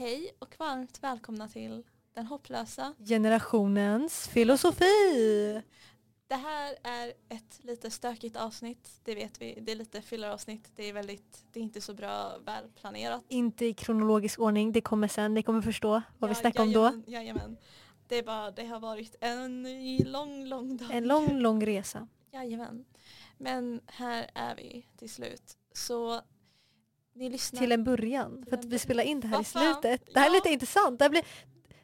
Hej 0.00 0.30
och 0.38 0.54
varmt 0.58 1.02
välkomna 1.02 1.48
till 1.48 1.82
Den 2.14 2.26
hopplösa. 2.26 2.94
Generationens 2.98 4.28
filosofi. 4.28 5.62
Det 6.26 6.34
här 6.34 6.76
är 6.82 7.12
ett 7.28 7.60
lite 7.62 7.90
stökigt 7.90 8.36
avsnitt, 8.36 9.00
det 9.04 9.14
vet 9.14 9.42
vi. 9.42 9.58
Det 9.60 9.72
är 9.72 9.76
lite 9.76 10.02
filleravsnitt, 10.02 10.72
det 10.76 10.88
är 10.88 10.92
väldigt, 10.92 11.44
det 11.52 11.60
är 11.60 11.62
inte 11.62 11.80
så 11.80 11.94
bra 11.94 12.38
välplanerat. 12.44 13.24
Inte 13.28 13.64
i 13.64 13.74
kronologisk 13.74 14.40
ordning, 14.40 14.72
det 14.72 14.80
kommer 14.80 15.08
sen, 15.08 15.34
ni 15.34 15.42
kommer 15.42 15.62
förstå 15.62 16.02
vad 16.18 16.30
vi 16.30 16.36
Ja, 16.36 16.40
snackar 16.40 16.62
om 16.62 16.72
då. 16.72 17.02
Jajamän. 17.06 17.56
Det, 18.08 18.18
är 18.18 18.22
bara, 18.22 18.50
det 18.50 18.66
har 18.66 18.80
varit 18.80 19.16
en 19.20 19.62
lång, 19.96 20.44
lång 20.44 20.76
dag. 20.76 20.90
En 20.90 21.04
lång, 21.04 21.38
lång 21.38 21.66
resa. 21.66 22.08
Jajamän. 22.30 22.84
Men 23.38 23.80
här 23.86 24.30
är 24.34 24.56
vi 24.56 24.86
till 24.96 25.10
slut. 25.10 25.56
Så 25.72 26.20
ni 27.20 27.28
lyssnar. 27.30 27.60
Till 27.60 27.72
en 27.72 27.84
början, 27.84 28.36
Till 28.42 28.50
för 28.50 28.56
att 28.58 28.64
vi 28.64 28.78
spelar 28.78 29.04
in 29.04 29.20
det 29.20 29.26
här 29.28 29.34
i 29.34 29.36
Vad 29.36 29.46
fan? 29.46 29.62
slutet. 29.74 30.00
Det 30.14 30.20
här 30.20 30.26
är 30.26 30.30
Ja. 30.30 30.34
lite 30.34 30.48
intressant. 30.50 30.98
Det 30.98 31.04
här 31.04 31.10
blir, 31.10 31.24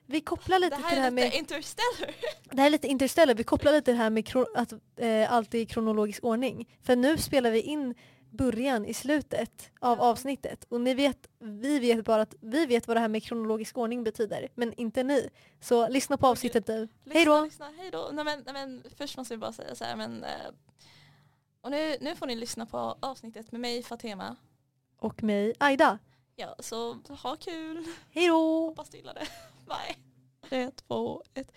vi 0.07 0.21
kopplar 0.21 0.59
lite 0.59 0.77
det 0.77 0.83
här 0.83 0.89
till 0.89 0.97
det 0.97 1.03
här 1.03 1.07
är 1.09 1.11
lite 1.11 1.29
med, 1.31 1.35
interstellar. 1.39 2.15
det 2.51 2.61
här 2.61 2.67
är 2.67 2.71
lite 2.71 2.87
interstellar, 2.89 3.35
vi 3.35 3.45
kopplar 3.45 3.73
lite 3.73 3.91
det 3.93 3.97
här 3.97 4.11
med 4.11 4.29
att 4.55 4.73
eh, 4.97 5.33
allt 5.33 5.55
är 5.55 5.59
i 5.59 5.67
kronologisk 5.67 6.25
ordning. 6.25 6.69
För 6.83 6.97
nu 6.97 7.19
spelar 7.19 7.51
vi 7.51 7.61
in 7.61 7.95
början 8.31 8.87
i 8.87 8.95
slutet 8.95 9.71
av 9.81 9.99
Ja. 9.99 10.05
avsnittet 10.05 10.65
och 10.69 10.81
ni 10.81 10.95
vet, 10.95 11.27
vi 11.39 11.79
vet 11.79 12.05
bara 12.05 12.23
att 12.23 12.35
vi 12.41 12.67
vet 12.67 12.87
vad 12.89 12.97
det 12.97 13.01
här 13.01 13.09
med 13.09 13.23
kronologisk 13.23 13.79
ordning 13.79 14.05
betyder, 14.05 14.49
men 14.55 14.73
inte 14.73 15.03
ni. 15.03 15.29
Så 15.61 15.89
lyssna 15.89 16.17
på 16.17 16.27
avsnittet 16.27 16.69
nu. 16.69 16.89
Hej 17.11 17.25
då! 17.25 17.49
Hej 17.79 17.91
då. 17.93 18.11
Nej, 18.13 18.25
men, 18.25 18.43
nej, 18.47 18.55
men, 18.55 18.83
först 18.99 19.17
måste 19.17 19.35
vi 19.35 19.39
bara 19.39 19.53
säga 19.53 19.75
så 19.75 19.85
här, 19.85 19.97
men, 19.97 20.25
eh, 20.25 20.31
och 21.61 21.71
nu, 21.71 21.97
nu 22.01 22.17
får 22.17 22.27
ni 22.27 22.37
lyssna 22.37 22.67
på 22.67 22.97
avsnittet 23.01 23.53
med 23.53 23.61
mig 23.61 23.83
Fatema. 23.83 24.37
Och 24.99 25.23
mig, 25.23 25.55
Aida. 25.59 25.99
Ja, 26.37 26.57
så 26.59 26.99
ha 27.09 27.37
kul. 27.37 27.85
Hej 28.11 28.29
då! 28.29 28.67
Hoppas 28.67 28.89
du 28.89 28.97
gillar 28.97 29.15
det. 29.15 29.27
Bye. 29.67 29.97
Tre, 30.49 30.71
två, 30.71 31.23
ett. 31.35 31.53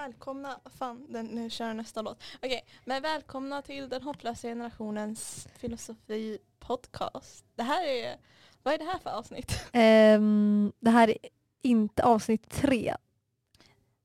Välkomna, 0.00 0.60
fan 0.78 1.06
den, 1.08 1.26
nu 1.26 1.50
kör 1.50 1.66
jag 1.66 1.76
nästa 1.76 2.02
låt. 2.02 2.22
Okej, 2.42 2.64
men 2.84 3.02
välkomna 3.02 3.62
till 3.62 3.88
den 3.88 4.02
hopplösa 4.02 4.48
generationens 4.48 5.48
filosofi-podcast. 5.58 7.44
Det 7.54 7.62
här 7.62 7.86
är, 7.86 8.16
vad 8.62 8.74
är 8.74 8.78
det 8.78 8.84
här 8.84 8.98
för 8.98 9.10
avsnitt? 9.10 9.52
Ehm, 9.72 10.72
det 10.80 10.90
här 10.90 11.08
är 11.08 11.16
inte 11.62 12.04
avsnitt 12.04 12.50
tre. 12.50 12.96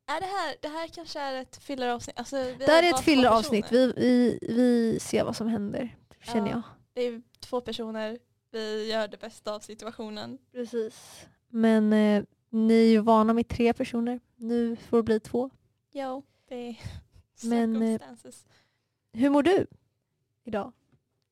Är 0.08 0.20
det 0.22 0.26
här, 0.26 0.56
det 0.62 0.68
här 0.68 0.88
kanske 0.88 1.20
är 1.20 1.34
ett 1.42 1.56
filleravsnitt? 1.64 2.20
Alltså, 2.20 2.36
Det 2.36 2.68
här 2.68 2.84
är 2.84 2.90
ett 2.90 3.00
filleravsnitt. 3.04 3.72
Vi, 3.72 3.94
vi, 3.98 4.40
vi 4.42 5.00
ser 5.00 5.24
vad 5.24 5.36
som 5.36 5.48
händer, 5.48 5.96
känner 6.22 6.48
Ja. 6.48 6.52
jag. 6.52 6.62
Det 6.94 7.02
är 7.02 7.22
två 7.40 7.62
personer, 7.62 8.20
vi 8.52 8.92
gör 8.92 9.08
det 9.08 9.18
bästa 9.18 9.56
av 9.56 9.60
situationen. 9.60 10.38
Precis. 10.52 11.26
Men 11.50 11.94
eh, 11.94 12.24
ni 12.50 12.74
är 12.74 12.90
ju 12.92 13.00
vana 13.00 13.34
med 13.34 13.48
tre 13.48 13.74
personer. 13.74 14.20
Nu 14.36 14.76
får 14.76 14.98
det 14.98 15.04
bli 15.04 15.20
två. 15.20 15.50
Jo, 15.98 16.24
det 16.48 16.56
är 16.56 16.76
Men, 17.44 17.82
eh. 17.82 18.02
Hur 19.14 19.30
mår 19.30 19.44
du 19.44 19.68
idag? 20.44 20.72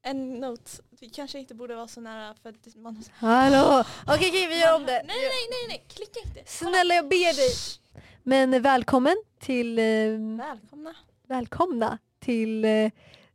En 0.02 0.40
note, 0.40 0.72
vi 0.90 1.10
kanske 1.10 1.40
inte 1.40 1.56
borde 1.56 1.76
vara 1.76 1.88
så 1.88 2.02
nära 2.02 2.36
för 2.42 2.50
att 2.50 2.76
man... 2.76 3.04
Hallå! 3.14 3.84
Okej, 4.08 4.30
okej 4.30 4.48
vi 4.48 4.60
gör 4.60 4.76
om 4.76 4.86
det. 4.86 4.92
Nej, 4.92 5.16
nej, 5.18 5.48
nej, 5.50 5.68
nej, 5.68 5.86
klicka 5.88 6.20
inte. 6.26 6.44
Snälla 6.52 6.94
jag 6.96 7.08
ber 7.10 7.36
dig. 7.36 7.50
Men 8.24 8.54
eh, 8.54 8.62
välkommen 8.62 9.16
till, 9.40 9.80
eh, 9.80 9.86
Välkomna. 10.38 10.96
välkomna 11.28 11.98
till 12.20 12.66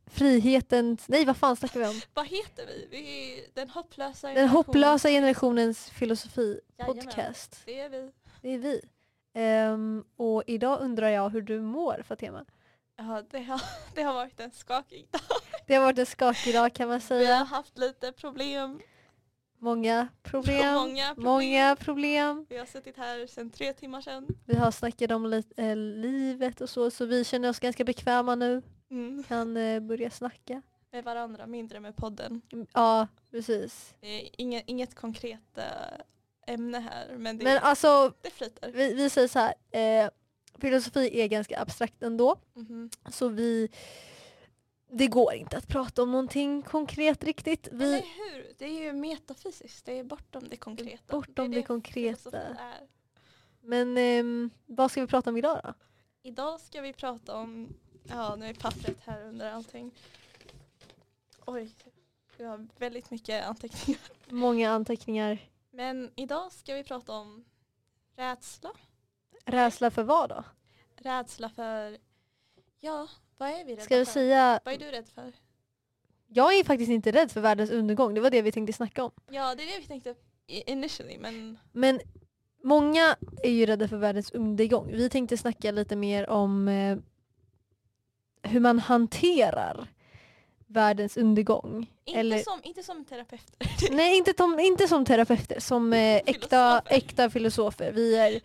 frihetens, 0.05 1.07
nej 1.07 1.25
vad 1.25 1.37
fan 1.37 1.55
snackar 1.55 1.79
vi 1.79 1.85
om? 1.87 2.01
Vad 2.13 2.27
heter 2.27 2.65
vi? 2.65 2.87
Vi 2.91 3.33
är 3.39 3.45
den 3.53 3.69
hopplösa 3.69 4.27
Den 4.27 4.35
generationen. 4.35 4.49
hopplösa 4.65 5.09
generationens 5.09 5.89
filosofi 5.89 6.59
Jajamän. 6.77 6.95
podcast. 7.05 7.61
Det 7.65 7.79
är 7.79 7.89
vi. 7.89 8.11
Det 8.41 8.49
är 8.53 8.57
vi. 8.57 8.81
Ehm, 9.39 10.03
och 10.15 10.43
idag 10.47 10.81
undrar 10.81 11.09
jag 11.09 11.29
hur 11.29 11.41
du 11.41 11.61
mår 11.61 12.01
Fatima. 12.03 12.45
Ja, 12.97 13.23
det 13.29 13.39
har, 13.43 13.61
det 13.95 14.01
har 14.01 14.13
varit 14.13 14.39
en 14.39 14.51
skakig 14.51 15.07
dag. 15.11 15.21
Det 15.67 15.75
har 15.75 15.81
varit 15.81 15.99
en 15.99 16.05
skakig 16.05 16.53
dag 16.53 16.73
kan 16.73 16.87
man 16.89 16.99
Vi 17.09 17.15
har 17.15 17.23
säga. 17.23 17.35
haft 17.35 17.77
lite 17.77 18.11
problem. 18.11 18.79
Många 19.59 20.07
problem. 20.23 20.73
Många 20.75 21.13
problem. 21.15 21.25
Många 21.31 21.75
problem. 21.79 22.45
Vi 22.49 22.57
har 22.57 22.65
suttit 22.65 22.97
här 22.97 23.27
sedan 23.27 23.49
tre 23.49 23.73
timmar 23.73 24.01
sedan. 24.01 24.27
Vi 24.45 24.55
har 24.55 24.71
snackat 24.71 25.11
om 25.11 25.25
lite, 25.25 25.63
eh, 25.63 25.75
livet 25.75 26.61
och 26.61 26.69
så, 26.69 26.91
så 26.91 27.05
vi 27.05 27.23
känner 27.25 27.49
oss 27.49 27.59
ganska 27.59 27.83
bekväma 27.83 28.35
nu. 28.35 28.61
Mm. 28.91 29.23
Kan 29.23 29.57
eh, 29.57 29.79
börja 29.79 30.09
snacka. 30.11 30.61
Med 30.91 31.03
varandra, 31.03 31.47
mindre 31.47 31.79
med 31.79 31.95
podden. 31.95 32.41
Mm, 32.53 32.67
Ja, 32.73 33.07
precis. 33.31 33.95
Inget, 34.37 34.63
inget 34.67 34.95
konkret 34.95 35.57
eh, 35.57 35.63
ämne 36.49 36.79
här 36.79 37.15
men 37.17 37.37
det, 37.37 37.43
Men 37.43 37.57
alltså, 37.63 38.13
det 38.21 38.29
flyter. 38.29 38.71
vi, 38.71 38.93
vi 38.93 39.09
säger 39.09 39.27
så 39.27 39.39
här. 39.39 39.53
Eh, 40.03 40.09
filosofi 40.57 41.21
är 41.21 41.27
ganska 41.27 41.59
abstrakt 41.61 42.03
ändå. 42.03 42.35
Mhm. 42.53 42.89
Så 43.11 43.27
vi, 43.27 43.69
det 44.91 45.07
går 45.07 45.33
inte 45.33 45.57
att 45.57 45.67
prata 45.67 46.03
om 46.03 46.11
någonting 46.11 46.61
konkret 46.61 47.23
riktigt. 47.23 47.67
Vi, 47.71 47.85
Eller 47.85 48.33
hur? 48.33 48.53
Det 48.57 48.65
är 48.65 48.83
ju 48.83 48.93
metafysiskt, 48.93 49.85
det 49.85 49.99
är 49.99 50.03
bortom 50.03 50.43
det 50.49 50.57
konkreta. 50.57 51.03
Bortom 51.17 51.51
det 51.51 51.63
konkreta. 51.63 52.29
filosofi 52.31 52.37
Är. 52.59 52.87
men 53.61 53.97
ehm, 53.97 54.49
vad 54.65 54.91
ska 54.91 55.01
vi 55.01 55.07
prata 55.07 55.29
om 55.29 55.37
idag 55.37 55.59
då? 55.63 55.73
Idag 56.23 56.59
ska 56.61 56.81
vi 56.81 56.93
prata 56.93 57.35
om, 57.37 57.73
ja 58.03 58.35
nu 58.35 58.45
är 58.45 58.53
pappret 58.53 58.97
här 59.05 59.23
under 59.23 59.51
allting. 59.51 59.91
Oj, 61.45 61.75
vi 62.37 62.43
har 62.43 62.67
väldigt 62.77 63.11
mycket 63.11 63.45
anteckningar. 63.45 64.01
Många 64.29 64.71
anteckningar. 64.71 65.37
Men 65.71 66.11
idag 66.15 66.51
ska 66.51 66.73
vi 66.75 66.83
prata 66.83 67.13
om 67.13 67.45
rädsla. 68.15 68.69
Rädsla 69.45 69.91
för 69.91 70.03
vad 70.03 70.29
då? 70.29 70.43
Rädsla 70.97 71.49
för, 71.49 71.97
ja 72.79 73.07
vad 73.37 73.49
är 73.49 73.65
vi 73.65 73.71
rädda 73.73 73.81
Ska 73.83 73.97
vi 73.97 74.05
för? 74.05 74.11
säga, 74.11 74.59
Vad 74.65 74.73
är 74.73 74.77
du 74.79 74.91
rädd 74.91 75.07
för? 75.09 75.33
jag 76.27 76.53
är 76.59 76.63
faktiskt 76.63 76.89
inte 76.91 77.11
rädd 77.11 77.31
för 77.31 77.41
världens 77.41 77.71
undergång, 77.71 78.13
det 78.13 78.21
var 78.21 78.29
det 78.29 78.41
vi 78.41 78.51
tänkte 78.51 78.73
snacka 78.73 79.03
om. 79.03 79.11
Ja 79.29 79.55
det 79.55 79.63
är 79.63 79.67
det 79.73 79.79
vi 79.79 79.85
tänkte 79.87 80.15
initially 80.47 81.17
men 81.17 81.57
Men 81.71 81.99
många 82.63 83.15
är 83.43 83.51
ju 83.51 83.65
rädda 83.65 83.87
för 83.87 83.97
världens 83.97 84.31
undergång. 84.31 84.87
Vi 84.91 85.09
tänkte 85.09 85.37
snacka 85.37 85.71
lite 85.71 85.95
mer 85.95 86.29
om 86.29 86.67
eh, 86.67 86.97
hur 88.43 88.59
man 88.59 88.79
hanterar 88.79 89.87
världens 90.69 91.17
undergång. 91.17 91.87
inte, 92.05 92.19
Eller, 92.19 92.37
som, 92.39 92.59
inte 92.63 92.83
som 92.83 93.05
terapeuter. 93.05 93.91
nej, 93.91 94.17
inte, 94.17 94.33
tom, 94.33 94.59
inte 94.59 94.87
som 94.87 95.05
terapeuter, 95.05 95.59
som 95.59 95.93
eh, 95.93 96.15
äkta, 96.25 96.81
Filosofer. 96.81 96.95
äkta 96.97 97.29
filosofer. 97.29 97.91
Vi 97.91 98.15
är 98.17 98.41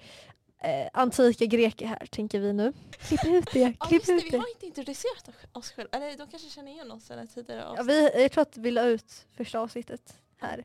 eh, 0.63 0.89
antika 0.93 1.45
greker 1.45 1.87
här, 1.87 2.07
tänker 2.11 2.41
vi 2.41 2.53
nu. 2.53 2.73
Klipp 3.09 3.25
ut 3.27 3.49
det, 3.53 3.61
Ja 3.81 3.87
klipp 3.87 3.93
just 3.93 4.07
det, 4.07 4.13
ut 4.13 4.25
vi 4.25 4.31
det. 4.31 4.39
har 4.39 4.49
inte 4.49 4.67
introducerat 4.67 5.29
oss 5.53 5.71
själva. 5.73 5.97
Eller 5.99 6.17
de 6.17 6.27
kanske 6.29 6.51
känner 6.51 6.73
igen 6.73 6.93
oss 6.93 7.05
sedan 7.05 7.29
tidigare 7.29 7.75
Ja, 7.77 7.83
vi, 7.83 8.11
jag 8.23 8.33
tror 8.33 8.43
att 8.43 8.57
vi 8.57 8.71
la 8.71 8.83
ut 8.85 9.27
första 9.37 9.59
avsnittet 9.61 10.15
här. 10.41 10.65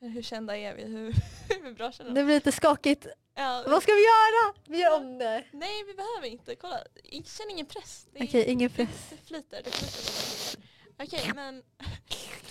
Men 0.00 0.10
hur 0.10 0.22
kända 0.22 0.56
är 0.56 0.74
vi? 0.74 0.84
Hur, 0.84 1.14
hur 1.62 1.72
bra 1.74 1.92
känner 1.92 2.10
Det 2.10 2.20
vi? 2.20 2.24
blir 2.24 2.34
lite 2.34 2.52
skakigt. 2.52 3.06
Ja, 3.34 3.64
Vad 3.66 3.82
ska 3.82 3.92
vi 3.92 3.98
göra? 4.02 4.54
Vi 4.68 4.78
gör 4.80 4.96
om 4.96 5.18
det. 5.18 5.44
Nej 5.52 5.84
vi 5.86 5.94
behöver 5.94 6.26
inte, 6.26 6.54
kolla. 6.56 6.78
Jag 7.04 7.26
känner 7.26 7.50
ingen 7.52 7.66
press. 7.66 8.06
Det 8.12 8.24
Okej, 8.24 8.44
ingen 8.44 8.70
press. 8.70 8.88
Det, 9.10 9.16
det 9.16 9.26
flyter, 9.26 9.60
det 9.64 9.70
flyter. 9.70 10.65
Okej 11.02 11.32
men 11.34 11.62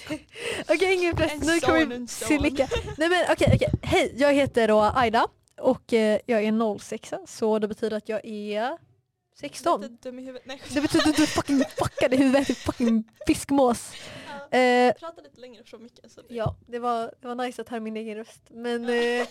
Okej, 0.69 0.93
ingen 0.93 1.15
press. 1.15 1.31
En 1.33 1.39
Nu 1.39 1.59
kommer 1.59 1.81
son, 1.81 1.91
en 1.91 2.07
son. 2.07 2.27
silika. 2.27 2.67
Nej 2.97 3.09
men 3.09 3.25
okej, 3.31 3.51
okej. 3.55 3.69
Hej, 3.81 4.13
jag 4.17 4.33
heter 4.33 4.67
då 4.67 4.81
Aida 4.81 5.27
och 5.61 5.93
eh, 5.93 6.19
jag 6.25 6.43
är 6.43 6.79
06 6.79 7.13
så 7.27 7.59
det 7.59 7.67
betyder 7.67 7.97
att 7.97 8.09
jag 8.09 8.25
är 8.25 8.77
16. 9.39 9.81
lite 9.81 9.93
dum 10.09 10.19
i 10.19 10.21
huvudet. 10.21 10.45
Nej, 10.47 10.61
Det 10.73 10.81
betyder 10.81 11.09
att 11.09 11.15
du 11.15 11.23
är 11.23 11.27
fucking 11.27 11.63
fuckad 11.77 12.13
i 12.13 12.17
huvudet, 12.17 12.47
du 12.47 12.55
fucking 12.55 13.11
fiskmås. 13.27 13.91
ja. 14.51 14.57
Eh, 14.57 14.93
Prata 14.93 15.21
lite 15.21 15.39
längre 15.41 15.63
från 15.63 15.83
mycket. 15.83 16.11
Så 16.11 16.21
det 16.21 16.33
ja, 16.35 16.55
det 16.67 16.79
var, 16.79 17.13
det 17.21 17.27
var 17.27 17.35
nice 17.35 17.61
att 17.61 17.69
höra 17.69 17.79
min 17.79 17.97
egen 17.97 18.15
röst 18.17 18.41
men 18.49 18.89
eh, 18.89 19.27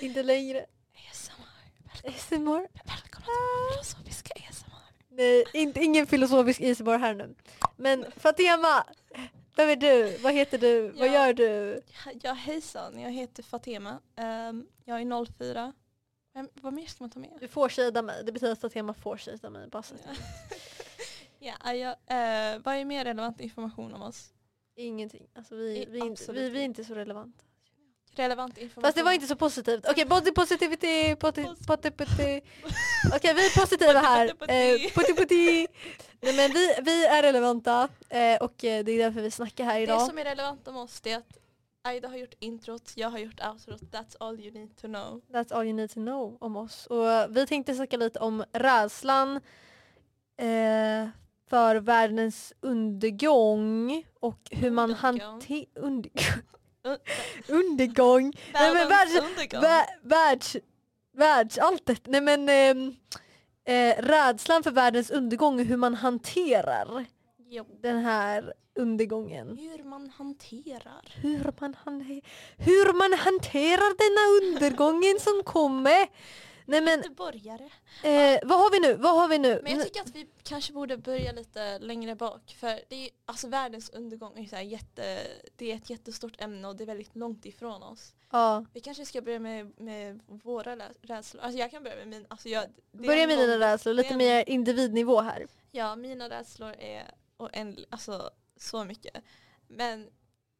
inte 0.00 0.22
längre. 0.22 0.58
ASMR. 1.10 2.08
ASMR? 2.08 2.68
Välkomna 2.84 3.26
till 3.26 3.74
filosofiska. 3.74 4.32
Nej, 5.16 5.44
inte, 5.52 5.80
ingen 5.80 6.06
filosofisk 6.06 6.60
ASMR 6.60 6.98
här 6.98 7.14
nu. 7.14 7.34
Men 7.76 8.06
Fatema, 8.16 8.84
vem 9.56 9.68
är 9.68 9.76
du? 9.76 10.16
Vad 10.22 10.32
heter 10.32 10.58
du? 10.58 10.88
Vad 10.88 11.08
gör 11.12 11.32
du? 11.32 11.80
Ja 12.22 12.32
hejsan, 12.32 13.00
jag 13.00 13.10
heter 13.10 13.42
Fatema. 13.42 14.00
Ehm, 14.16 14.66
jag 14.84 15.00
är 15.00 15.24
04. 15.38 15.72
Vem, 16.34 16.48
vad 16.54 16.72
mer 16.72 16.86
ska 16.86 17.04
man 17.04 17.10
ta 17.10 17.18
med? 17.18 17.30
Du 17.40 17.48
får 17.48 17.68
shada 17.68 18.02
mig, 18.02 18.24
det 18.24 18.32
betyder 18.32 18.52
att 18.52 18.60
Fatema 18.60 18.94
får 18.94 19.16
shada 19.16 19.50
mig. 19.50 19.68
Bara 19.68 19.82
Ja. 21.38 21.54
Ja, 21.64 21.74
jag, 21.74 21.90
eh, 21.90 22.58
vad 22.64 22.74
är 22.76 22.84
mer 22.84 23.04
relevant 23.04 23.40
information 23.40 23.94
om 23.94 24.02
oss? 24.02 24.32
Ingenting. 24.76 25.26
Alltså 25.34 25.54
vi, 25.56 25.82
I- 25.82 25.86
vi, 25.90 25.98
är 25.98 26.04
inte- 26.04 26.22
absolut 26.22 26.42
vi, 26.42 26.50
vi 26.50 26.60
är 26.60 26.64
inte 26.64 26.84
så 26.84 26.94
relevanta. 26.94 27.44
Relevant 28.18 28.58
information. 28.58 28.82
Fast 28.82 28.96
det 28.96 29.02
var 29.02 29.12
inte 29.12 29.26
så 29.26 29.36
positivt. 29.36 29.86
Okej, 29.90 30.04
body 30.06 30.32
positivity, 30.32 31.16
poti, 31.16 31.42
Pos- 31.42 31.66
poti, 31.66 31.90
poti. 31.90 32.40
Okej, 33.16 33.34
vi 33.34 33.46
är 33.46 33.60
positiva 33.60 33.92
här. 34.00 34.28
Poti, 34.94 35.14
poti, 35.14 35.60
Eh. 35.60 35.66
Nej, 36.20 36.36
men 36.36 36.50
vi, 36.52 36.74
vi 36.82 37.06
är 37.06 37.22
relevanta 37.22 37.88
eh, 38.08 38.36
och 38.40 38.64
eh, 38.64 38.84
det 38.84 38.92
är 38.92 38.98
därför 38.98 39.20
vi 39.20 39.30
snackar 39.30 39.64
här 39.64 39.74
Det 39.76 39.82
idag. 39.82 40.06
som 40.06 40.18
är 40.18 40.24
relevant 40.24 40.68
om 40.68 40.76
oss 40.76 41.00
det 41.00 41.12
är 41.12 41.16
att 41.18 41.38
Aida 41.82 42.08
har 42.08 42.16
gjort 42.16 42.34
introt, 42.38 42.92
jag 42.94 43.08
har 43.10 43.18
gjort 43.18 43.40
outrot. 43.46 43.80
That's 43.82 44.16
all 44.20 44.40
you 44.40 44.52
need 44.52 44.76
to 44.76 44.86
know. 44.86 45.20
That's 45.32 45.54
all 45.54 45.64
you 45.66 45.72
need 45.72 45.90
to 45.90 46.00
know 46.00 46.36
om 46.40 46.56
oss. 46.56 46.86
Och 46.86 47.36
vi 47.36 47.46
tänkte 47.46 47.74
snacka 47.74 47.96
lite 47.96 48.18
om 48.18 48.44
rädslan 48.52 49.36
eh, 50.38 51.08
för 51.50 51.76
världens 51.76 52.52
undergång 52.60 54.04
och 54.20 54.38
hur 54.50 54.70
man 54.70 54.84
Undergång. 54.90 55.00
hanterar... 55.30 55.66
Under 55.74 56.10
Un- 56.10 56.42
undergång! 57.48 58.32
Nej, 58.52 58.74
men 58.74 58.88
världs- 58.88 59.20
undergång. 59.30 59.60
Vä- 59.62 59.86
världs... 60.02 60.56
Världsalltet. 61.16 62.06
Nej 62.06 62.20
men 62.20 62.48
ehm, 62.48 62.94
eh, 63.64 64.02
rädslan 64.02 64.62
för 64.62 64.70
världens 64.70 65.10
undergång 65.10 65.60
och 65.60 65.66
hur 65.66 65.76
man 65.76 65.94
hanterar 65.94 67.04
Jo. 67.48 67.64
den 67.82 67.98
här 67.98 68.52
undergången. 68.74 69.58
Hur 69.58 69.84
man 69.84 70.10
hanterar. 70.18 71.14
Hur 71.22 71.52
man, 71.60 71.76
han, 71.84 72.00
hur 72.58 72.92
man 72.92 73.18
hanterar 73.18 73.92
denna 73.98 74.46
undergången 74.56 75.20
som 75.20 75.42
kommer. 75.44 76.06
Nej 76.66 76.80
men 76.80 76.98
Göteborgare. 76.98 77.70
eh, 78.02 78.38
vad 78.44 78.58
har 78.58 78.70
vi 78.70 78.80
nu? 78.80 78.94
Vad 78.94 79.16
har 79.16 79.28
vi 79.28 79.38
nu? 79.38 79.60
Men 79.62 79.72
jag 79.76 79.84
tycker 79.84 80.00
att 80.00 80.14
vi 80.14 80.28
kanske 80.42 80.72
borde 80.72 80.96
börja 80.96 81.32
lite 81.32 81.78
längre 81.78 82.14
bak. 82.14 82.56
För 82.58 82.80
det 82.88 82.96
är 82.96 83.10
alltså 83.24 83.48
världens 83.48 83.90
undergång 83.90 84.38
är, 84.38 84.48
så 84.48 84.56
här 84.56 84.62
jätte, 84.62 85.18
det 85.56 85.72
är 85.72 85.76
ett 85.76 85.90
jättestort 85.90 86.40
ämne 86.40 86.68
och 86.68 86.76
det 86.76 86.84
är 86.84 86.86
väldigt 86.86 87.16
långt 87.16 87.46
ifrån 87.46 87.82
oss. 87.82 88.14
ja. 88.30 88.64
Vi 88.72 88.80
kanske 88.80 89.06
ska 89.06 89.22
börja 89.22 89.38
med, 89.40 89.80
med 89.80 90.20
våra 90.26 90.76
rädslor. 91.02 91.42
Alltså 91.42 91.58
jag 91.58 91.70
kan 91.70 91.82
börja 91.82 91.96
med 91.96 92.08
min. 92.08 92.26
Alltså 92.28 92.48
jag, 92.48 92.64
Börja 92.92 93.26
med 93.26 93.38
dina 93.38 93.58
rädslor, 93.58 93.94
lite 93.94 94.08
en- 94.08 94.18
mer 94.18 94.44
individnivå 94.48 95.20
här. 95.20 95.46
Ja, 95.72 95.96
mina 95.96 96.28
rädslor 96.30 96.74
är 96.78 97.10
oändliga, 97.36 97.86
alltså 97.90 98.30
så 98.56 98.84
mycket. 98.84 99.24
Men 99.68 100.08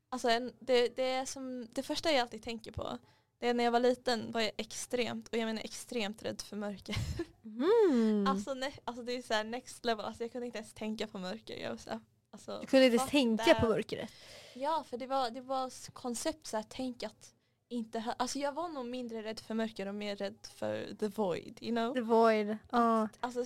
alltså 0.09 0.29
en, 0.29 0.53
det, 0.59 0.97
det 0.97 1.03
är 1.11 1.25
som, 1.25 1.67
det 1.73 1.83
första 1.83 2.11
jag 2.13 2.21
alltid 2.21 2.43
tänker 2.43 2.73
på 2.73 2.99
det 3.39 3.49
är 3.49 3.55
när 3.55 3.65
jag 3.65 3.71
var 3.71 3.81
liten 3.81 4.33
var 4.33 4.41
jag 4.41 4.53
extremt, 4.57 5.29
och 5.29 5.39
jag 5.39 5.47
menar 5.47 5.63
extremt 5.65 6.23
rädd 6.23 6.43
för 6.43 6.57
mörker. 6.57 6.97
Mm. 7.45 8.27
Alltså, 8.27 8.55
ne, 8.55 8.73
alltså 8.85 9.03
det 9.03 9.13
är 9.13 9.23
så 9.23 9.35
här 9.35 9.45
next 9.45 9.85
level, 9.85 10.05
alltså 10.05 10.25
jag 10.25 10.33
kunde 10.33 10.47
inte 10.47 10.59
ens 10.59 10.75
tänka 10.75 11.07
på 11.07 11.19
mörker. 11.19 11.57
Jag 11.57 11.71
var 11.71 11.77
så 11.77 11.91
här, 11.91 12.01
alltså, 12.31 12.59
du 12.61 12.67
kunde 12.67 12.87
inte 12.87 12.97
ens 12.97 13.11
tänka 13.11 13.55
på 13.55 13.67
mörkret. 13.67 14.11
Ja, 14.55 14.85
för 14.89 14.99
det 14.99 15.07
var, 15.07 15.31
det 15.31 15.41
var 15.41 15.91
koncept 15.93 16.47
så 16.47 16.57
här, 16.57 16.65
tänk 16.69 17.03
att 17.03 17.33
inte 17.69 18.01
ha, 18.01 18.13
alltså 18.13 18.39
jag 18.39 18.53
var 18.53 18.69
nog 18.69 18.87
mindre 18.87 19.23
rädd 19.23 19.41
för 19.41 19.55
mörker 19.55 19.87
och 19.87 19.95
mer 19.95 20.17
rädd 20.17 20.39
för 20.55 20.95
the 20.95 21.09
void, 21.09 21.59
you 21.61 21.73
know? 21.73 21.95
The 21.95 22.01
void. 22.01 22.57
Ja. 22.71 23.09
Alltså, 23.21 23.45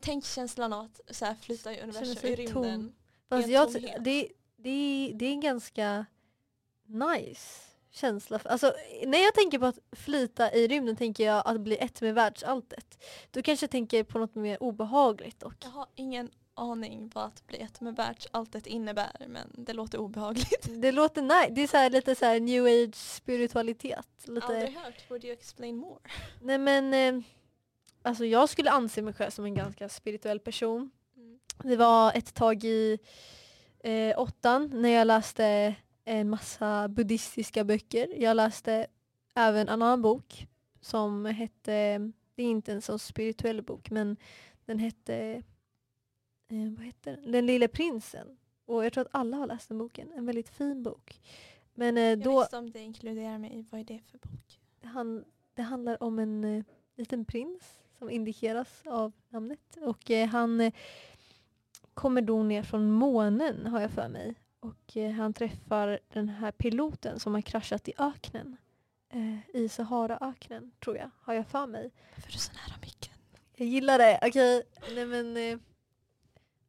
tänk 0.00 0.24
känslan 0.24 0.72
av 0.72 0.84
att 0.84 1.16
så 1.16 1.24
här, 1.24 1.34
flyta 1.34 1.72
i 1.72 1.80
universum, 1.80 2.30
i 2.30 2.36
rymden. 2.36 2.54
tom. 2.54 2.92
Fast 3.28 3.46
en 3.46 3.52
jag, 3.52 3.72
det, 3.72 4.28
det, 4.56 5.12
det 5.14 5.26
är 5.26 5.42
ganska 5.42 6.06
nice 6.86 7.73
känsla. 7.94 8.40
Alltså, 8.44 8.74
när 9.06 9.18
jag 9.18 9.34
tänker 9.34 9.58
på 9.58 9.66
att 9.66 9.78
flyta 9.92 10.52
i 10.52 10.68
rymden 10.68 10.96
tänker 10.96 11.26
jag 11.26 11.42
att 11.46 11.60
bli 11.60 11.76
ett 11.76 12.00
med 12.00 12.14
världsalltet. 12.14 13.04
Du 13.30 13.42
kanske 13.42 13.68
tänker 13.68 14.04
på 14.04 14.18
något 14.18 14.34
mer 14.34 14.62
obehagligt 14.62 15.42
och 15.42 15.54
Jag 15.60 15.70
har 15.70 15.86
ingen 15.94 16.30
aning 16.54 17.10
vad 17.14 17.24
att 17.24 17.46
bli 17.46 17.58
ett 17.58 17.80
med 17.80 17.96
världsalltet 17.96 18.66
innebär 18.66 19.26
men 19.28 19.50
det 19.54 19.72
låter 19.72 19.98
obehagligt. 19.98 20.68
det 20.82 20.92
låter 20.92 21.22
nice. 21.22 21.48
Det 21.50 21.62
är 21.62 21.66
så 21.66 21.76
här, 21.76 21.90
lite 21.90 22.14
så 22.14 22.24
här 22.24 22.40
new 22.40 22.64
age 22.64 22.94
spiritualitet. 22.94 24.08
Lite, 24.24 24.46
Aldrig 24.46 24.76
hört, 24.76 25.10
would 25.10 25.24
you 25.24 25.32
explain 25.32 25.76
more? 25.76 26.00
nej 26.40 26.58
men 26.58 26.94
eh, 26.94 27.24
alltså 28.02 28.24
jag 28.24 28.48
skulle 28.48 28.70
anse 28.70 29.02
mig 29.02 29.14
själv 29.14 29.30
som 29.30 29.44
en 29.44 29.54
ganska 29.54 29.88
spirituell 29.88 30.40
person. 30.40 30.90
Mm. 31.16 31.38
Det 31.62 31.76
var 31.76 32.12
ett 32.12 32.34
tag 32.34 32.64
i 32.64 32.98
eh, 33.84 34.18
åttan 34.20 34.70
när 34.74 34.88
jag 34.88 35.06
läste 35.06 35.74
en 36.04 36.30
massa 36.30 36.88
buddhistiska 36.88 37.64
böcker. 37.64 38.22
Jag 38.22 38.36
läste 38.36 38.86
även 39.34 39.60
en 39.60 39.68
annan 39.68 40.02
bok 40.02 40.46
som 40.80 41.24
hette, 41.24 41.98
det 42.34 42.42
är 42.42 42.46
inte 42.46 42.72
en 42.72 42.82
så 42.82 42.98
spirituell 42.98 43.62
bok 43.62 43.90
men 43.90 44.16
den 44.64 44.78
hette, 44.78 45.14
eh, 46.48 46.70
vad 46.76 46.84
hette 46.86 47.10
den? 47.10 47.32
Den 47.32 47.46
lille 47.46 47.68
prinsen. 47.68 48.38
Och 48.66 48.84
jag 48.84 48.92
tror 48.92 49.04
att 49.04 49.14
alla 49.14 49.36
har 49.36 49.46
läst 49.46 49.68
den 49.68 49.78
boken, 49.78 50.12
en 50.12 50.26
väldigt 50.26 50.48
fin 50.48 50.82
bok. 50.82 51.20
Men 51.74 51.96
eh, 51.96 52.02
Jag 52.02 52.22
då, 52.22 52.40
visste 52.40 52.58
om 52.58 52.70
det 52.70 52.80
inkluderar 52.80 53.38
mig, 53.38 53.64
vad 53.70 53.80
är 53.80 53.84
det 53.84 54.00
för 54.10 54.18
bok? 54.18 54.60
det, 54.80 54.88
han, 54.88 55.24
det 55.54 55.62
handlar 55.62 56.02
om 56.02 56.18
en 56.18 56.44
eh, 56.44 56.64
liten 56.94 57.24
prins 57.24 57.62
som 57.98 58.10
indikeras 58.10 58.82
av 58.86 59.12
namnet. 59.28 59.76
Och 59.80 60.10
eh, 60.10 60.28
han 60.28 60.60
eh, 60.60 60.72
kommer 61.94 62.22
då 62.22 62.42
ner 62.42 62.62
från 62.62 62.90
månen 62.90 63.66
har 63.66 63.80
jag 63.80 63.90
för 63.90 64.08
mig. 64.08 64.34
Och 64.64 64.96
eh, 64.96 65.10
han 65.12 65.32
träffar 65.34 65.98
den 66.08 66.28
här 66.28 66.52
piloten 66.52 67.20
som 67.20 67.34
har 67.34 67.40
kraschat 67.40 67.88
i 67.88 67.92
öknen. 67.98 68.56
Eh, 69.10 69.56
I 69.56 69.68
Saharaöknen 69.68 70.72
tror 70.84 70.96
jag, 70.96 71.10
har 71.20 71.34
jag 71.34 71.46
för 71.48 71.66
mig. 71.66 71.90
Varför 72.16 72.28
är 72.28 72.32
du 72.32 72.38
så 72.38 72.52
nära 72.52 72.78
micken? 72.80 73.12
Jag 73.56 73.68
gillar 73.68 73.98
det, 73.98 74.18
okej. 74.22 74.62
Nej, 74.94 75.06
men, 75.06 75.36
eh, 75.36 75.58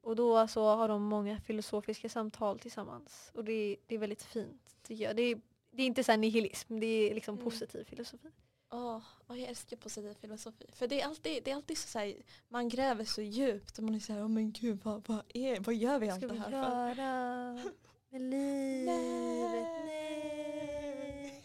och 0.01 0.15
då 0.15 0.47
så 0.47 0.75
har 0.75 0.87
de 0.87 1.03
många 1.03 1.39
filosofiska 1.41 2.09
samtal 2.09 2.59
tillsammans. 2.59 3.31
Och 3.33 3.43
det, 3.43 3.51
är- 3.53 3.77
det 3.87 3.95
är 3.95 3.99
väldigt 3.99 4.23
fint 4.23 4.75
tycker 4.83 5.03
jag. 5.03 5.15
Det 5.15 5.21
är, 5.21 5.41
det 5.71 5.81
är 5.83 5.87
inte 5.87 6.03
så 6.03 6.11
här 6.11 6.17
nihilism, 6.17 6.79
det 6.79 6.85
är 7.09 7.15
liksom 7.15 7.35
Mm. 7.35 7.43
positiv 7.45 7.83
filosofi. 7.83 8.27
Åh, 8.69 9.01
jag 9.27 9.39
älskar 9.39 9.77
positiv 9.77 10.13
filosofi. 10.13 10.65
För 10.73 10.87
det 10.87 11.01
är 11.01 11.05
alltid, 11.05 11.43
det 11.43 11.51
är 11.51 11.55
alltid 11.55 11.77
så, 11.77 11.87
så 11.87 11.99
här, 11.99 12.15
man 12.49 12.69
gräver 12.69 13.05
så 13.05 13.21
djupt 13.21 13.77
och 13.77 13.83
man 13.83 13.95
är 13.95 13.99
såhär, 13.99 14.21
åh 14.21 14.27
men 14.27 14.51
gud 14.51 14.79
vad, 14.83 15.07
vad, 15.07 15.21
är, 15.33 15.59
vad 15.59 15.75
gör 15.75 15.99
vi 15.99 16.09
allt 16.09 16.19
ska 16.19 16.27
det 16.27 16.33
vi 16.33 16.39
här 16.39 16.51
för? 16.51 17.01
göra 17.01 17.53
med 18.09 18.21
livet? 18.21 19.67
Nej. 19.85 21.43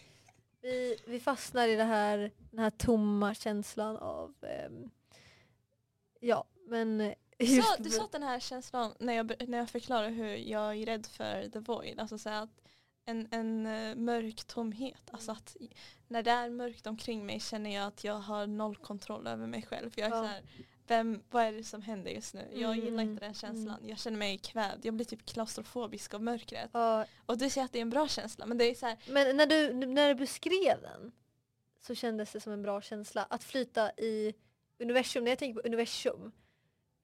Vi, 0.61 0.97
vi 1.05 1.19
fastnar 1.19 1.67
i 1.67 1.75
det 1.75 1.83
här, 1.83 2.31
den 2.51 2.59
här 2.59 2.69
tomma 2.69 3.33
känslan 3.35 3.97
av 3.97 4.35
ehm, 4.41 4.89
Ja 6.19 6.45
men 6.67 7.13
Du 7.37 7.61
sa, 7.61 7.75
du 7.79 7.89
sa 7.89 8.03
att 8.03 8.11
den 8.11 8.23
här 8.23 8.39
känslan, 8.39 8.93
när 8.99 9.13
jag, 9.13 9.49
när 9.49 9.57
jag 9.57 9.69
förklarar 9.69 10.09
hur 10.09 10.35
jag 10.35 10.75
är 10.75 10.85
rädd 10.85 11.05
för 11.05 11.49
the 11.49 11.59
void, 11.59 11.99
alltså 11.99 12.17
så 12.17 12.29
här 12.29 12.43
att 12.43 12.60
en, 13.05 13.27
en 13.31 13.65
eh, 13.65 13.95
mörk 13.95 14.43
tomhet, 14.43 15.01
alltså 15.11 15.31
att 15.31 15.55
i- 15.59 15.69
när 16.07 16.23
det 16.23 16.31
är 16.31 16.49
mörkt 16.49 16.87
omkring 16.87 17.25
mig 17.25 17.39
känner 17.39 17.75
jag 17.75 17.87
att 17.87 18.03
jag 18.03 18.13
har 18.19 18.47
noll 18.47 18.75
kontroll 18.75 19.27
över 19.27 19.47
mig 19.47 19.61
själv. 19.61 19.91
Jag 19.95 20.05
är 20.07 20.15
Ja. 20.15 20.21
så 20.21 20.25
här, 20.27 20.41
vem, 20.87 21.23
vad 21.29 21.43
är 21.43 21.51
det 21.51 21.63
som 21.63 21.81
händer 21.81 22.11
just 22.11 22.33
nu? 22.33 22.47
Jag 22.53 22.75
gillar 22.75 22.87
Mm, 22.87 23.09
inte 23.09 23.25
den 23.25 23.33
känslan. 23.33 23.79
Jag 23.87 23.99
känner 23.99 24.17
mig 24.17 24.37
kvävd, 24.37 24.85
jag 24.85 24.93
blir 24.93 25.05
typ 25.05 25.25
klaustrofobisk 25.25 26.13
av 26.13 26.23
mörkret. 26.23 26.69
ja, 26.73 27.05
Och 27.25 27.37
du 27.37 27.49
säger 27.49 27.65
att 27.65 27.71
det 27.71 27.79
är 27.79 27.81
en 27.81 27.89
bra 27.89 28.07
känsla, 28.07 28.45
men 28.45 28.57
det 28.57 28.65
är 28.65 28.75
så 28.75 28.85
här, 28.85 28.97
Men 29.09 29.37
när 29.37 29.45
du, 29.45 29.73
när 29.73 30.07
du 30.07 30.15
beskrev 30.15 30.81
den 30.81 31.11
så 31.79 31.95
kändes 31.95 32.31
det 32.31 32.39
som 32.39 32.53
en 32.53 32.61
bra 32.61 32.81
känsla. 32.81 33.23
Att 33.29 33.43
flyta 33.43 33.91
i 33.91 34.33
universum, 34.79 35.23
när 35.23 35.31
jag 35.31 35.39
tänker 35.39 35.61
på 35.61 35.67
universum, 35.67 36.31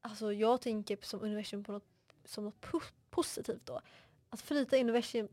alltså 0.02 0.34
jag 0.34 0.62
tänker 0.62 0.98
som 1.02 1.22
universum 1.22 1.64
på 1.64 1.72
något, 1.72 1.88
som 2.26 2.44
något 2.44 2.62
po- 2.62 2.92
positivt 3.10 3.66
då. 3.66 3.82
Att 4.30 4.42
flyta 4.42 4.78
i 4.78 4.82
universum, 4.82 5.28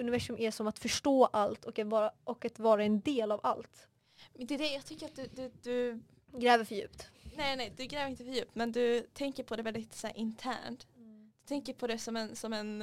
universum 0.00 0.36
är 0.38 0.50
som 0.50 0.66
att 0.66 0.78
förstå 0.78 1.24
allt 1.24 1.64
och 1.64 1.78
att 1.78 1.86
vara, 1.86 2.10
och 2.24 2.44
att 2.44 2.58
vara 2.58 2.84
en 2.84 3.00
del 3.00 3.32
av 3.32 3.40
allt. 3.42 3.88
men 4.34 4.46
det 4.46 4.54
är 4.54 4.58
det 4.58 4.72
jag 4.72 4.86
tycker 4.86 5.06
att 5.06 5.16
du, 5.16 5.26
du, 5.34 5.50
du 5.62 6.00
Gräver 6.40 6.64
för 6.64 6.74
djupt. 6.74 7.08
nej 7.36 7.56
nej, 7.56 7.72
du 7.76 7.86
gräver 7.86 8.10
inte 8.10 8.24
för 8.24 8.32
djupt, 8.32 8.54
men 8.54 8.72
du 8.72 9.00
tänker 9.12 9.42
på 9.44 9.56
det 9.56 9.62
väldigt 9.62 9.94
så 9.94 10.06
här, 10.06 10.16
internt. 10.16 10.86
Du 10.96 11.46
tänker 11.46 11.72
på 11.74 11.86
det 11.86 11.98
som 11.98 12.16
en, 12.16 12.36
som 12.36 12.52
en 12.52 12.82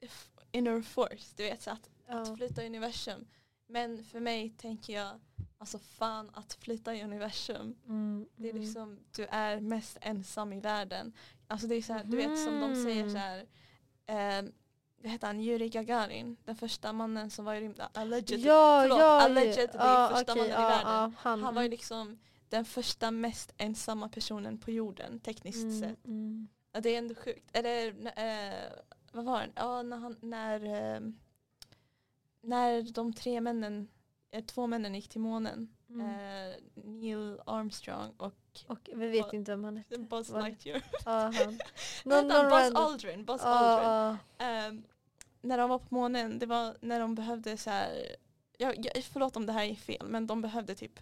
f- 0.00 0.30
inner 0.52 0.82
force, 0.82 1.34
du 1.36 1.42
vet 1.42 1.62
så 1.62 1.70
att, 1.70 1.90
Ja. 2.06 2.20
att 2.22 2.36
flyta 2.36 2.62
i 2.64 2.66
universum. 2.66 3.26
Men 3.66 4.04
för 4.04 4.20
mig 4.20 4.50
tänker 4.50 4.92
jag, 4.92 5.20
alltså 5.58 5.78
fan 5.78 6.30
att 6.34 6.54
flyta 6.54 6.94
i 6.94 7.02
universum, 7.04 7.76
Mm, 7.86 8.28
det 8.36 8.48
är 8.48 8.50
mm. 8.50 8.62
liksom, 8.62 8.98
du 9.16 9.24
är 9.26 9.60
mest 9.60 9.98
ensam 10.00 10.52
i 10.52 10.60
världen. 10.60 11.12
Alltså 11.46 11.66
det 11.66 11.74
är 11.74 11.82
så 11.82 11.92
här, 11.92 12.04
du 12.04 12.16
vet 12.16 12.44
som 12.44 12.60
de 12.60 12.82
säger 12.84 13.04
Mhm. 13.04 13.12
så 13.12 13.18
här, 13.18 13.46
eh, 14.06 14.50
vad 15.02 15.12
heter 15.12 15.26
han, 15.26 15.40
Yuri 15.40 15.68
Gagarin, 15.68 16.36
den 16.44 16.56
första 16.56 16.92
mannen 16.92 17.30
som 17.30 17.44
var 17.44 17.54
i 17.54 17.60
rymden, 17.60 17.88
allegedly, 17.94 18.46
Ja, 18.46 18.80
förlåt, 18.82 18.98
ja, 18.98 19.20
allegedly 19.20 19.78
ja, 19.78 20.10
första 20.14 20.32
okej, 20.32 20.42
mannen 20.48 20.64
i 20.64 20.68
världen. 20.84 21.14
han, 21.18 21.42
Han 21.42 21.54
var 21.54 21.62
ju 21.62 21.68
liksom 21.68 22.18
den 22.48 22.64
första 22.64 23.10
mest 23.10 23.52
ensamma 23.56 24.08
personen 24.08 24.58
på 24.58 24.70
jorden 24.70 25.20
tekniskt 25.20 25.62
mm, 25.62 25.80
sett. 25.80 26.04
mm. 26.06 26.48
Ja, 26.72 26.80
det 26.80 26.94
är 26.94 26.98
ändå 26.98 27.14
sjukt. 27.14 27.50
Eller 27.52 27.88
eh, 28.16 28.72
vad 29.12 29.24
var 29.24 29.40
det? 29.40 29.50
Ja, 29.54 29.82
när, 29.82 29.96
han, 29.96 30.16
när, 30.20 30.64
eh, 30.94 31.00
när 32.42 32.82
de 32.92 33.12
tre 33.12 33.40
männen, 33.40 33.88
eh, 34.30 34.44
två 34.44 34.66
männen 34.66 34.94
gick 34.94 35.08
till 35.08 35.20
månen. 35.20 35.74
Mm. 35.90 36.06
Eh, 36.10 36.56
Neil 36.74 37.40
Armstrong 37.46 38.12
och 38.16 38.34
Och 38.66 38.90
vi 38.94 39.08
vet 39.08 39.24
Vad- 39.24 39.34
inte 39.34 39.50
vem 39.50 39.64
han 39.64 39.76
hette. 39.76 39.98
Buzz 39.98 40.30
Lightyear. 40.30 40.82
Han. 41.04 41.32
Någon, 42.04 42.28
Någon, 42.28 42.50
Buzz. 42.50 42.74
Aldrin. 42.74 43.24
Buzz 43.24 43.42
Ja, 43.44 43.48
Aldrin. 43.48 44.18
Ehm, 44.38 44.82
när 45.42 45.58
de 45.58 45.70
var 45.70 45.78
på 45.78 45.94
månen, 45.94 46.38
det 46.38 46.46
var 46.46 46.76
när 46.80 47.00
de 47.00 47.14
behövde 47.14 47.56
så 47.56 47.70
här 47.70 48.16
jag, 48.58 48.86
jag, 48.86 49.04
förlåt 49.04 49.36
om 49.36 49.46
det 49.46 49.52
här 49.52 49.64
är 49.64 49.74
fel, 49.74 50.06
men 50.08 50.26
de 50.26 50.40
behövde 50.42 50.74
typ 50.74 51.00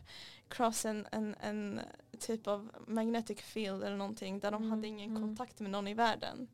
cross 0.48 0.84
en, 0.84 1.06
en, 1.12 1.34
en 1.40 1.80
typ 2.18 2.46
av 2.46 2.70
magnetic 2.86 3.40
field 3.40 3.82
eller 3.84 3.96
någonting 3.96 4.40
där 4.40 4.50
de 4.50 4.56
Mm, 4.62 4.70
hade 4.70 4.86
ingen 4.88 5.10
mm. 5.10 5.22
kontakt 5.22 5.60
med 5.60 5.70
någon 5.70 5.88
i 5.88 5.94
världen. 5.94 6.48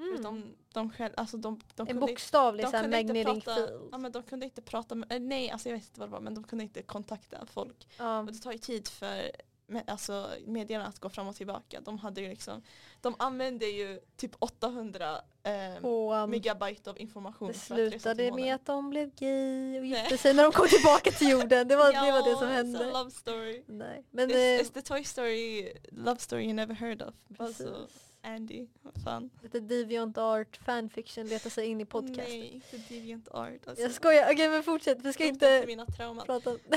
Mm. 0.00 0.14
Utom 0.14 0.54
de 0.72 0.90
själv, 0.90 1.14
alltså 1.16 1.36
de, 1.36 1.60
de 1.74 1.88
en 1.88 2.00
bokstavlig 2.00 2.64
de 2.64 2.70
kunde 2.72 3.00
inte 3.00 3.14
magnetic 3.14 3.44
prata, 3.44 3.66
field. 3.66 3.88
ja, 3.92 3.98
men 3.98 4.12
de 4.12 4.22
kunde 4.22 4.46
inte 4.46 4.62
prata 4.62 4.94
med, 4.94 5.12
eh, 5.12 5.20
nej 5.20 5.50
alltså 5.50 5.68
jag 5.68 5.76
vet 5.76 5.84
inte 5.84 6.00
vad 6.00 6.08
det 6.08 6.12
var 6.12 6.20
men 6.20 6.34
de 6.34 6.44
kunde 6.44 6.64
inte 6.64 6.82
kontakta 6.82 7.46
folk. 7.46 7.88
Ja. 7.98 8.18
Och 8.18 8.26
det 8.26 8.38
tar 8.38 8.52
ju 8.52 8.58
tid 8.58 8.88
för 8.88 9.30
med, 9.70 9.82
alltså, 9.86 10.30
medierna 10.46 10.86
att 10.86 10.98
gå 10.98 11.08
fram 11.08 11.28
och 11.28 11.36
tillbaka. 11.36 11.80
De 11.80 11.98
hade 11.98 12.20
ju 12.20 12.28
liksom, 12.28 12.62
de 13.00 13.14
använde 13.18 13.66
ju 13.66 14.00
typ 14.16 14.36
800 14.38 15.20
eh, 15.42 15.84
Och, 15.84 16.14
um, 16.14 16.30
megabyte 16.30 16.90
av 16.90 17.00
information 17.00 17.48
det 17.48 17.54
slutade 17.54 18.32
med 18.32 18.54
att 18.54 18.66
de 18.66 18.90
blev 18.90 19.14
gay 19.14 19.78
och 19.80 19.86
gifte 19.86 20.18
sig 20.18 20.34
när 20.34 20.42
de 20.42 20.52
kom 20.52 20.68
tillbaka 20.68 21.10
till 21.10 21.28
jorden. 21.30 21.68
Det 21.68 21.76
var, 21.76 21.92
det, 21.92 22.12
var 22.12 22.30
det 22.30 22.36
som 22.36 22.48
Ja, 22.48 22.54
hände. 22.54 22.90
love 22.92 23.10
story. 23.10 23.62
Nej. 23.66 24.04
Men 24.10 24.30
It's, 24.30 24.34
eh, 24.34 24.62
it's 24.62 24.72
the 24.72 24.82
Toy 24.82 25.04
Story 25.04 25.72
love 25.92 26.18
story 26.18 26.44
you 26.44 26.52
never 26.52 26.74
heard 26.74 27.02
of. 27.02 27.14
Alltså. 27.38 27.86
Andy, 28.22 28.66
vad 28.82 29.02
fan. 29.04 29.30
Lite 29.42 29.60
Deviant 29.60 30.18
Art 30.18 30.56
fanfiction 30.56 31.26
letar 31.26 31.50
sig 31.50 31.66
in 31.66 31.80
i 31.80 31.84
podcasten. 31.84 32.38
Nej, 32.40 32.60
the 32.70 32.76
deviant 32.76 33.28
art. 33.28 33.66
Alltså. 33.66 33.82
Jag 33.82 33.92
skojar, 33.92 34.32
okej 34.32 34.48
men 34.48 34.62
fortsätt. 34.62 34.98
Vi 35.02 35.12
ska 35.12 35.24
Inte 35.24 35.46
inte 35.56 35.66
mina 35.66 35.86
trauman. 35.86 36.26
prata 36.26 36.50
om... 36.50 36.58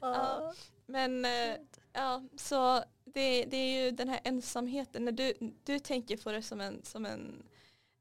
Ja. 0.00 0.14
Ja. 0.40 0.54
Men 0.86 1.24
eh, 1.24 1.56
ja, 1.92 2.22
så 2.36 2.82
det, 3.04 3.44
det 3.44 3.56
är 3.56 3.84
ju 3.84 3.90
den 3.90 4.08
här 4.08 4.20
ensamheten. 4.24 5.04
När 5.04 5.12
du, 5.12 5.32
du 5.64 5.78
tänker 5.78 6.16
på 6.16 6.32
det 6.32 6.42
som 6.42 6.60
en, 6.60 6.84
som 6.84 7.06
en 7.06 7.42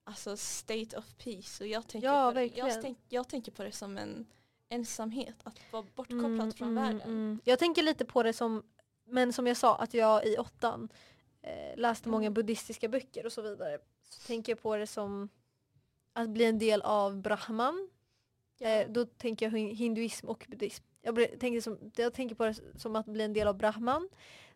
alltså 0.03 0.37
state 0.37 0.97
of 0.97 1.05
peace. 1.23 1.63
Och 1.63 1.67
jag 1.67 1.87
tänker, 1.87 2.07
Ja, 2.07 2.31
på 2.31 2.39
det, 2.39 2.45
jag, 2.45 2.81
tänk, 2.81 2.97
jag 3.09 3.27
tänker 3.29 3.51
på 3.51 3.63
det 3.63 3.71
som 3.71 3.97
en 3.97 4.25
ensamhet. 4.69 5.35
Att 5.43 5.59
vara 5.71 5.85
bortkopplad 5.95 6.55
från 6.57 6.75
världen. 6.75 7.01
mm. 7.01 7.39
Jag 7.43 7.59
tänker 7.59 7.81
lite 7.83 8.05
på 8.05 8.23
det 8.23 8.33
som, 8.33 8.63
men 9.05 9.33
som 9.33 9.47
jag 9.47 9.57
sa, 9.57 9.75
att 9.75 9.93
jag 9.93 10.25
i 10.25 10.37
åttan 10.37 10.89
eh, 11.47 11.95
många 12.05 12.25
Mm. 12.27 12.33
buddhistiska 12.33 12.87
böcker 12.87 13.25
och 13.25 13.31
så 13.31 13.41
vidare. 13.41 13.79
Så 14.09 14.27
tänker 14.27 14.51
jag 14.51 14.61
på 14.61 14.75
det 14.75 14.87
som 14.87 15.29
att 16.13 16.29
bli 16.29 16.45
en 16.45 16.59
del 16.59 16.81
av 16.81 17.21
brahman. 17.21 17.89
Eh, 18.59 18.89
då 18.89 19.05
tänker 19.05 19.45
jag 19.45 19.53
hin- 19.53 19.75
hinduism 19.75 20.27
och 20.27 20.45
buddhism. 20.49 20.83
Jag, 21.01 21.15
blir, 21.15 21.27
tänker 21.37 21.61
som, 21.61 21.91
jag 21.95 22.13
tänker 22.13 22.35
på 22.35 22.45
det 22.45 22.55
som 22.75 22.95
att 22.95 23.05
bli 23.05 23.23
en 23.23 23.33
del 23.33 23.47
av 23.47 23.57
brahman. 23.57 24.09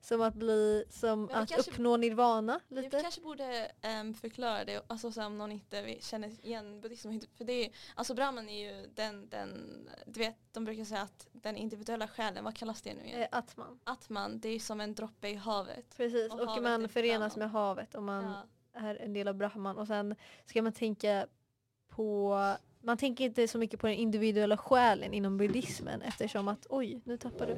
Som 0.03 0.21
att, 0.21 0.33
bli, 0.33 0.85
som 0.89 1.27
vi 1.27 1.33
att 1.33 1.49
kanske- 1.49 1.71
uppnå 1.71 1.97
nirvana 1.97 2.59
Vi 2.67 2.81
lite. 2.81 3.01
kanske 3.01 3.21
borde 3.21 3.71
ehm, 3.81 4.13
förklara 4.13 4.65
det, 4.65 4.83
alltså 4.87 5.11
så 5.11 5.25
om 5.25 5.37
någon 5.37 5.51
inte 5.51 5.81
vi- 5.81 6.01
känner 6.01 6.45
igen 6.45 6.81
buddhism. 6.81 7.07
och 7.07 7.13
hindu- 7.13 7.27
För 7.37 7.43
det 7.45 7.53
är, 7.65 7.71
alltså 7.95 8.13
brahman 8.13 8.49
är 8.49 8.71
ju 8.81 8.87
den, 8.95 9.29
den, 9.29 9.89
du 10.05 10.19
vet 10.19 10.35
de 10.51 10.65
brukar 10.65 10.85
säga 10.85 11.01
att 11.01 11.27
den 11.31 11.57
individuella 11.57 12.07
själen, 12.07 12.43
vad 12.43 12.55
kallas 12.55 12.81
det 12.81 12.93
nu 12.93 13.03
igen? 13.05 13.21
Eh, 13.21 13.27
atman. 13.31 13.79
Atman, 13.83 14.39
det 14.39 14.49
är 14.49 14.59
som 14.59 14.81
en 14.81 14.95
droppe 14.95 15.29
i 15.29 15.35
havet. 15.35 15.97
Precis, 15.97 16.33
Och 16.33 16.39
och, 16.57 16.63
man 16.63 16.89
förenas 16.89 17.35
med 17.37 17.51
havet 17.51 17.95
om 17.95 18.05
man 18.05 18.23
Ja. 18.73 18.79
är 18.81 18.95
en 18.95 19.13
del 19.13 19.27
av 19.27 19.35
brahman. 19.35 19.77
Och 19.77 19.87
sen 19.87 20.15
ska 20.45 20.61
man 20.61 20.73
tänka 20.73 21.27
på 21.89 22.37
man 22.81 22.97
tänker 22.97 23.25
inte 23.25 23.47
så 23.47 23.57
mycket 23.57 23.79
på 23.79 23.87
den 23.87 23.95
individuella 23.95 24.57
själen 24.57 25.13
inom 25.13 25.37
buddhismen 25.37 26.01
eftersom 26.01 26.47
att 26.47 26.67
oj, 26.69 27.01
nu 27.03 27.17
tappar 27.17 27.47
du. 27.47 27.55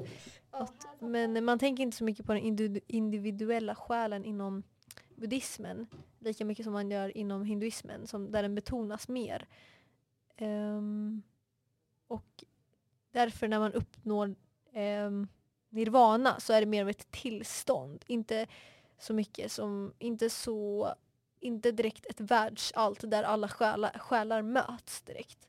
något. 0.60 0.88
Men 1.00 1.46
man 1.46 1.60
tänker 1.60 1.84
inte 1.84 1.98
så 1.98 2.04
mycket 2.04 2.26
på 2.26 2.34
den 2.34 2.44
individuella 2.88 3.76
själen 3.76 4.26
inom 4.26 4.64
buddhismen 5.16 5.88
lika 6.20 6.46
mycket 6.46 6.64
som 6.64 6.74
man 6.74 6.92
gör 6.92 7.18
inom 7.18 7.46
hinduismen 7.46 8.08
som, 8.08 8.32
där 8.32 8.42
den 8.42 8.56
betonas 8.56 9.08
mer. 9.08 9.48
Um, 10.40 11.24
och 12.08 12.44
därför 13.12 13.48
när 13.48 13.60
man 13.60 13.74
uppnår 13.74 14.36
um, 15.06 15.28
nirvana 15.70 16.40
så 16.40 16.54
är 16.54 16.60
det 16.60 16.68
mer 16.68 16.82
av 16.82 16.90
ett 16.90 17.12
tillstånd. 17.12 18.04
Inte 18.08 18.48
så 19.00 19.14
mycket 19.14 19.52
som, 19.52 19.94
inte 20.00 20.30
så, 20.30 20.94
inte 21.44 21.72
direkt 21.72 22.06
ett 22.06 22.20
världsallt 22.20 23.00
där 23.12 23.24
alla 23.24 23.48
själar, 23.48 24.00
själar 24.00 24.42
möts 24.42 25.02
direkt. 25.02 25.48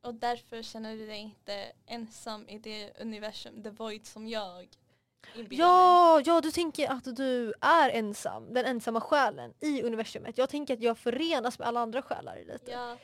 Och 0.00 0.14
därför 0.14 0.62
känner 0.62 0.96
du 0.96 1.06
dig 1.06 1.18
inte 1.18 1.72
ensam 1.86 2.48
i 2.48 2.58
det 2.58 3.00
universum, 3.00 3.62
the 3.62 3.70
void 3.70 4.06
som 4.06 4.28
jag. 4.28 4.68
Ja, 5.50 6.20
ja, 6.24 6.40
du 6.40 6.50
tänker 6.50 6.90
att 6.90 7.16
du 7.16 7.54
är 7.60 7.90
ensam, 7.90 8.54
den 8.54 8.64
ensamma 8.64 9.00
själen 9.00 9.54
i 9.60 9.82
universumet. 9.82 10.38
Jag 10.38 10.48
tänker 10.48 10.74
att 10.74 10.82
jag 10.82 10.98
förenas 10.98 11.58
med 11.58 11.68
alla 11.68 11.80
andra 11.80 12.02
själar 12.02 12.36
lite. 12.46 12.70
Ja. 12.70 12.96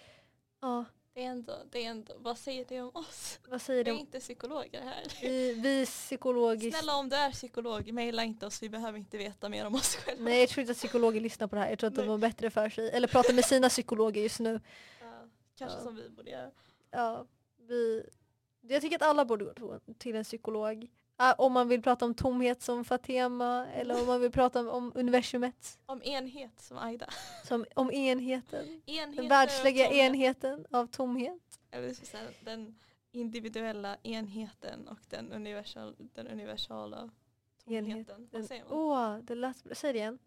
Ja, 0.60 0.84
det 1.14 1.22
är 1.24 1.26
ändå, 1.30 1.52
det 1.70 1.84
är 1.84 1.90
ändå, 1.90 2.14
vad 2.18 2.38
säger 2.38 2.64
det 2.68 2.80
om 2.80 2.90
oss? 2.94 3.38
vad 3.48 3.62
säger 3.62 3.84
Vi 3.84 3.90
är 3.90 3.94
du? 3.94 4.00
inte 4.00 4.20
psykologer 4.20 4.80
här. 4.80 5.04
Vi, 5.22 5.52
vi 5.54 5.86
psykologiskt... 5.86 6.78
Snälla 6.78 6.96
om 6.96 7.08
du 7.08 7.16
är 7.16 7.30
psykolog, 7.30 7.92
mejla 7.92 8.24
inte 8.24 8.46
oss, 8.46 8.62
vi 8.62 8.68
behöver 8.68 8.98
inte 8.98 9.18
veta 9.18 9.48
mer 9.48 9.66
om 9.66 9.74
oss 9.74 9.96
själva. 9.96 10.24
Nej 10.24 10.40
jag 10.40 10.48
tror 10.48 10.60
inte 10.60 10.70
att 10.72 10.78
psykologer 10.78 11.20
lyssnar 11.20 11.46
på 11.46 11.54
det 11.56 11.62
här. 11.62 11.70
Jag 11.70 11.78
tror 11.78 11.88
att 11.88 11.94
de 11.94 12.00
Nej. 12.00 12.10
har 12.10 12.18
bättre 12.18 12.50
för 12.50 12.68
sig. 12.68 12.90
Eller 12.90 13.08
pratar 13.08 13.34
med 13.34 13.44
sina 13.44 13.68
psykologer 13.68 14.22
just 14.22 14.40
nu. 14.40 14.60
Ja, 15.00 15.28
kanske 15.58 15.78
Ja. 15.78 15.82
som 15.84 15.96
vi 15.96 16.08
borde 16.08 16.30
göra. 16.30 16.50
Ja, 16.90 17.26
vi, 17.68 18.06
jag 18.60 18.82
tycker 18.82 18.96
att 18.96 19.02
alla 19.02 19.24
borde 19.24 19.44
gå 19.44 19.78
till 19.98 20.16
en 20.16 20.24
psykolog. 20.24 20.88
Äh, 21.20 21.34
om 21.38 21.52
man 21.52 21.68
vill 21.68 21.82
prata 21.82 22.04
om 22.04 22.14
tomhet 22.14 22.62
som 22.62 22.84
Fatema 22.84 23.66
eller 23.66 24.00
om 24.00 24.06
man 24.06 24.20
vill 24.20 24.32
prata 24.32 24.60
om, 24.60 24.68
om 24.68 24.92
universumet. 24.94 25.78
Om 25.86 26.02
enhet 26.02 26.60
som 26.60 26.78
Aida. 26.78 27.06
Som, 27.44 27.64
om 27.74 27.90
enheten. 27.90 28.82
Enheter 28.86 29.16
Den 29.22 29.28
världsliga 29.28 29.90
enheten 29.90 30.66
av 30.70 30.86
tomhet. 30.86 31.60
Den 32.40 32.78
individuella 33.12 33.96
enheten 34.02 34.88
och 34.88 34.98
den, 35.08 35.32
universal, 35.32 35.96
den 35.98 36.26
universala 36.26 37.10
tomheten. 37.64 38.28
Vad 38.32 38.44
säger 38.44 38.64
man? 38.64 38.72
Åh, 38.78 39.18
det 39.18 39.34
lät 39.34 39.64
bra. 39.64 39.74
Säg 39.74 39.92
det 39.92 39.98
igen. 39.98 40.18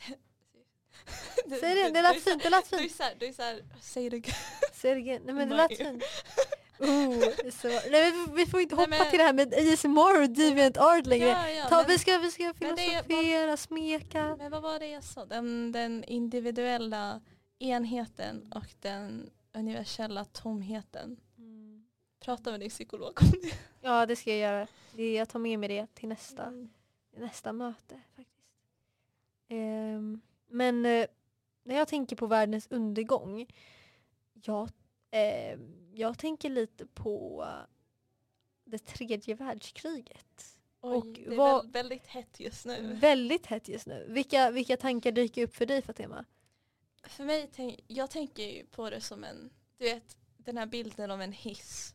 Säg 1.60 1.74
det 1.74 1.80
igen, 1.80 1.92
det 1.92 2.02
lät 2.02 2.22
fint. 2.22 2.42
Det 2.42 2.50
lät 2.50 2.70
Du 2.70 2.76
är 2.76 2.80
fint. 2.80 2.92
såhär, 2.96 3.14
du 3.18 3.26
är 3.26 3.32
såhär, 3.32 3.64
säg 3.80 4.10
det 4.10 4.22
Säg 4.72 4.94
det 4.94 5.00
igen. 5.00 5.22
Nej 5.24 5.34
men 5.34 5.48
det 5.48 5.56
Nej. 5.56 5.68
lät 5.68 5.78
fint. 5.78 6.02
Oh, 6.80 7.50
så. 7.50 7.68
Nej, 7.90 8.12
vi 8.34 8.46
får 8.46 8.60
inte 8.60 8.74
Nej, 8.74 8.84
hoppa 8.84 8.96
men- 8.98 9.10
till 9.10 9.18
det 9.18 9.24
här 9.24 9.32
med 9.32 9.54
ASMR 9.54 10.22
och 10.22 10.30
Deviant 10.30 10.76
Art 10.76 11.06
längre. 11.06 11.26
Ja, 11.28 11.50
ja, 11.50 11.64
Ta, 11.68 11.76
men, 11.76 11.86
vi, 11.88 11.98
ska, 11.98 12.18
vi 12.18 12.30
ska 12.30 12.52
men 12.60 12.76
det 12.76 12.82
filosofera, 12.82 13.56
smeka. 13.56 14.36
men 14.38 14.50
vad 14.50 14.62
var 14.62 14.78
det 14.78 14.86
jag 14.86 15.04
sa? 15.04 15.24
Den, 15.24 15.72
den 15.72 16.04
individuella 16.04 17.20
enheten 17.58 18.52
och 18.54 18.66
den 18.80 19.30
universella 19.52 20.24
tomheten. 20.24 21.20
Mm. 21.38 21.86
Prata 22.20 22.50
med 22.50 22.60
din 22.60 22.70
psykolog 22.70 23.18
om 23.22 23.40
det. 23.42 23.58
Ja 23.80 24.06
det 24.06 24.16
ska 24.16 24.30
jag 24.30 24.38
göra. 24.38 24.66
Jag 25.14 25.28
tar 25.28 25.38
med 25.38 25.58
mig 25.58 25.68
det 25.68 25.94
till 25.94 26.08
nästa, 26.08 26.42
Mm. 26.46 26.68
nästa 27.16 27.52
möte. 27.52 28.00
faktiskt. 28.16 28.46
Ehm, 29.48 30.20
men 30.48 30.86
eh, 30.86 31.06
när 31.64 31.76
jag 31.76 31.88
tänker 31.88 32.16
på 32.16 32.26
världens 32.26 32.66
undergång. 32.70 33.46
Jag, 34.44 34.68
ehm, 35.10 35.79
jag 35.94 36.18
tänker 36.18 36.50
lite 36.50 36.86
på 36.86 37.46
det 38.64 38.78
tredje 38.78 39.34
världskriget. 39.34 40.56
Oj, 40.80 40.96
Och 40.96 41.06
det 41.06 41.26
är 41.32 41.36
vad- 41.36 41.62
väl, 41.64 41.70
väldigt 41.72 42.06
hett 42.06 42.40
just 42.40 42.66
nu. 42.66 42.94
Väldigt 43.00 43.46
hett 43.46 43.68
just 43.68 43.86
nu. 43.86 44.06
Vilka, 44.08 44.50
vilka 44.50 44.76
tankar 44.76 45.12
dyker 45.12 45.42
upp 45.44 45.56
för 45.56 45.66
dig 45.66 45.82
Fatima? 45.82 46.24
För 47.02 47.24
mig, 47.24 47.50
tänk, 47.52 47.80
jag 47.86 48.10
tänker 48.10 48.42
ju 48.42 48.66
på 48.66 48.90
det 48.90 49.00
som 49.00 49.24
en, 49.24 49.50
du 49.78 49.84
vet 49.84 50.16
den 50.36 50.56
här 50.58 50.66
bilden 50.66 51.10
av 51.10 51.22
en 51.22 51.32
hiss. 51.32 51.94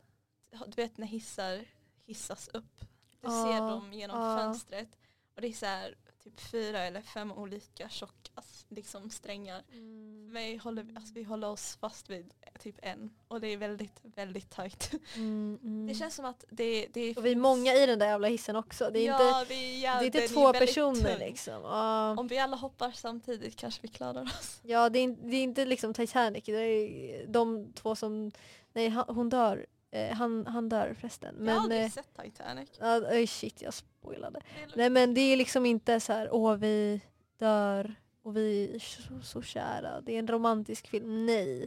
Du 0.66 0.72
vet 0.82 0.98
när 0.98 1.06
hissar 1.06 1.64
hissas 2.04 2.48
upp. 2.48 2.80
Du 3.20 3.28
Ja, 3.28 3.44
ser 3.44 3.60
dem 3.60 3.92
genom 3.92 4.20
ja. 4.20 4.38
fönstret 4.38 4.88
och 5.34 5.40
det 5.40 5.48
är 5.48 5.52
så 5.52 5.66
här 5.66 5.94
typ 6.26 6.40
fyra 6.40 6.78
eller 6.78 7.00
fem 7.00 7.32
olika 7.32 7.88
tjocka 7.88 8.42
liksom 8.68 9.10
strängar. 9.10 9.62
För 9.68 10.32
mig 10.32 10.56
håller, 10.56 10.86
alltså, 10.96 11.14
vi 11.14 11.22
håller 11.22 11.48
oss 11.48 11.76
fast 11.80 12.10
vid 12.10 12.34
typ 12.60 12.74
en 12.82 13.10
och 13.28 13.40
det 13.40 13.48
är 13.48 13.56
väldigt, 13.56 14.00
väldigt 14.02 14.50
tajt. 14.50 14.90
Mm, 15.14 15.58
mm. 15.62 15.86
Det 15.86 15.94
känns 15.94 16.14
som 16.14 16.24
att 16.24 16.44
det, 16.50 16.86
det 16.92 17.16
och 17.16 17.26
vi 17.26 17.32
är 17.32 17.36
många 17.36 17.74
i 17.74 17.86
den 17.86 17.98
där 17.98 18.06
jävla 18.06 18.28
hissen 18.28 18.56
också. 18.56 18.90
Det 18.90 18.98
är 18.98 19.06
ja, 19.06 19.40
inte, 19.40 19.54
vi, 19.54 19.82
ja, 19.82 19.98
det 19.98 20.04
är 20.04 20.06
inte 20.06 20.28
två 20.28 20.52
väldigt 20.52 20.60
personer 20.60 21.16
tung. 21.16 21.18
liksom. 21.18 21.62
Ja. 21.62 22.14
Om 22.18 22.28
vi 22.28 22.38
alla 22.38 22.56
hoppar 22.56 22.90
samtidigt 22.90 23.56
kanske 23.56 23.82
vi 23.82 23.88
klarar 23.88 24.22
oss. 24.22 24.60
Ja 24.62 24.88
det 24.88 24.98
är, 24.98 25.08
det 25.08 25.36
är 25.36 25.42
inte 25.42 25.64
liksom 25.64 25.94
Titanic, 25.94 26.44
det 26.44 26.52
är 26.52 27.26
de 27.26 27.72
två 27.72 27.96
som, 27.96 28.32
nej 28.72 28.90
hon 29.08 29.28
dör, 29.28 29.66
han, 30.14 30.46
han 30.46 30.68
dör 30.68 30.94
förresten. 31.00 31.34
jag 31.38 31.44
har 31.44 31.44
Men, 31.54 31.58
aldrig 31.58 31.82
eh, 31.84 31.88
sett 31.90 32.16
Titanic. 32.22 32.70
oj, 33.10 33.26
shit 33.26 33.62
jag 33.62 33.74
spoilade. 33.74 34.40
Det 34.66 34.72
är 34.72 34.76
Nej 34.76 34.90
men 34.90 35.14
det 35.14 35.20
är 35.20 35.36
liksom 35.36 35.66
inte 35.66 36.00
så 36.00 36.12
här, 36.12 36.28
åh 36.34 36.54
vi 36.56 37.00
dör 37.38 37.94
och 38.22 38.36
vi 38.36 38.74
är 38.74 38.78
så, 38.78 39.20
så 39.22 39.42
kära, 39.42 40.00
det 40.00 40.14
är 40.14 40.18
en 40.18 40.28
romantisk 40.28 40.88
film, 40.88 41.26
nej. 41.26 41.58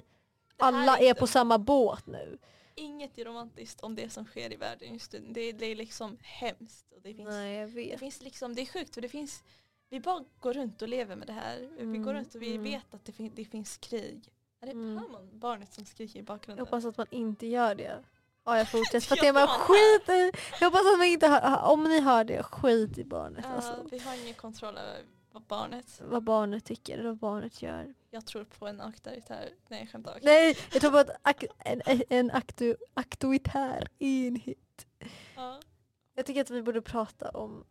Det 0.58 0.64
Alla 0.66 0.98
är 0.98 1.08
inte- 1.08 1.20
på 1.20 1.28
samma 1.28 1.58
båt 1.58 2.08
nu. 2.08 2.38
Inget 2.76 3.18
är 3.18 3.26
romantiskt 3.26 3.82
om 3.82 3.96
det 3.96 4.10
som 4.10 4.26
sker 4.26 4.54
i 4.54 4.56
världen 4.56 4.94
just 4.94 5.14
nu. 5.14 5.26
Det, 5.30 5.52
det 5.52 5.66
är 5.66 5.76
liksom 5.76 6.18
hemskt. 6.22 6.92
Och 6.92 7.02
det, 7.02 7.14
finns, 7.14 7.30
Nej 7.30 7.56
jag 7.56 7.70
det, 7.70 7.76
vet. 7.76 8.00
finns 8.00 8.22
liksom, 8.22 8.56
det 8.56 8.62
är 8.62 8.66
sjukt 8.66 8.94
för 8.94 9.02
det 9.02 9.10
finns, 9.10 9.44
vi 9.90 10.00
bara 10.00 10.24
går 10.40 10.54
runt 10.54 10.82
och 10.82 10.88
lever 10.88 11.16
med 11.16 11.28
det 11.28 11.34
här. 11.34 11.58
vi 11.78 11.82
Mm, 11.84 12.04
går 12.04 12.14
runt 12.14 12.36
och 12.36 12.42
vi 12.42 12.50
mm. 12.52 12.64
vet 12.64 12.94
att 12.94 13.06
det, 13.06 13.12
fin, 13.12 13.32
det 13.36 13.46
finns 13.46 13.78
krig. 13.78 14.30
Är 14.62 14.66
det 14.66 14.72
Mm. 14.72 14.98
hör 14.98 15.08
man 15.10 15.40
barnet 15.40 15.74
som 15.74 15.86
skriker 15.86 16.16
i 16.16 16.20
Jag 16.20 16.26
bakgrunden? 16.26 16.66
hoppas 16.66 16.86
att 16.86 16.98
man 16.98 17.08
inte 17.12 17.48
gör 17.48 17.76
det. 17.76 18.04
Ja 18.50 18.58
jag 18.58 18.70
fortsätter 18.70 19.00
för 19.00 19.16
att 19.16 19.22
det 19.22 19.34
fan 19.34 19.48
skit 19.48 20.10
i, 20.10 20.32
Jag 20.60 20.68
hoppas 20.68 20.82
att 20.94 20.98
man 20.98 21.08
inte 21.08 21.28
hör, 21.28 21.72
om 21.72 21.84
ni 21.84 22.00
hör 22.00 22.24
det, 22.24 22.44
skit 22.44 22.98
i 22.98 23.04
barnet 23.04 23.46
Ja, 23.48 23.56
alltså. 23.56 23.88
vi 23.92 24.00
har 24.00 24.16
ingen 24.24 24.34
kontroll 24.34 24.78
över 24.78 25.06
vad 25.32 25.44
barnet. 25.44 26.02
Vad 26.06 26.24
barnet 26.24 26.66
tycker 26.66 26.94
eller 26.94 27.10
vad 27.10 27.18
barnet 27.18 27.62
gör. 27.62 27.94
Jag 28.12 28.26
tror 28.26 28.44
på 28.44 28.68
en 28.68 28.82
auktoritär... 28.82 29.50
Nej 29.68 29.80
jag 29.80 29.90
skämtar. 29.90 30.20
Nej, 30.22 30.58
jag 30.72 30.82
tror 30.82 30.92
på 30.92 30.98
att 30.98 31.10
ak 31.22 31.44
en, 31.60 31.82
en 32.10 32.32
aktu 32.32 32.76
auktoritär 32.94 33.88
enhet. 34.00 34.88
Ja. 35.36 35.60
Jag 36.16 36.26
tycker 36.26 36.42
att 36.42 36.50
vi 36.50 36.62
borde 36.62 36.82
prata 36.82 37.30
om 37.30 37.66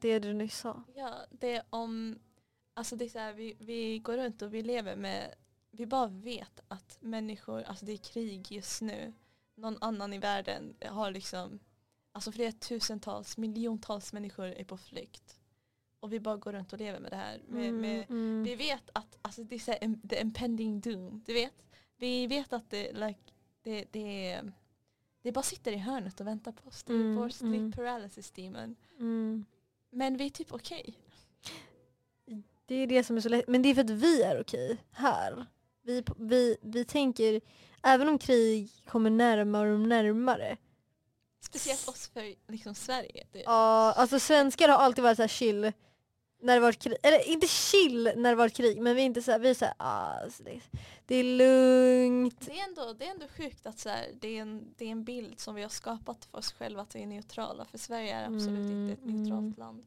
det 0.00 0.18
du 0.18 0.32
nyss 0.32 0.58
sa. 0.58 0.82
Ja, 0.94 1.14
det 1.30 1.56
är 1.56 1.62
om, 1.70 2.18
alltså 2.74 2.96
det 2.96 3.04
är 3.04 3.08
så 3.08 3.18
här, 3.18 3.32
vi, 3.32 3.56
vi 3.58 3.98
går 3.98 4.16
runt 4.16 4.42
och 4.42 4.54
vi 4.54 4.62
lever 4.62 4.96
med, 4.96 5.34
vi 5.70 5.86
bara 5.86 6.06
vet 6.06 6.60
att 6.68 6.98
människor, 7.00 7.62
alltså 7.62 7.84
det 7.84 7.92
är 7.92 7.96
krig 7.96 8.52
just 8.52 8.82
nu. 8.82 9.12
Någon 9.60 9.78
annan 9.80 10.12
i 10.12 10.18
världen 10.18 10.74
har 10.86 11.10
liksom, 11.10 11.60
alltså 12.12 12.32
flera 12.32 12.52
tusentals, 12.52 13.36
miljontals 13.36 14.12
människor 14.12 14.46
är 14.46 14.64
på 14.64 14.76
flykt. 14.76 15.40
Och 16.00 16.12
vi 16.12 16.20
bara 16.20 16.36
går 16.36 16.52
runt 16.52 16.72
och 16.72 16.78
lever 16.78 17.00
med 17.00 17.12
det 17.12 17.16
här. 17.16 17.40
Med, 17.48 17.74
med, 17.74 18.10
mm. 18.10 18.42
Vi 18.42 18.54
vet 18.54 18.90
att, 18.92 19.18
alltså 19.22 19.44
det 19.44 19.54
är 19.54 19.58
så 19.58 19.70
här, 19.70 20.08
the 20.08 20.20
impending 20.20 20.80
doom, 20.80 21.22
du 21.26 21.32
vet. 21.32 21.54
Vi 21.96 22.26
vet 22.26 22.52
att 22.52 22.70
det, 22.70 22.92
like, 22.92 23.20
det, 23.62 23.84
det, 23.90 24.40
det 25.22 25.32
bara 25.32 25.42
sitter 25.42 25.72
i 25.72 25.76
hörnet 25.76 26.20
och 26.20 26.26
väntar 26.26 26.52
på 26.52 26.68
oss. 26.68 26.82
Det 26.82 26.92
är 26.92 26.96
Mm, 26.96 27.16
vår 27.16 27.28
sleep 27.28 27.54
mm. 27.54 27.72
paralysis 27.72 28.30
demon. 28.30 28.76
Mm. 28.98 29.44
Men 29.90 30.16
vi 30.16 30.26
är 30.26 30.30
typ 30.30 30.52
okej. 30.52 30.94
Det 32.66 32.74
är 32.74 32.86
det 32.86 33.04
som 33.04 33.16
är 33.16 33.20
så 33.20 33.28
lätt. 33.28 33.48
Men 33.48 33.62
det 33.62 33.68
är 33.68 33.74
för 33.74 33.84
att 33.84 33.90
vi 33.90 34.22
är 34.22 34.40
okej 34.40 34.78
här. 34.90 35.46
Vi, 35.82 36.04
vi, 36.16 36.56
vi 36.62 36.84
tänker, 36.84 37.40
även 37.82 38.08
om 38.08 38.18
krig 38.18 38.70
kommer 38.86 39.10
närmare 39.10 39.72
och 39.72 39.80
närmare. 39.80 40.56
Speciellt 41.40 41.88
oss 41.88 42.08
för 42.08 42.34
liksom 42.52 42.74
Sverige. 42.74 43.26
Ja, 43.32 43.92
alltså 43.96 44.20
svenskar 44.20 44.68
har 44.68 44.76
alltid 44.76 45.04
varit 45.04 45.16
så 45.16 45.22
här 45.22 45.28
chill 45.28 45.72
när 46.42 46.54
det 46.54 46.60
varit 46.60 46.78
krig. 46.78 46.96
Eller 47.02 47.28
inte 47.28 47.46
chill 47.46 48.12
när 48.16 48.30
det 48.30 48.36
varit 48.36 48.54
krig 48.54 48.82
men 48.82 48.96
vi 48.96 49.02
är 49.02 49.06
inte 49.06 49.22
så 49.22 49.30
här, 49.30 49.38
vi 49.38 49.50
är 49.50 49.54
så 49.54 49.64
här, 49.64 49.74
ah, 49.78 50.22
alltså 50.22 50.42
det, 50.42 50.60
det 51.06 51.14
är 51.16 51.24
lugnt. 51.24 52.46
det, 52.46 52.58
är 52.58 52.68
ändå, 52.68 52.92
det 52.92 53.06
är 53.06 53.10
ändå 53.10 53.28
sjukt 53.28 53.66
att 53.66 53.78
så 53.78 53.88
här, 53.88 54.06
det, 54.20 54.28
är 54.28 54.42
en, 54.42 54.74
det 54.76 54.84
är 54.84 54.90
en 54.90 55.04
bild 55.04 55.40
som 55.40 55.54
vi 55.54 55.62
har 55.62 55.68
skapat 55.68 56.24
för 56.24 56.38
oss 56.38 56.52
själva 56.52 56.82
att 56.82 56.94
vi 56.94 57.02
är 57.02 57.06
neutrala. 57.06 57.64
För 57.64 57.78
Sverige 57.78 58.14
är 58.14 58.26
absolut 58.26 58.58
Mm, 58.58 58.88
inte 58.88 59.02
ett 59.02 59.08
mm. 59.08 59.22
neutralt 59.22 59.58
land. 59.58 59.86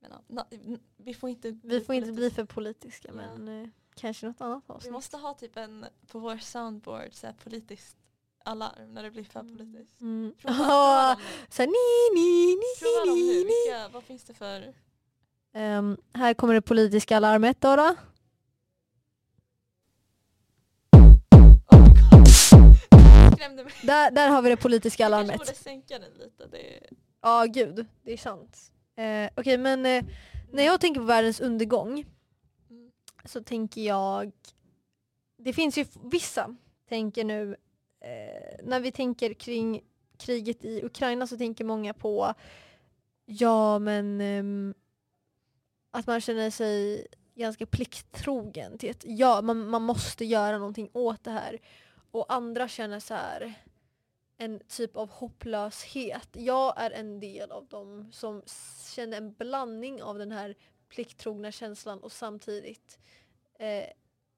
Men, 0.00 0.10
ja, 0.10 0.22
na, 0.26 0.46
vi 0.96 1.14
får 1.14 1.30
inte 1.30 1.58
Vi 1.62 1.80
får 1.80 1.94
inte 1.94 2.12
bli 2.12 2.30
för 2.30 2.44
politiska 2.44 3.08
Ja. 3.08 3.14
men 3.14 3.62
eh, 3.62 3.68
kanske 3.94 4.26
något 4.26 4.40
annat 4.40 4.64
Vi 4.68 4.74
avsnitt. 4.74 4.92
måste 4.92 5.16
ha 5.16 5.34
typ 5.34 5.56
en 5.56 5.86
på 6.06 6.18
vår 6.18 6.36
soundboard 6.38 7.12
så 7.12 7.26
här, 7.26 7.34
politiskt 7.44 7.96
alarm 8.44 8.94
när 8.94 9.02
det 9.02 9.10
blir 9.10 9.24
för 9.24 9.40
politiskt. 9.42 10.00
Mm. 10.00 10.34
Prova, 10.38 10.54
Ja, 10.58 10.64
prova 10.66 11.08
dem 11.14 11.18
nu. 11.40 11.46
så 11.50 11.62
här, 11.62 11.66
ni, 11.68 12.20
ni, 12.20 12.46
ni, 12.54 12.80
Prova 12.80 13.06
dem 13.06 13.14
ni, 13.14 13.26
nu. 13.28 13.34
ni. 13.38 13.44
Vilka, 13.44 13.88
vad 13.92 14.02
finns 14.04 14.24
det 14.24 14.34
för? 14.34 14.74
Ehm, 15.54 15.96
här 16.12 16.34
kommer 16.34 16.54
det 16.54 16.62
politiska 16.62 17.16
alarmet 17.16 17.60
då. 17.60 17.76
då. 17.76 17.94
Oh. 21.70 22.74
Där, 23.82 24.10
där 24.10 24.28
har 24.28 24.42
vi 24.42 24.50
det 24.50 24.56
politiska 24.56 25.02
Jag 25.02 25.06
alarmet. 25.12 25.38
borde 25.38 25.54
sänka 25.54 25.98
den 25.98 26.12
lite. 26.14 26.46
Det 26.46 26.76
är, 26.76 26.86
Ja 27.22 27.44
gud, 27.44 27.86
det 28.02 28.12
är 28.12 28.16
sant. 28.16 28.58
Eh, 28.96 29.30
Okej 29.36 29.58
men 29.58 29.86
eh, 29.86 30.04
när 30.52 30.62
jag 30.64 30.80
tänker 30.80 31.00
på 31.00 31.06
världens 31.06 31.40
undergång 31.40 31.92
Mm 31.92 32.04
så 33.24 33.42
tänker 33.42 33.80
jag, 33.80 34.32
det 35.36 35.52
finns 35.52 35.78
ju 35.78 35.86
vissa 36.02 36.56
tänker 36.88 37.24
nu, 37.24 37.56
eh, 38.00 38.64
när 38.64 38.80
vi 38.80 38.92
tänker 38.92 39.34
kring 39.34 39.84
kriget 40.16 40.64
i 40.64 40.84
Ukraina 40.84 41.26
så 41.26 41.36
tänker 41.36 41.64
många 41.64 41.94
på, 41.94 42.34
ja 43.24 43.78
men 43.78 44.20
eh, 44.20 44.74
att 45.90 46.06
man 46.06 46.20
känner 46.20 46.50
sig 46.50 47.06
ganska 47.34 47.66
plikttrogen 47.66 48.78
till 48.78 48.90
att 48.90 49.04
ja, 49.04 49.42
man, 49.42 49.68
man 49.68 49.82
måste 49.82 50.24
göra 50.24 50.58
någonting 50.58 50.90
åt 50.92 51.24
det 51.24 51.30
här. 51.30 51.58
Och 52.10 52.32
andra 52.32 52.68
känner 52.68 53.00
så 53.00 53.14
här 53.14 53.54
en 54.36 54.60
typ 54.68 54.96
av 54.96 55.10
hopplöshet. 55.10 56.28
Jag 56.32 56.74
är 56.76 56.90
en 56.90 57.20
del 57.20 57.50
av 57.50 57.66
dem 57.66 58.12
som 58.12 58.42
känner 58.94 59.16
en 59.16 59.32
blandning 59.32 60.02
av 60.02 60.18
den 60.18 60.32
här 60.32 60.54
plikttrogna 60.88 61.52
känslan 61.52 61.98
och 61.98 62.12
samtidigt 62.12 62.98
eh, 63.58 63.86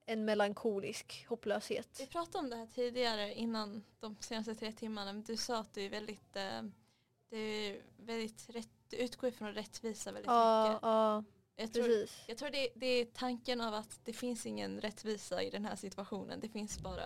en 0.07 0.25
melankolisk 0.25 1.27
hopplöshet. 1.29 2.01
Vi 2.01 2.07
pratade 2.07 2.39
om 2.45 2.51
det 2.51 2.57
här 2.57 2.67
tidigare 2.67 3.35
innan 3.35 3.85
de 4.01 4.17
senaste 4.21 4.55
tre 4.55 4.73
timmarna. 4.73 5.13
Men 5.13 5.23
du 5.23 5.37
sa 5.37 5.59
att 5.59 5.75
du 5.75 5.83
är 5.83 5.91
väldigt, 5.91 6.37
eh, 6.37 6.63
du 7.31 7.39
är 7.39 7.81
väldigt 7.97 8.51
rätt, 8.51 8.69
du 8.89 8.97
utgår 8.97 9.29
ifrån 9.29 9.53
rättvisa 9.55 10.13
väldigt 10.13 10.27
Ja, 10.31 10.69
mycket. 10.69 10.83
ja, 10.83 11.25
Jag 11.57 11.73
tror, 11.73 11.85
precis. 11.85 12.25
jag 12.29 12.39
tror 12.39 12.51
det, 12.51 12.69
det 12.75 12.87
är 12.87 13.05
tanken 13.05 13.61
av 13.61 13.75
att 13.75 14.01
det 14.05 14.13
finns 14.13 14.47
ingen 14.47 14.81
rättvisa 14.81 15.43
i 15.43 15.51
den 15.51 15.65
här 15.65 15.77
situationen. 15.77 16.41
Det 16.41 16.49
finns 16.49 16.79
bara 16.81 17.05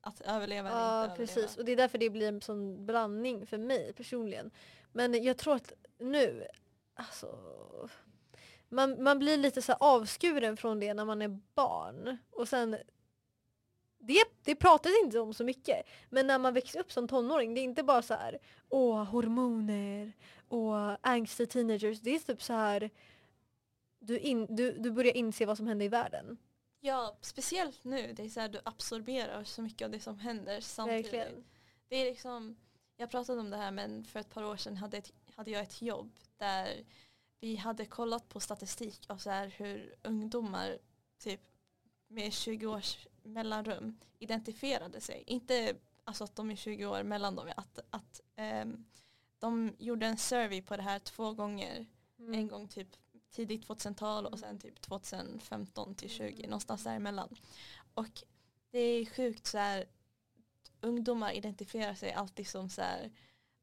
att 0.00 0.20
överleva 0.20 0.68
eller 0.68 0.78
Ja, 0.80 1.02
inte 1.04 1.12
överleva. 1.12 1.16
precis. 1.42 1.56
Och 1.58 1.64
det 1.64 1.72
är 1.72 1.76
därför 1.76 1.98
det 1.98 2.10
blir 2.10 2.28
en 2.28 2.40
sån 2.40 2.86
blandning 2.86 3.46
för 3.46 3.58
mig 3.58 3.92
personligen. 3.92 4.50
Men 4.92 5.24
jag 5.24 5.38
tror 5.38 5.54
att 5.54 5.72
nu, 5.98 6.46
alltså 6.94 7.38
man, 8.70 9.02
man 9.02 9.18
blir 9.18 9.36
lite 9.36 9.62
så 9.62 9.72
avskuren 9.72 10.56
från 10.56 10.80
det 10.80 10.94
när 10.94 11.04
man 11.04 11.22
är 11.22 11.40
barn. 11.54 12.18
Och 12.30 12.48
sen 12.48 12.76
det, 13.98 14.24
det 14.44 14.54
pratas 14.54 14.92
inte 15.04 15.18
om 15.18 15.34
så 15.34 15.44
mycket. 15.44 15.86
Men 16.10 16.26
när 16.26 16.38
man 16.38 16.54
växer 16.54 16.80
upp 16.80 16.92
som 16.92 17.08
tonåring, 17.08 17.54
det 17.54 17.60
är 17.60 17.64
inte 17.64 17.82
bara 17.82 18.02
så 18.02 18.14
här 18.14 18.38
åh, 18.68 19.04
hormoner 19.04 20.12
och 20.48 21.08
angsty 21.08 21.46
teenagers. 21.46 22.00
Det 22.00 22.14
är 22.14 22.18
typ 22.18 22.42
så 22.42 22.52
här 22.52 22.90
du, 23.98 24.18
in, 24.18 24.56
du, 24.56 24.72
du 24.72 24.90
börjar 24.90 25.16
inse 25.16 25.46
vad 25.46 25.56
som 25.56 25.66
händer 25.66 25.86
i 25.86 25.88
världen. 25.88 26.36
Ja, 26.80 27.16
speciellt 27.20 27.84
nu. 27.84 28.12
Det 28.12 28.22
är 28.22 28.28
så 28.28 28.40
här, 28.40 28.48
du 28.48 28.60
absorberar 28.64 29.44
så 29.44 29.62
mycket 29.62 29.84
av 29.84 29.90
det 29.90 30.00
som 30.00 30.18
händer 30.18 30.60
samtidigt. 30.60 31.04
Verkligen. 31.04 31.44
Det 31.88 31.96
är 31.96 32.04
liksom, 32.04 32.56
jag 32.96 33.10
pratade 33.10 33.40
om 33.40 33.50
det 33.50 33.56
här 33.56 33.70
men 33.70 34.04
för 34.04 34.20
ett 34.20 34.30
par 34.30 34.44
år 34.44 34.56
sedan 34.56 34.76
hade, 34.76 34.96
ett, 34.96 35.12
hade 35.34 35.50
jag 35.50 35.62
ett 35.62 35.82
jobb 35.82 36.12
där 36.36 36.84
vi 37.40 37.56
hade 37.56 37.86
kollat 37.86 38.28
på 38.28 38.40
statistik 38.40 39.04
av 39.08 39.16
så 39.16 39.30
här 39.30 39.48
hur 39.48 39.94
ungdomar 40.02 40.78
typ 41.18 41.40
med 42.08 42.32
20 42.32 42.66
års 42.66 43.06
mellanrum 43.22 43.98
identifierade 44.18 45.00
sig. 45.00 45.24
Inte 45.26 45.76
alltså 46.04 46.24
att 46.24 46.36
de 46.36 46.50
är 46.50 46.56
20 46.56 46.86
år 46.86 47.02
mellan 47.02 47.34
dem. 47.34 47.52
Att, 47.56 47.78
att 47.90 48.20
ehm, 48.36 48.84
de 49.38 49.74
gjorde 49.78 50.06
en 50.06 50.18
survey 50.18 50.62
på 50.62 50.76
det 50.76 50.82
här 50.82 50.98
två 50.98 51.32
gånger. 51.32 51.86
Mm. 52.18 52.34
En 52.34 52.48
gång 52.48 52.68
typ 52.68 52.88
tidigt 53.30 53.68
2000-tal 53.68 54.26
och 54.26 54.38
sen 54.38 54.58
typ 54.58 54.80
2015 54.80 55.94
till 55.94 56.10
20 56.10 56.46
någonstans 56.46 56.84
däremellan. 56.84 57.36
Och 57.94 58.22
det 58.70 58.78
är 58.78 59.06
sjukt 59.06 59.46
så 59.46 59.58
här 59.58 59.86
ungdomar 60.80 61.32
identifierar 61.32 61.94
sig 61.94 62.12
alltid 62.12 62.48
som 62.48 62.70
så 62.70 62.82
här 62.82 63.10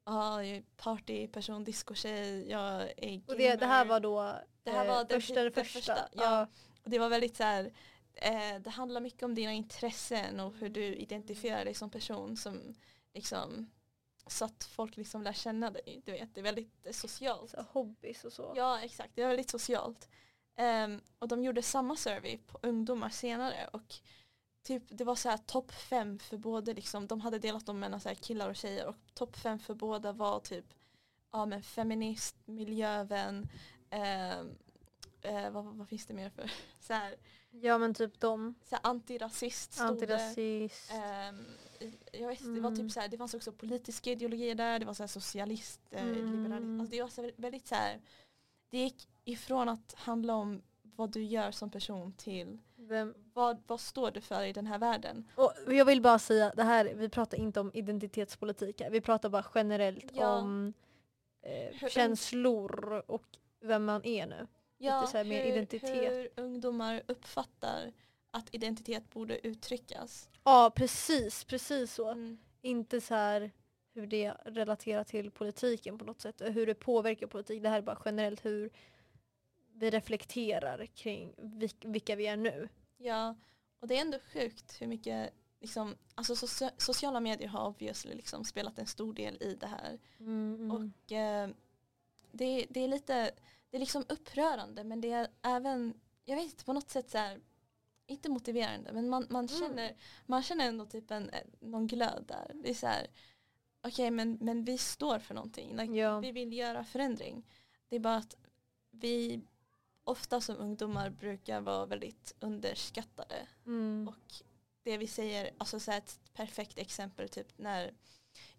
ah, 0.08 0.42
jag 0.42 0.58
är 0.58 0.64
partyperson, 0.78 1.64
discotjej, 1.64 2.50
jag 2.50 2.82
är 2.98 3.22
Och 3.28 3.38
det, 3.38 3.56
det 3.56 3.66
här 3.66 3.86
gamer." 3.86 3.90
var 3.90 4.00
då 4.00 4.36
Det 4.64 4.72
här 4.72 4.86
eh, 4.86 4.94
var 4.94 5.04
den 5.04 5.22
första, 5.22 5.44
den 5.44 5.52
första. 5.52 5.80
första, 5.80 6.10
ja. 6.12 6.48
Och 6.84 6.90
det 6.90 7.00
var 7.00 7.10
väldigt 7.10 7.38
så 7.38 7.44
här 7.44 7.72
eh, 8.14 8.60
det 8.60 8.70
handlar 8.70 9.02
mycket 9.02 9.24
om 9.24 9.36
dina 9.36 9.52
intressen 9.52 10.40
och 10.40 10.54
hur 10.54 10.70
du 10.70 10.96
identifierar 10.96 11.66
dig 11.66 11.74
som 11.74 11.90
person 11.90 12.38
som 12.38 12.76
liksom 13.14 13.70
så 14.28 14.46
att 14.46 14.64
folk 14.64 14.98
liksom 14.98 15.24
lär 15.24 15.34
känna 15.34 15.72
dig. 15.72 16.02
Du 16.06 16.12
vet, 16.12 16.36
det 16.36 16.42
är 16.42 16.44
väldigt 16.44 16.86
eh, 16.86 16.92
socialt. 16.92 17.52
Så, 17.52 17.66
hobbys 17.70 18.24
och 18.24 18.34
så. 18.34 18.54
Ja 18.56 18.82
exakt, 18.82 19.12
det 19.16 19.22
var 19.22 19.30
väldigt 19.30 19.50
socialt. 19.50 20.10
Ehm, 20.56 21.02
och 21.20 21.28
de 21.28 21.44
gjorde 21.44 21.62
samma 21.62 21.96
survey 21.96 22.38
på 22.38 22.60
ungdomar 22.62 23.10
senare 23.10 23.70
och 23.74 23.96
typ 24.68 24.84
det 24.90 25.04
var 25.04 25.16
så 25.16 25.30
här 25.30 25.38
topp 25.38 25.72
fem 25.72 26.20
för 26.20 26.38
både 26.38 26.74
liksom, 26.74 27.08
de 27.08 27.22
hade 27.22 27.40
delat 27.40 27.66
dem 27.66 27.80
mellan 27.80 28.00
så 28.00 28.10
här 28.10 28.16
killar 28.16 28.50
och 28.50 28.56
tjejer 28.56 28.88
och 28.88 28.96
topp 29.14 29.36
fem 29.38 29.60
för 29.60 29.74
båda 29.74 30.12
var 30.12 30.40
typ 30.40 30.66
ja 31.32 31.46
men 31.46 31.64
feminist, 31.64 32.36
miljövän, 32.46 33.48
ehm, 33.90 34.50
eh, 35.22 35.50
vad, 35.50 35.66
vad 35.66 35.90
finns 35.90 36.06
det 36.06 36.14
mer 36.14 36.30
för? 36.30 36.52
Så 36.80 36.94
här, 36.94 37.16
Ja 37.52 37.78
men 37.78 37.94
typ 37.94 38.20
de. 38.20 38.56
så 38.70 38.76
här 38.76 38.80
antirasist 38.90 39.74
stod 39.74 39.86
det. 39.88 39.92
Antirasist. 39.92 40.92
Ehm, 40.92 41.46
jag 42.12 42.28
vet, 42.28 42.40
det 42.40 42.62
var 42.62 42.70
Mm. 42.70 42.76
typ 42.76 42.92
så 42.92 43.00
här, 43.00 43.08
det 43.08 43.18
fanns 43.18 43.34
också 43.34 43.52
politiska 43.52 44.12
ideologier 44.12 44.56
där, 44.56 44.80
det 44.80 44.86
var 44.86 44.94
så 44.94 45.04
här 45.04 45.08
socialist, 45.08 45.82
eh, 45.92 46.04
Mm. 46.04 46.32
liberalist. 46.32 46.80
Alltså 46.82 46.92
det 46.96 47.02
var 47.02 47.10
så 47.10 47.32
väldigt 47.42 47.68
så 47.68 47.76
här, 47.76 48.02
det 48.70 48.78
gick 48.78 49.08
ifrån 49.26 49.70
att 49.70 49.94
handla 49.98 50.36
om 50.36 50.62
vad 50.82 51.12
du 51.12 51.24
gör 51.24 51.52
som 51.52 51.70
person 51.72 52.14
till 52.14 52.60
Vem? 52.88 53.14
vad, 53.34 53.64
vad 53.68 53.80
står 53.80 54.12
du 54.12 54.22
för 54.22 54.44
i 54.44 54.54
den 54.54 54.68
här 54.68 54.80
världen. 54.80 55.28
Och 55.36 55.54
jag 55.68 55.86
vill 55.86 56.02
bara 56.02 56.20
säga, 56.20 56.52
det 56.56 56.64
här, 56.64 56.94
vi 56.96 57.10
pratar 57.10 57.38
inte 57.38 57.60
om 57.60 57.72
identitetspolitik 57.74 58.82
här. 58.82 58.90
Vi 58.90 59.02
pratar 59.02 59.30
bara 59.30 59.46
generellt 59.56 60.12
Ja. 60.14 60.38
om 60.38 60.74
eh, 61.42 61.90
känslor 61.90 63.04
och 63.08 63.26
vem 63.62 63.86
man 63.86 64.06
är 64.06 64.28
nu. 64.28 64.48
Ja, 64.78 65.08
så 65.08 65.18
här 65.18 65.24
mer 65.24 65.44
hur, 65.44 65.52
identitet. 65.52 66.12
hur 66.12 66.30
ungdomar 66.36 67.02
uppfattar 67.08 67.92
att 68.32 68.56
identitet 68.56 69.10
borde 69.10 69.48
uttryckas. 69.48 70.30
Ja 70.44 70.72
precis, 70.76 71.44
precis 71.44 71.94
så. 71.94 72.10
Mm. 72.12 72.38
Inte 72.62 73.02
så 73.02 73.14
här 73.16 73.52
hur 73.94 74.08
det 74.08 74.34
relaterar 74.46 75.04
till 75.04 75.32
politiken 75.32 75.98
på 75.98 76.06
något 76.06 76.22
sätt. 76.22 76.42
och 76.42 76.48
Hur 76.54 76.66
det 76.66 76.76
påverkar 76.76 77.28
politik. 77.28 77.64
Det 77.64 77.70
här 77.70 77.78
är 77.78 77.82
bara 77.82 78.02
generellt 78.06 78.46
hur 78.46 78.70
vi 79.80 79.90
reflekterar 79.90 80.86
kring 80.86 81.34
vil- 81.38 81.92
vilka 81.92 82.16
vi 82.16 82.28
är 82.28 82.38
nu. 82.38 82.70
Ja, 82.98 83.36
och 83.80 83.88
det 83.88 83.98
är 83.98 84.02
ändå 84.02 84.20
sjukt 84.34 84.82
hur 84.82 84.88
mycket 84.88 85.34
liksom, 85.60 85.96
alltså 86.16 86.34
socia- 86.36 86.72
sociala 86.78 87.20
medier 87.20 87.48
har 87.48 87.68
obviously 87.68 88.14
liksom 88.14 88.44
spelat 88.46 88.80
en 88.80 88.88
stor 88.88 89.14
del 89.14 89.38
i 89.44 89.56
det 89.60 89.68
här. 89.68 90.00
Mm, 90.20 90.72
Och 90.72 91.12
eh, 91.12 91.50
det, 92.32 92.66
det 92.70 92.80
är 92.80 92.88
lite, 92.88 93.32
det 93.70 93.78
är 93.78 93.80
liksom 93.80 94.06
upprörande 94.10 94.84
men 94.84 95.02
det 95.02 95.12
är 95.12 95.28
även, 95.42 95.94
jag 96.26 96.36
vet 96.36 96.46
inte 96.46 96.66
på 96.66 96.74
något 96.74 96.90
sätt 96.90 97.10
så 97.10 97.18
här, 97.18 97.40
inte 98.08 98.30
motiverande 98.30 98.94
men 98.94 99.10
man, 99.10 99.28
man, 99.30 99.46
Mm. 99.48 99.60
känner, 99.62 99.96
man 100.26 100.44
känner 100.44 100.68
ändå 100.68 100.86
typ 100.86 101.12
en, 101.12 101.30
en- 101.30 101.70
någon 101.72 101.88
glöd 101.88 102.24
där. 102.28 102.52
Det 102.54 102.70
är 102.70 102.74
så 102.74 102.88
här, 102.88 103.08
okej 103.82 104.12
men, 104.12 104.38
men 104.42 104.64
vi 104.64 104.78
står 104.78 105.20
för 105.20 105.34
någonting, 105.36 105.78
like, 105.78 105.94
Ja. 105.94 106.20
vi 106.20 106.32
vill 106.32 106.54
göra 106.54 106.84
förändring. 106.84 107.44
Det 107.90 107.96
är 107.96 108.00
bara 108.00 108.16
att 108.16 108.38
vi 108.92 109.42
ofta 110.08 110.42
som 110.42 110.58
ungdomar 110.58 111.10
brukar 111.10 111.62
vara 111.62 111.86
väldigt 111.86 112.36
underskattade 112.40 113.48
Mm. 113.66 114.08
och 114.08 114.34
det 114.84 114.98
vi 114.98 115.08
säger, 115.08 115.52
alltså 115.58 115.80
så 115.80 115.92
ett 115.92 116.20
perfekt 116.34 116.78
exempel 116.78 117.30
typ 117.30 117.58
när 117.58 117.94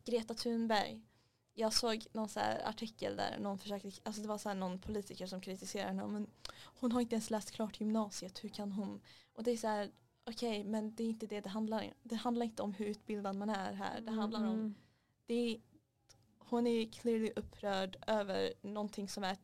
Greta 0.04 0.34
Thunberg 0.34 1.00
jag 1.54 1.72
såg 1.72 2.06
någon 2.12 2.28
så 2.28 2.40
artikel 2.64 3.16
där 3.16 3.38
någon 3.38 3.58
försökte, 3.58 3.90
alltså 4.02 4.22
det 4.22 4.28
var 4.28 4.38
så 4.38 4.54
någon 4.54 4.78
politiker 4.78 5.26
som 5.26 5.40
kritiserade 5.40 5.88
henne 5.88 6.06
men 6.06 6.26
hon 6.80 6.92
har 6.92 7.00
inte 7.00 7.14
ens 7.14 7.30
läst 7.30 7.50
klart 7.50 7.80
gymnasiet, 7.80 8.44
hur 8.44 8.48
kan 8.48 8.72
hon? 8.72 9.00
Och 9.32 9.42
det 9.44 9.50
är 9.50 9.56
så 9.56 9.66
här, 9.66 9.90
okej 10.24 10.64
men 10.64 10.94
det 10.94 11.02
är 11.02 11.08
inte 11.08 11.26
det 11.26 11.40
det 11.40 11.48
handlar 11.48 11.82
om. 11.84 11.90
Det 12.02 12.14
handlar 12.16 12.46
inte 12.46 12.62
om 12.62 12.72
hur 12.74 12.86
utbildad 12.86 13.36
man 13.36 13.50
är 13.50 13.72
här. 13.72 14.00
Det 14.00 14.10
handlar 14.10 14.40
om, 14.40 14.46
Mm. 14.54 14.74
det 15.26 15.34
är, 15.34 15.60
hon 16.38 16.66
är 16.66 16.92
clearly 16.92 17.32
upprörd 17.36 17.96
över 18.06 18.52
någonting 18.62 19.08
som 19.08 19.24
är 19.24 19.36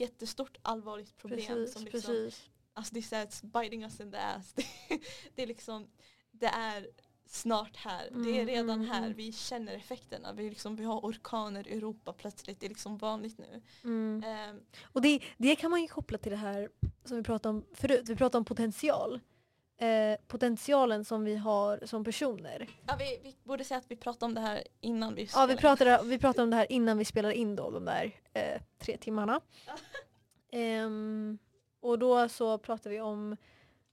jättestort 0.00 0.56
allvarligt 0.62 1.16
problem. 1.16 1.40
Precis, 1.46 1.72
som 1.72 1.84
liksom, 1.84 2.02
precis. 2.14 2.48
Alltså 2.74 2.94
det 2.94 3.12
är 3.12 3.26
it's 3.26 3.62
biting 3.62 3.82
us 3.84 4.00
in 4.00 4.10
the 4.12 4.18
ass. 4.18 4.54
Det, 5.34 5.42
är 5.42 5.46
liksom, 5.46 5.88
det 6.30 6.46
är 6.46 6.88
snart 7.26 7.76
här. 7.76 8.08
det 8.10 8.30
är 8.30 8.34
Mm, 8.42 8.46
redan 8.46 8.70
mm, 8.70 8.88
här. 8.88 8.98
mm. 9.02 9.12
Vi 9.12 9.32
känner 9.32 9.74
effekterna. 9.74 10.32
Vi, 10.32 10.48
liksom, 10.50 10.76
vi 10.76 10.84
har 10.84 11.00
orkaner 11.00 11.68
i 11.68 11.72
Europa 11.76 12.12
plötsligt. 12.12 12.60
Det 12.60 12.66
är 12.66 12.68
liksom 12.68 12.96
vanligt 12.98 13.38
nu. 13.38 13.62
Mm. 13.84 14.22
Ehm, 14.26 14.60
Och 14.82 15.02
det, 15.02 15.20
det 15.36 15.56
kan 15.56 15.70
man 15.70 15.82
ju 15.82 15.88
koppla 15.88 16.18
till 16.18 16.30
det 16.30 16.36
här 16.38 16.68
som 17.04 17.16
vi 17.16 17.22
pratade 17.22 17.56
om 17.58 17.64
förut. 17.72 18.02
Vi 18.08 18.16
pratade 18.16 18.38
om 18.38 18.44
potential. 18.44 19.20
Eh, 19.80 20.16
potentialen 20.26 21.04
som 21.04 21.24
vi 21.24 21.36
har 21.36 21.86
som 21.86 22.04
personer. 22.04 22.68
ja, 22.86 22.96
vi, 22.98 23.20
vi 23.22 23.36
borde 23.44 23.64
säga 23.64 23.78
att 23.78 23.90
vi 23.90 23.96
pratade 23.96 24.24
om 24.26 24.34
det 24.34 24.40
här 24.40 24.62
innan 24.80 25.14
vi 25.14 25.20
Ja, 25.22 25.24
vi 25.24 25.28
spelade. 25.28 25.56
pratade, 25.56 26.00
vi 26.04 26.18
pratade 26.18 26.42
om 26.42 26.50
det 26.50 26.56
här 26.56 26.72
innan 26.72 26.98
vi 26.98 27.04
spelade 27.04 27.34
in 27.34 27.56
då, 27.56 27.70
de 27.70 27.84
där 27.84 28.12
eh, 28.32 28.62
tre 28.78 28.96
timmarna. 28.96 29.40
Ehm, 30.50 31.38
och 31.80 31.98
då 31.98 32.28
så 32.28 32.58
pratade 32.58 32.94
vi 32.94 33.00
om 33.00 33.36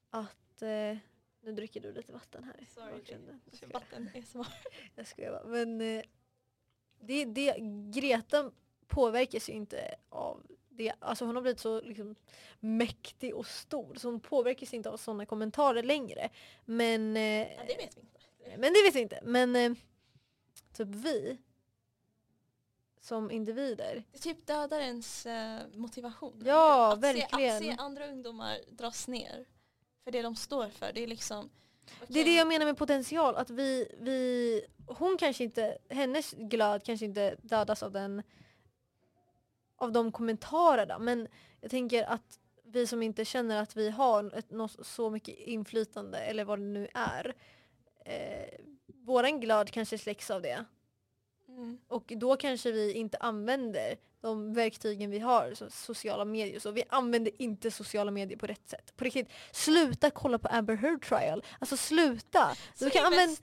att, 0.10 0.62
eh, 0.62 0.98
nu 1.42 1.52
dricker 1.56 1.82
du 1.82 1.92
lite 1.92 2.14
vatten 2.14 2.44
här 2.44 2.66
Sorry. 2.74 3.04
Jag. 3.62 3.68
Vatten 3.74 4.10
är. 4.14 4.24
Jag 4.96 5.08
skojar 5.08 5.32
bara. 5.32 5.44
Men 5.44 5.82
eh, 5.82 6.04
det, 7.02 7.26
det, 7.26 7.56
Greta 7.94 8.52
påverkas 8.88 9.50
ju 9.50 9.54
inte 9.54 9.96
av 10.10 10.44
det. 10.78 10.94
Alltså 11.00 11.26
hon 11.26 11.36
har 11.36 11.42
blivit 11.42 11.60
så 11.60 11.82
liksom, 11.82 12.16
mäktig 12.60 13.36
och 13.36 13.48
stor 13.48 13.96
så 13.96 14.08
hon 14.08 14.20
påverkas 14.20 14.74
inte 14.74 14.90
av 14.90 14.98
sådana 14.98 15.26
kommentarer 15.26 15.84
längre. 15.84 16.30
Men, 16.66 17.18
eh, 17.18 17.24
Ja, 17.24 17.62
det 17.68 17.76
vet 17.78 17.98
vi 17.98 18.02
inte. 18.02 18.58
men 18.58 18.74
det 18.74 18.84
vet 18.86 18.96
vi 18.96 19.00
inte. 19.00 19.20
Men 19.24 19.56
eh, 19.56 19.74
typ 20.74 20.88
vi 20.88 21.38
som 23.02 23.32
individer. 23.32 24.04
Det 24.12 24.20
typ 24.20 24.48
dödar 24.48 24.80
ens 24.80 25.26
eh, 25.26 25.60
motivation. 25.74 26.42
Ja, 26.46 26.94
att 26.94 27.00
verkligen. 27.00 27.60
Se, 27.62 27.70
att 27.70 27.78
se 27.78 27.84
andra 27.84 28.08
ungdomar 28.08 28.58
dras 28.70 29.08
ner 29.08 29.46
för 30.04 30.12
det 30.12 30.22
de 30.22 30.36
står 30.36 30.70
för. 30.70 30.92
Det 30.94 31.04
är 31.04 31.08
liksom 31.08 31.50
Det 32.08 32.20
är 32.20 32.26
det 32.26 32.36
jag 32.36 32.48
menar 32.48 32.66
med 32.66 32.78
potential. 32.78 33.36
Att 33.36 33.50
vi, 33.50 33.88
vi, 34.00 34.62
hon 34.88 35.18
kanske 35.18 35.44
inte, 35.44 35.78
hennes 35.90 36.32
glöd 36.32 36.84
kanske 36.84 37.06
inte 37.06 37.36
dödas 37.42 37.84
av 37.84 37.92
den 37.92 38.24
av 39.76 39.92
de 39.92 40.12
kommentarerna. 40.12 41.00
Men 41.00 41.28
jag 41.62 41.72
tänker 41.72 42.04
att 42.04 42.40
vi 42.64 42.88
som 42.88 43.04
inte 43.04 43.26
känner 43.26 43.62
att 43.62 43.76
vi 43.76 43.90
har 43.90 44.38
ett, 44.38 44.52
något, 44.52 44.86
så 44.86 45.10
mycket 45.10 45.38
inflytande 45.38 46.18
eller 46.18 46.46
vad 46.46 46.60
det 46.60 46.66
nu 46.66 46.88
är. 46.94 47.34
Eh, 48.06 48.60
våran 48.86 49.40
glöd 49.40 49.72
kanske 49.72 49.98
släcks 49.98 50.32
av 50.32 50.42
det. 50.42 50.66
Mm. 51.56 51.78
Och 51.88 52.12
då 52.16 52.36
kanske 52.36 52.72
vi 52.72 52.94
inte 52.94 53.18
använder 53.18 53.98
de 54.26 54.54
verktygen 54.54 55.12
vi 55.12 55.20
har, 55.20 55.54
så 55.54 55.70
sociala 55.70 56.26
medier. 56.26 56.60
Så 56.60 56.72
vi 56.72 56.84
använder 56.90 57.42
inte 57.42 57.72
sociala 57.72 58.12
medier 58.12 58.38
på 58.38 58.48
rätt 58.48 58.70
sätt. 58.70 58.98
På 58.98 59.04
riktigt, 59.04 59.28
sluta 59.52 60.12
kolla 60.12 60.40
på 60.40 60.48
Amber 60.48 60.76
Heard 60.76 61.06
trial. 61.06 61.44
Alltså 61.60 61.78
sluta! 61.78 62.56
Så 62.76 62.86
Du 62.86 62.90
kan 62.92 63.06
använda-. 63.06 63.42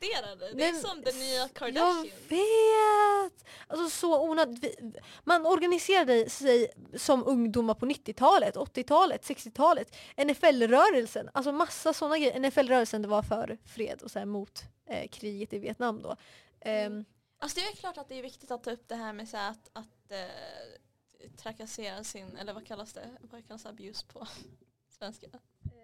Det 0.55 0.65
är 0.65 0.73
som 0.73 1.03
den 1.03 1.19
nya 1.19 1.41
Jag 1.41 1.55
Kardashian. 1.55 2.11
vet! 2.29 3.45
Alltså 3.67 3.91
så 4.01 4.31
onödigt. 4.31 4.97
Man 5.25 5.47
organiserade 5.47 6.31
sig 6.31 6.71
som 6.97 7.27
ungdomar 7.27 7.75
på 7.75 7.87
90-talet, 7.87 8.57
80-talet, 8.57 9.29
60-talet. 9.29 9.97
NFL-rörelsen, 10.17 11.29
alltså 11.33 11.53
massa 11.53 11.93
sådana 11.93 12.19
grejer. 12.19 12.41
NFL-rörelsen 12.41 13.03
det 13.03 13.09
var 13.09 13.23
för 13.23 13.59
fred 13.67 14.03
och 14.03 14.11
så 14.11 14.27
mot 14.27 14.63
eh, 14.89 15.09
kriget 15.09 15.53
i 15.53 15.59
Vietnam 15.59 16.03
då. 16.03 16.17
Mm. 16.61 17.05
Alltså 17.43 17.61
det 17.61 17.67
är 17.67 17.77
klart 17.77 17.99
att 17.99 18.09
det 18.09 18.15
är 18.19 18.23
viktigt 18.23 18.51
att 18.51 18.65
ta 18.65 18.71
upp 18.71 18.89
det 18.89 18.95
här 18.95 19.13
med 19.13 19.29
så 19.29 19.37
här 19.37 19.51
att, 19.51 19.71
att 19.73 20.11
eh, 20.11 21.31
trakassera 21.37 22.05
sin, 22.05 22.37
eller 22.37 22.53
vad 22.53 22.67
kallas 22.67 22.93
det? 22.93 23.11
Vad 23.21 23.47
kallas 23.47 23.67
abuse 23.67 24.07
på 24.07 24.27
svenska? 24.99 25.27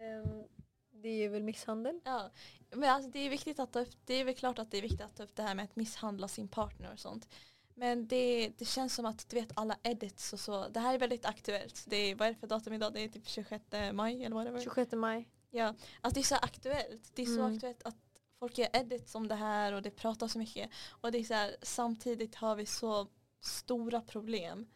ehm, 0.01 0.45
det 0.91 1.09
är 1.09 1.29
väl 1.29 1.43
misshandel? 1.43 2.01
Ja, 2.05 2.31
men 2.71 2.91
alltså 2.91 3.11
det 3.11 3.19
är 3.19 3.31
viktigt 3.31 3.59
att 3.59 3.73
ta 3.73 3.81
upp, 3.81 3.95
det 4.05 4.15
är 4.15 4.25
väl 4.25 4.35
klart 4.35 4.59
att 4.59 4.71
det 4.71 4.79
är 4.79 4.83
viktigt 4.83 5.01
att 5.01 5.17
ta 5.17 5.23
upp 5.23 5.37
det 5.37 5.43
här 5.43 5.55
med 5.55 5.65
att 5.65 5.77
misshandla 5.77 6.29
sin 6.29 6.49
partner 6.49 6.93
och 6.93 6.99
sånt. 6.99 7.29
Men 7.75 8.09
det, 8.09 8.53
det 8.59 8.65
känns 8.65 8.95
som 8.95 9.07
att 9.07 9.29
du 9.29 9.37
vet 9.41 9.59
alla 9.59 9.77
edits 9.83 10.33
och 10.33 10.41
så, 10.41 10.69
det 10.69 10.81
här 10.81 10.95
är 10.95 10.99
väldigt 10.99 11.25
aktuellt. 11.27 11.85
Det 11.87 11.97
är, 11.97 12.15
vad 12.15 12.29
är 12.29 12.33
det 12.33 12.39
för 12.41 12.47
datum 12.47 12.73
idag? 12.73 12.93
Det 12.93 13.01
är 13.01 13.09
typ 13.09 13.29
26 13.29 13.65
maj 13.93 14.25
eller 14.25 14.35
vad 14.37 14.47
det 14.47 14.51
var. 14.51 14.61
26 14.61 14.93
maj. 14.93 15.29
Ja, 15.51 15.75
alltså 16.01 16.15
det 16.15 16.21
är 16.21 16.23
så 16.23 16.35
aktuellt. 16.35 17.11
Det 17.15 17.23
är 17.23 17.27
så 17.27 17.41
Mm. 17.41 17.55
aktuellt 17.55 17.83
att 17.83 17.97
folk 18.39 18.59
gör 18.59 18.69
edits 18.73 19.15
om 19.15 19.29
det 19.29 19.35
här 19.35 19.73
och 19.73 19.83
det 19.83 19.91
pratas 19.91 20.33
så 20.33 20.39
mycket. 20.39 20.71
Och 20.89 21.13
det 21.13 21.19
är 21.19 21.25
så 21.25 21.35
här, 21.35 21.57
samtidigt 21.63 22.35
har 22.35 22.57
vi 22.57 22.67
så 22.67 23.07
stora 23.41 24.01
problem. 24.01 24.67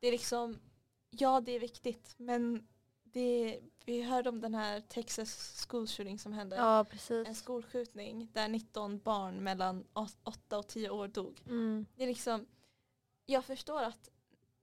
Det 0.00 0.06
är 0.06 0.12
liksom, 0.12 0.58
ja 1.10 1.40
det 1.40 1.52
är 1.52 1.60
viktigt 1.60 2.14
men 2.16 2.68
det, 3.02 3.60
vi 3.84 4.02
hörde 4.02 4.28
om 4.28 4.40
den 4.40 4.54
här 4.54 4.80
Texas 4.80 5.66
school 5.68 5.86
shooting 5.86 6.18
som 6.18 6.32
hände. 6.32 6.56
Ja 6.56 6.86
En 7.26 7.34
skolskjutning 7.34 8.30
där 8.32 8.48
19 8.48 8.98
barn 8.98 9.42
mellan 9.44 9.84
8 10.22 10.58
och 10.58 10.66
10 10.66 10.90
år 10.90 11.08
dog. 11.08 11.40
Mm. 11.46 11.86
Det 11.96 12.02
är 12.02 12.06
liksom, 12.06 12.46
jag 13.26 13.44
förstår 13.44 13.82
att 13.82 14.08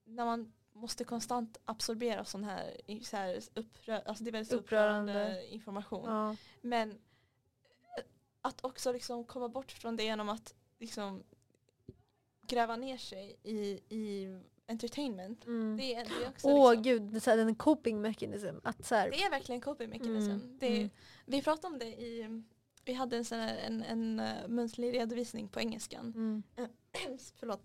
när 0.04 0.24
man 0.24 0.52
måste 0.72 1.04
konstant 1.04 1.58
absorbera 1.64 2.24
sån 2.24 2.44
här, 2.44 2.80
så 3.02 3.16
här 3.16 3.40
upprör, 3.54 4.02
alltså 4.06 4.24
det 4.24 4.30
är 4.30 4.32
väldigt 4.32 4.52
upprörande, 4.52 5.12
Upprörande. 5.12 5.46
information. 5.48 6.04
Ja. 6.10 6.36
Men 6.60 6.98
att 8.46 8.64
också 8.64 8.92
liksom 8.92 9.24
komma 9.24 9.48
bort 9.48 9.72
från 9.72 9.96
det 9.96 10.04
genom 10.04 10.28
att 10.28 10.54
liksom 10.78 11.22
gräva 12.46 12.76
ner 12.76 12.96
sig 12.96 13.36
i, 13.42 13.58
i 13.88 14.38
entertainment. 14.66 15.46
Mm. 15.46 15.76
Det 15.76 15.94
är, 15.94 16.04
det 16.04 16.24
är 16.24 16.28
också 16.28 16.48
Åh 16.48 16.70
liksom, 16.70 16.82
gud, 16.82 17.02
det 17.02 17.16
är 17.16 17.20
så 17.20 17.30
här, 17.30 17.36
den 17.36 17.54
coping 17.54 18.00
mechanism. 18.02 18.56
Att 18.62 18.86
så 18.86 18.94
här, 18.94 19.10
det 19.10 19.22
är 19.22 19.30
verkligen 19.30 19.60
coping 19.60 19.90
mechanism. 19.90 20.30
Mm, 20.30 20.58
Det, 20.58 20.76
mm. 20.76 20.90
Vi 21.26 21.42
pratade 21.42 21.72
om 21.72 21.78
det 21.78 21.86
i, 21.86 22.42
vi 22.84 22.92
hade 22.92 23.16
en, 23.16 23.24
sån 23.24 23.38
här, 23.38 23.56
en, 23.56 23.82
en 23.82 24.20
uh, 24.20 24.48
muntlig 24.48 24.94
redovisning 24.94 25.48
på 25.48 25.60
engelskan. 25.60 26.12
mm. 26.16 26.42
Förlåt. 27.34 27.62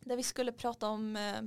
Där 0.00 0.16
vi 0.16 0.22
skulle 0.22 0.52
prata 0.52 0.88
om, 0.88 1.16
eh, 1.16 1.40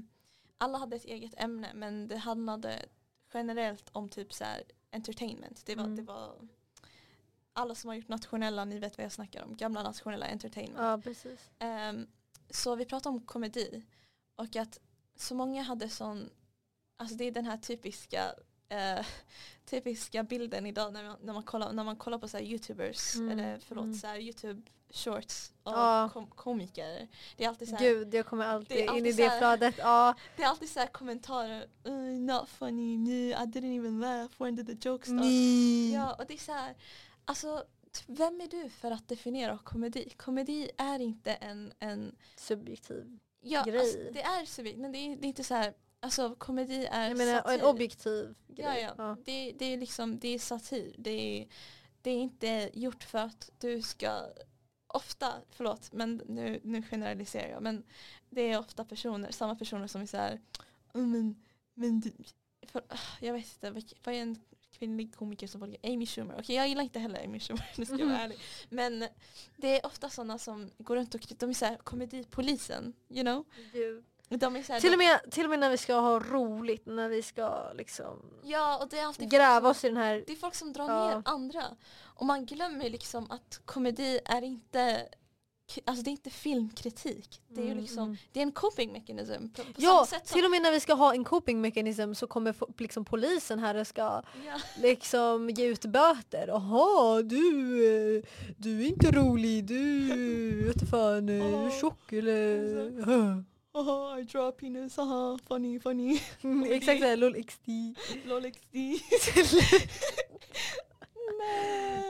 alla 0.58 0.78
hade 0.78 0.95
ett 0.95 1.06
eget 1.06 1.34
ämne 1.38 1.71
men 1.73 2.08
det 2.08 2.17
handlade 2.17 2.86
generellt 3.34 3.89
om 3.91 4.10
typ 4.10 4.34
så 4.34 4.43
här 4.43 4.63
entertainment. 4.91 5.65
Det 5.65 5.75
var, 5.75 5.84
Mm. 5.84 5.95
det 5.95 6.01
var 6.01 6.47
alla 7.56 7.76
som 7.76 7.88
har 7.88 7.96
gjort 7.96 8.08
nationella, 8.08 8.65
ni 8.65 8.80
vet 8.80 8.98
vad 8.98 9.06
jag 9.06 9.12
snackar 9.12 9.44
om, 9.44 9.56
gamla 9.56 9.84
nationella 9.84 10.28
entertainment. 10.28 10.80
Ja 10.80 10.98
precis. 11.04 11.39
Ehm, 11.60 12.08
så 12.50 12.76
vi 12.76 12.86
pratade 12.86 13.15
om 13.15 13.22
komedi 13.22 13.84
och 14.36 14.56
att 14.56 14.80
så 15.15 15.36
många 15.36 15.63
hade 15.63 15.89
sån, 15.89 16.30
alltså 16.98 17.15
det 17.15 17.24
är 17.24 17.32
den 17.32 17.46
här 17.46 17.58
typiska 17.58 18.34
eh, 18.70 19.06
typiska 19.65 20.24
bilden 20.24 20.65
idag 20.65 20.94
när 20.94 21.04
man, 21.04 21.18
när 21.22 21.34
man, 21.34 21.44
kollar, 21.44 21.74
när 21.74 21.84
man 21.84 21.96
kollar 21.96 22.18
på 22.18 22.28
så 22.28 22.39
youtubers, 22.39 23.15
Mm, 23.15 23.39
eller 23.39 23.60
förlåt, 23.60 23.84
mm. 23.84 23.96
så 23.96 24.15
youtube 24.15 24.62
shorts 24.89 25.52
av 25.63 25.74
Ja. 25.74 26.10
kom, 26.13 26.28
komiker. 26.28 27.08
Det 27.38 27.44
är 27.44 27.50
alltid 27.50 27.70
så 27.70 27.76
här, 27.76 27.86
Gud, 27.86 28.13
jag 28.13 28.26
kommer 28.26 28.46
alltid 28.46 28.78
är 28.78 28.84
in 28.84 28.89
alltid 28.89 29.08
i 29.08 29.12
det 29.12 29.38
flödet. 29.38 29.76
Ja. 29.78 30.15
det 30.36 30.44
är 30.44 30.48
alltid 30.48 30.70
så 30.70 30.80
här 30.80 30.88
kommentarer, 30.88 31.68
uh, 31.88 32.20
not 32.20 32.50
funny, 32.50 32.98
nu, 32.98 33.30
I 33.30 33.34
didn't 33.34 33.80
even 33.80 34.00
laugh, 34.00 34.34
when 34.38 34.56
did 34.56 34.68
the 34.68 34.89
joke 34.89 35.06
start? 35.06 35.26
Ja, 35.94 36.13
och 36.13 36.26
det 36.28 36.34
är 36.34 36.38
så 36.38 36.52
här, 36.52 36.76
alltså 37.25 37.65
vem 38.07 38.41
är 38.41 38.47
du 38.47 38.69
för 38.69 38.91
att 38.91 39.07
definiera 39.07 39.57
komedi? 39.57 40.09
Komedi 40.17 40.69
är 40.77 40.99
inte 40.99 41.33
en, 41.33 41.73
en 41.79 42.15
Subjektiv. 42.35 43.19
ja, 43.41 43.63
Grej. 43.63 43.79
Alltså, 43.79 43.97
det 44.13 44.21
är 44.21 44.45
subjektivt, 44.45 44.81
men 44.81 44.91
det 44.91 44.97
är, 44.97 45.15
det 45.15 45.25
är 45.25 45.27
inte 45.27 45.43
så 45.43 45.53
här, 45.53 45.73
alltså 45.99 46.35
komedi 46.35 46.85
är 46.91 47.07
Jag 47.07 47.17
menar 47.17 47.33
en 47.35 47.41
satir. 47.43 47.65
objektiv 47.65 48.35
Ja, 48.47 48.55
grej. 48.73 48.81
ja. 48.81 48.93
Ja. 48.97 49.17
Det, 49.25 49.51
det 49.59 49.65
är 49.65 49.77
liksom, 49.77 50.19
det 50.19 50.27
är 50.27 50.39
satir. 50.39 50.95
Det 50.97 51.11
är, 51.41 51.47
det 52.01 52.11
är 52.11 52.17
inte 52.17 52.69
gjort 52.73 53.03
för 53.03 53.19
att 53.19 53.49
du 53.59 53.81
ska, 53.81 54.21
ofta, 54.88 55.33
förlåt, 55.49 55.91
men 55.93 56.21
nu, 56.27 56.59
nu 56.63 56.83
generaliserar 56.83 57.49
jag, 57.49 57.63
men 57.63 57.83
det 58.29 58.41
är 58.41 58.59
ofta 58.59 58.85
personer, 58.85 59.31
samma 59.31 59.55
personer 59.55 59.88
som 59.88 60.01
är 60.01 60.05
så 60.05 60.17
här, 60.17 60.41
"Mm, 60.93 61.11
men, 61.11 61.43
men 61.73 62.01
för, 62.67 62.81
jag 63.19 63.33
vet 63.33 63.45
inte, 63.63 63.71
vad 64.03 64.15
är 64.15 64.21
en 64.21 64.39
kvinnlig 64.79 65.15
komiker 65.15 65.47
som 65.47 65.61
folk 65.61 65.75
Amy 65.83 66.05
Schumer. 66.05 66.35
Okej, 66.39 66.55
jag 66.55 66.67
gillar 66.67 66.83
inte 66.83 66.99
heller 66.99 67.23
Amy 67.25 67.39
Schumer, 67.39 67.71
nu 67.77 67.85
ska 67.85 67.95
jag 67.97 68.05
vara 68.05 68.15
Mhm. 68.17 68.23
ärlig. 68.25 68.39
Men 68.69 69.07
det 69.57 69.79
är 69.79 69.85
ofta 69.85 70.09
sådana 70.09 70.38
som 70.38 70.69
går 70.77 70.95
runt 70.95 71.15
och, 71.15 71.21
de 71.39 71.49
är 71.49 71.53
så 71.53 71.65
här 71.65 71.77
komedipolisen, 71.77 72.93
you 73.09 73.21
know? 73.23 73.45
Så 74.63 74.73
här, 74.73 74.79
Till, 74.79 74.93
och 74.93 74.97
med, 74.99 75.31
till 75.31 75.43
och 75.43 75.49
med 75.49 75.59
när 75.59 75.69
vi 75.69 75.77
ska 75.77 75.93
ha 75.95 76.19
roligt, 76.19 76.85
när 76.85 77.09
vi 77.09 77.21
ska 77.21 77.73
liksom 77.73 78.19
ja, 78.43 78.88
gräva 79.17 79.69
oss 79.69 79.83
i 79.83 79.88
den 79.88 79.97
här 79.97 80.23
Det 80.27 80.33
är 80.33 80.38
folk 80.38 80.55
som 80.55 80.73
drar 80.73 80.89
Ja. 80.89 81.07
ner 81.07 81.21
andra. 81.25 81.63
Och 82.03 82.25
man 82.25 82.45
glömmer 82.45 82.89
liksom 82.89 83.31
att 83.31 83.61
komedi 83.65 84.19
är 84.25 84.41
inte 84.41 85.07
Alltså 85.86 86.04
det 86.04 86.10
är 86.10 86.12
inte 86.12 86.30
filmkritik. 86.30 87.41
Det 87.47 87.62
är 87.62 87.65
ju 87.65 87.71
Mm, 87.71 87.82
liksom, 87.84 88.04
mm. 88.04 88.17
det 88.34 88.39
är 88.39 88.43
en 88.43 88.51
coping 88.51 88.91
mechanism. 88.91 89.47
På, 89.56 89.63
på 89.63 89.69
Ja, 89.78 90.06
sätt 90.10 90.25
till 90.25 90.45
och 90.45 90.51
med 90.51 90.62
när 90.62 90.71
vi 90.71 90.80
ska 90.80 90.93
ha 90.93 91.13
en 91.13 91.23
coping 91.23 91.62
mechanism 91.62 92.13
så 92.13 92.28
kommer 92.28 92.56
liksom 92.82 93.06
polisen 93.06 93.60
här 93.60 93.75
och 93.75 93.88
ska 93.88 94.01
ja, 94.01 94.23
liksom 94.82 95.49
ge 95.49 95.65
ut 95.65 95.86
böter. 95.86 96.47
Jaha, 96.47 97.21
du, 97.21 98.23
du 98.58 98.82
är 98.82 98.88
inte 98.88 99.12
rolig, 99.12 99.65
du 99.65 100.63
vet 100.67 100.89
fan, 100.89 101.25
du 101.25 101.34
är 101.41 101.54
Åh. 101.65 101.80
tjock 101.80 102.13
eller... 102.13 103.43
Haha, 103.73 104.19
I 104.19 104.23
draw 104.23 104.51
penis, 104.51 104.97
haha, 104.97 105.39
funny, 105.47 105.80
funny, 105.80 106.19
Exakt 106.69 106.99
såhär, 107.01 107.17
lol 107.17 107.43
XD. 107.43 107.67
lol 108.25 108.51
XD. 108.51 108.73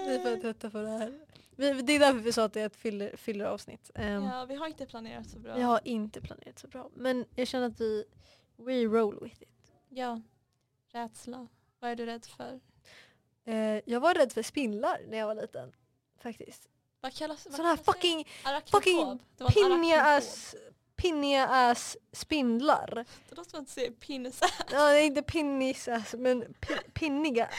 Vi 0.08 0.20
får 0.24 0.30
Nej. 0.32 0.42
trötta 0.42 0.70
på 0.70 0.78
det 0.78 0.90
här. 0.90 1.14
Vi, 1.56 1.72
det 1.82 1.94
är 1.94 2.00
därför 2.00 2.20
vi 2.20 2.34
sa 2.34 2.44
att 2.44 2.54
det 2.54 2.62
är 2.62 2.66
ett 2.66 2.76
fyller, 2.76 3.16
fyller 3.18 3.46
avsnitt. 3.46 3.92
Ehm, 3.96 4.24
Ja, 4.24 4.46
vi 4.46 4.56
har 4.56 4.68
inte 4.68 4.86
planerat 4.86 5.30
så 5.30 5.40
bra. 5.40 5.56
Vi 5.56 5.62
har 5.62 5.80
inte 5.84 6.22
planerat 6.22 6.60
så 6.60 6.68
bra. 6.68 6.90
Men 6.94 7.26
jag 7.36 7.48
känner 7.48 7.68
att 7.68 7.82
vi, 7.82 8.06
we 8.58 8.84
roll 8.84 9.20
with 9.24 9.42
it. 9.42 9.74
Ja. 9.90 10.22
Rädsla. 10.92 11.48
Vad 11.80 11.92
är 11.92 11.96
du 11.96 12.06
rädd 12.06 12.26
för? 12.26 12.60
Eh, 13.46 13.82
jag 13.86 14.00
var 14.00 14.14
rädd 14.14 14.32
för 14.32 14.44
spindlar 14.44 15.02
när 15.08 15.18
jag 15.18 15.28
var 15.28 15.36
liten. 15.36 15.72
Faktiskt. 16.22 16.70
Vad 17.02 17.14
kallas 17.14 17.46
vad 17.46 17.54
Sådana 17.56 17.70
här 17.70 17.78
fucking 17.78 18.28
fucking 18.72 19.20
pinniga 19.54 20.02
ass, 20.02 20.56
pinniga 20.96 21.48
ass 21.48 21.98
spindlar. 22.12 23.06
Det 23.30 23.36
låter 23.36 23.50
som 23.52 23.62
att 23.64 23.70
säga 23.70 23.92
penis. 23.92 24.40
Ja, 24.72 24.90
det 24.90 25.00
är 25.00 25.06
inte 25.06 25.22
pinnis 25.24 25.88
ass, 25.88 26.14
men 26.18 26.42
pi, 26.54 26.74
pinniga. 26.94 27.50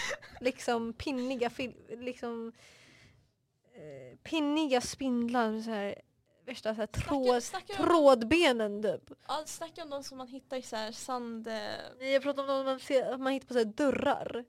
Liksom 0.40 0.92
pinniga, 0.92 1.50
liksom 1.88 2.52
eh, 3.76 4.16
pinniga 4.22 4.80
spindlar. 4.80 5.60
Så 5.62 5.70
här, 5.70 5.94
värsta 6.46 6.74
så 6.74 6.80
här, 6.80 6.86
tråd, 6.86 7.42
snackar, 7.42 7.80
om, 7.80 7.86
trådbenen 7.86 8.82
typ. 8.82 9.10
ja, 9.28 9.42
snackar 9.46 9.82
om 9.82 9.90
de 9.90 10.04
som 10.04 10.18
man 10.18 10.28
hittar 10.28 10.56
i 10.56 10.62
så 10.62 10.76
här 10.76 10.92
sand... 10.92 11.48
eh, 11.48 11.54
Nej, 11.98 12.12
Jag 12.12 12.22
pratar 12.22 12.42
om 12.42 12.48
de 12.48 12.64
man, 12.64 12.80
ser, 12.80 13.18
man 13.18 13.32
hittar 13.32 13.46
på 13.46 13.54
så 13.54 13.58
här 13.58 13.64
dörrar. 13.66 14.44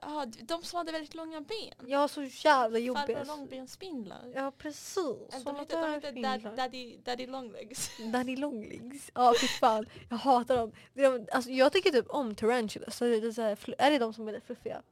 Ja, 0.00 0.26
de 0.42 0.62
som 0.62 0.76
hade 0.76 0.92
väldigt 0.92 1.14
långa 1.14 1.40
ben. 1.40 1.92
Har 1.94 2.08
så 2.08 2.22
jävla 2.22 2.78
Farbror 2.78 2.78
jobbiga. 2.78 3.24
långbenspindlar. 3.24 4.32
Ja 4.34 4.52
precis. 4.58 5.44
De 5.44 5.56
heter, 5.56 6.12
de 6.12 6.22
dad, 6.22 6.56
daddy, 6.56 6.96
daddy 7.04 7.26
longlegs. 7.26 7.90
Daddy 8.12 8.36
longlegs. 8.36 9.10
Ja 9.14 9.34
fy 9.40 9.46
fan. 9.48 9.86
Jag 10.10 10.16
hatar 10.16 10.56
dem. 10.56 10.72
De, 10.94 11.26
alltså, 11.32 11.50
jag 11.50 11.72
tycker 11.72 11.90
typ 11.90 12.10
om 12.10 12.34
tarantulas. 12.34 12.96
Så 12.96 13.04
det 13.04 13.16
är, 13.16 13.32
så 13.32 13.42
här, 13.42 13.56
fl- 13.56 13.74
är 13.78 13.90
det 13.90 13.98
de 13.98 14.12
som 14.14 14.28
är 14.28 14.40
fluffiga? 14.40 14.82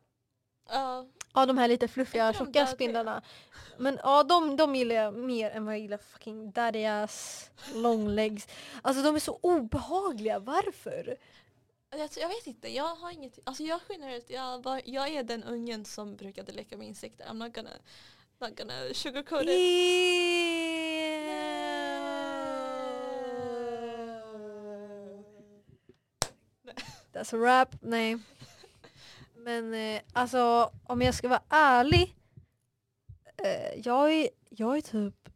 Ja, 0.68 1.06
Ja 1.34 1.46
de 1.46 1.58
här 1.58 1.68
lite 1.68 1.88
fluffiga 1.88 2.32
tjocka 2.32 2.66
spindlarna. 2.66 3.22
Men 3.78 3.98
ja 4.02 4.22
de, 4.22 4.56
de 4.56 4.74
gillar 4.74 4.94
jag 4.94 5.14
mer 5.14 5.50
än 5.50 5.64
vad 5.64 5.74
jag 5.74 5.80
gillar 5.80 5.98
fucking 5.98 6.52
daddy 6.52 6.84
ass 6.84 7.50
longlegs. 7.74 8.48
Alltså 8.82 9.02
de 9.02 9.14
är 9.14 9.20
så 9.20 9.38
obehagliga. 9.42 10.38
Varför? 10.38 11.16
jag, 11.98 12.10
jag 12.16 12.28
vet 12.28 12.46
inte, 12.46 12.68
jag 12.68 12.94
har 12.94 13.10
inget, 13.10 13.38
alltså 13.44 13.62
jag 13.62 13.80
generellt, 13.88 14.30
jag, 14.30 14.62
var, 14.62 14.80
jag 14.84 15.08
är 15.08 15.22
den 15.22 15.44
ungen 15.44 15.84
som 15.84 16.16
brukade 16.16 16.52
leka 16.52 16.76
med 16.76 16.86
insekter. 16.86 17.24
I'm 17.24 17.34
not 17.34 17.54
gonna, 17.54 17.70
not 18.38 18.58
gonna 18.58 18.94
sugarcoat 18.94 19.42
it. 19.42 19.48
That's 27.12 27.34
a 27.34 27.38
wrap. 27.38 27.76
Nej. 27.80 28.18
Men 29.44 29.74
eh, 29.74 30.02
alltså 30.12 30.70
om 30.84 31.02
jag 31.02 31.14
ska 31.14 31.28
vara 31.28 31.42
ärlig. 31.48 32.16
Eh, 33.36 33.80
jag, 33.84 34.12
är, 34.12 34.28
jag 34.50 34.76
är 34.76 34.80
typ 34.80 35.28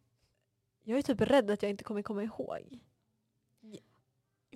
jag 0.83 0.99
är 0.99 1.03
typ 1.03 1.21
rädd 1.21 1.51
att 1.51 1.63
jag 1.63 1.71
inte 1.71 1.85
kommer 1.85 2.03
komma 2.03 2.23
ihåg. 2.23 2.79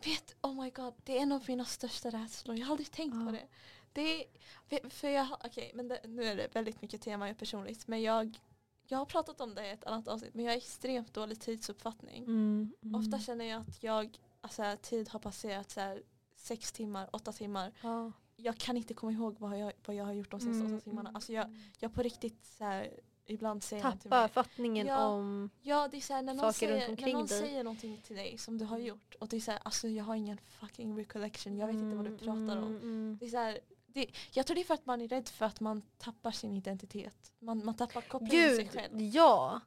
Vet, 0.05 0.37
oh 0.43 0.63
my 0.63 0.71
god, 0.71 0.95
det 1.05 1.19
är 1.19 1.23
en 1.23 1.33
av 1.33 1.45
mina 1.49 1.65
största 1.65 2.11
rädslor. 2.11 2.57
Jag 2.57 2.67
har 2.67 2.71
aldrig 2.73 2.91
tänkt 2.91 3.15
Ja. 3.15 3.27
på 3.27 3.33
det. 3.33 3.47
det 3.93 4.25
är, 4.71 4.89
för 4.91 5.09
jag, 5.09 5.29
men 5.75 5.89
det, 5.89 6.01
nu 6.05 6.25
är 6.25 6.37
det 6.37 6.55
väldigt 6.55 6.83
mycket 6.83 7.03
tema 7.03 7.35
personligt. 7.35 7.87
Men 7.89 8.03
jag, 8.03 8.39
jag 8.87 8.99
har 8.99 9.05
pratat 9.07 9.41
om 9.41 9.55
det 9.55 9.67
i 9.67 9.71
ett 9.71 9.85
annat 9.85 10.09
avsnitt. 10.09 10.35
Men 10.35 10.45
jag 10.45 10.53
har 10.53 10.57
extremt 10.57 11.15
dålig 11.15 11.41
tidsuppfattning. 11.41 12.25
Mm, 12.25 12.73
Ofta 12.97 13.19
känner 13.19 13.45
jag 13.45 13.61
att 13.61 13.83
jag, 13.83 14.19
alltså, 14.41 14.77
tid 14.83 15.09
har 15.09 15.19
passerat 15.21 15.71
så 15.71 15.81
här, 15.81 16.03
sex 16.37 16.73
timmar, 16.73 17.09
åtta 17.13 17.33
timmar. 17.33 17.73
ja. 17.83 18.13
Jag 18.37 18.59
kan 18.59 18.77
inte 18.77 18.95
komma 18.95 19.13
ihåg 19.13 19.37
vad 19.39 19.59
jag, 19.59 19.73
vad 19.87 19.97
jag 19.97 20.05
har 20.05 20.13
gjort 20.13 20.31
de 20.31 20.41
senaste 20.41 20.65
Mm, 20.65 20.75
åtta 20.77 20.85
timmarna. 20.85 21.09
mm. 21.09 21.17
Alltså 21.17 21.33
jag, 21.33 21.57
jag 21.79 21.95
på 21.95 22.03
riktigt 22.03 22.45
så 22.45 22.65
här, 22.65 23.01
ibland 23.27 23.63
säger 23.63 23.85
någon 23.85 23.99
till 23.99 24.11
mig. 24.11 24.29
fattningen 24.29 24.87
Ja. 24.87 25.07
om... 25.07 25.51
Ja 25.63 25.89
det 25.91 25.97
är 25.97 26.01
såhär 26.01 26.23
när 26.23 26.35
någon, 26.35 26.53
saker 26.53 26.69
runt 26.69 26.77
säger, 26.79 26.81
när 26.87 26.91
omkring 26.91 27.13
någon 27.15 27.27
dig. 27.27 27.39
säger 27.39 27.65
någonting 27.65 28.01
till 28.07 28.17
dig 28.17 28.39
som 28.39 28.59
du 28.59 28.65
har 28.65 28.79
gjort 28.79 29.15
och 29.21 29.29
det 29.29 29.37
är 29.37 29.41
såhär 29.41 29.61
alltså 29.63 29.89
jag 29.89 30.05
har 30.05 30.15
ingen 30.15 30.39
fucking 30.39 30.99
recollection, 30.99 31.57
jag 31.57 31.67
vet 31.67 31.77
inte 31.77 31.97
vad 31.97 32.05
du 32.05 32.09
Mm, 32.11 32.19
pratar 32.19 32.63
om. 32.63 32.69
mm, 32.69 32.83
mm. 32.83 33.17
Det 33.21 33.27
är 33.27 33.31
så 33.31 33.37
här, 33.37 33.59
det, 33.87 34.07
jag 34.33 34.47
tror 34.47 34.55
det 34.55 34.61
är 34.61 34.65
för 34.65 34.75
att 34.75 34.87
man 34.87 35.01
är 35.01 35.09
rädd 35.09 35.29
för 35.29 35.47
att 35.47 35.61
man 35.61 35.83
tappar 35.99 36.31
sin 36.31 36.57
identitet. 36.57 37.33
Man, 37.39 37.65
man 37.65 37.75
tappar 37.77 38.01
kopplingen 38.01 38.49
till 38.49 38.57
sig 38.57 38.69
själv. 38.69 39.01
ja. 39.01 39.61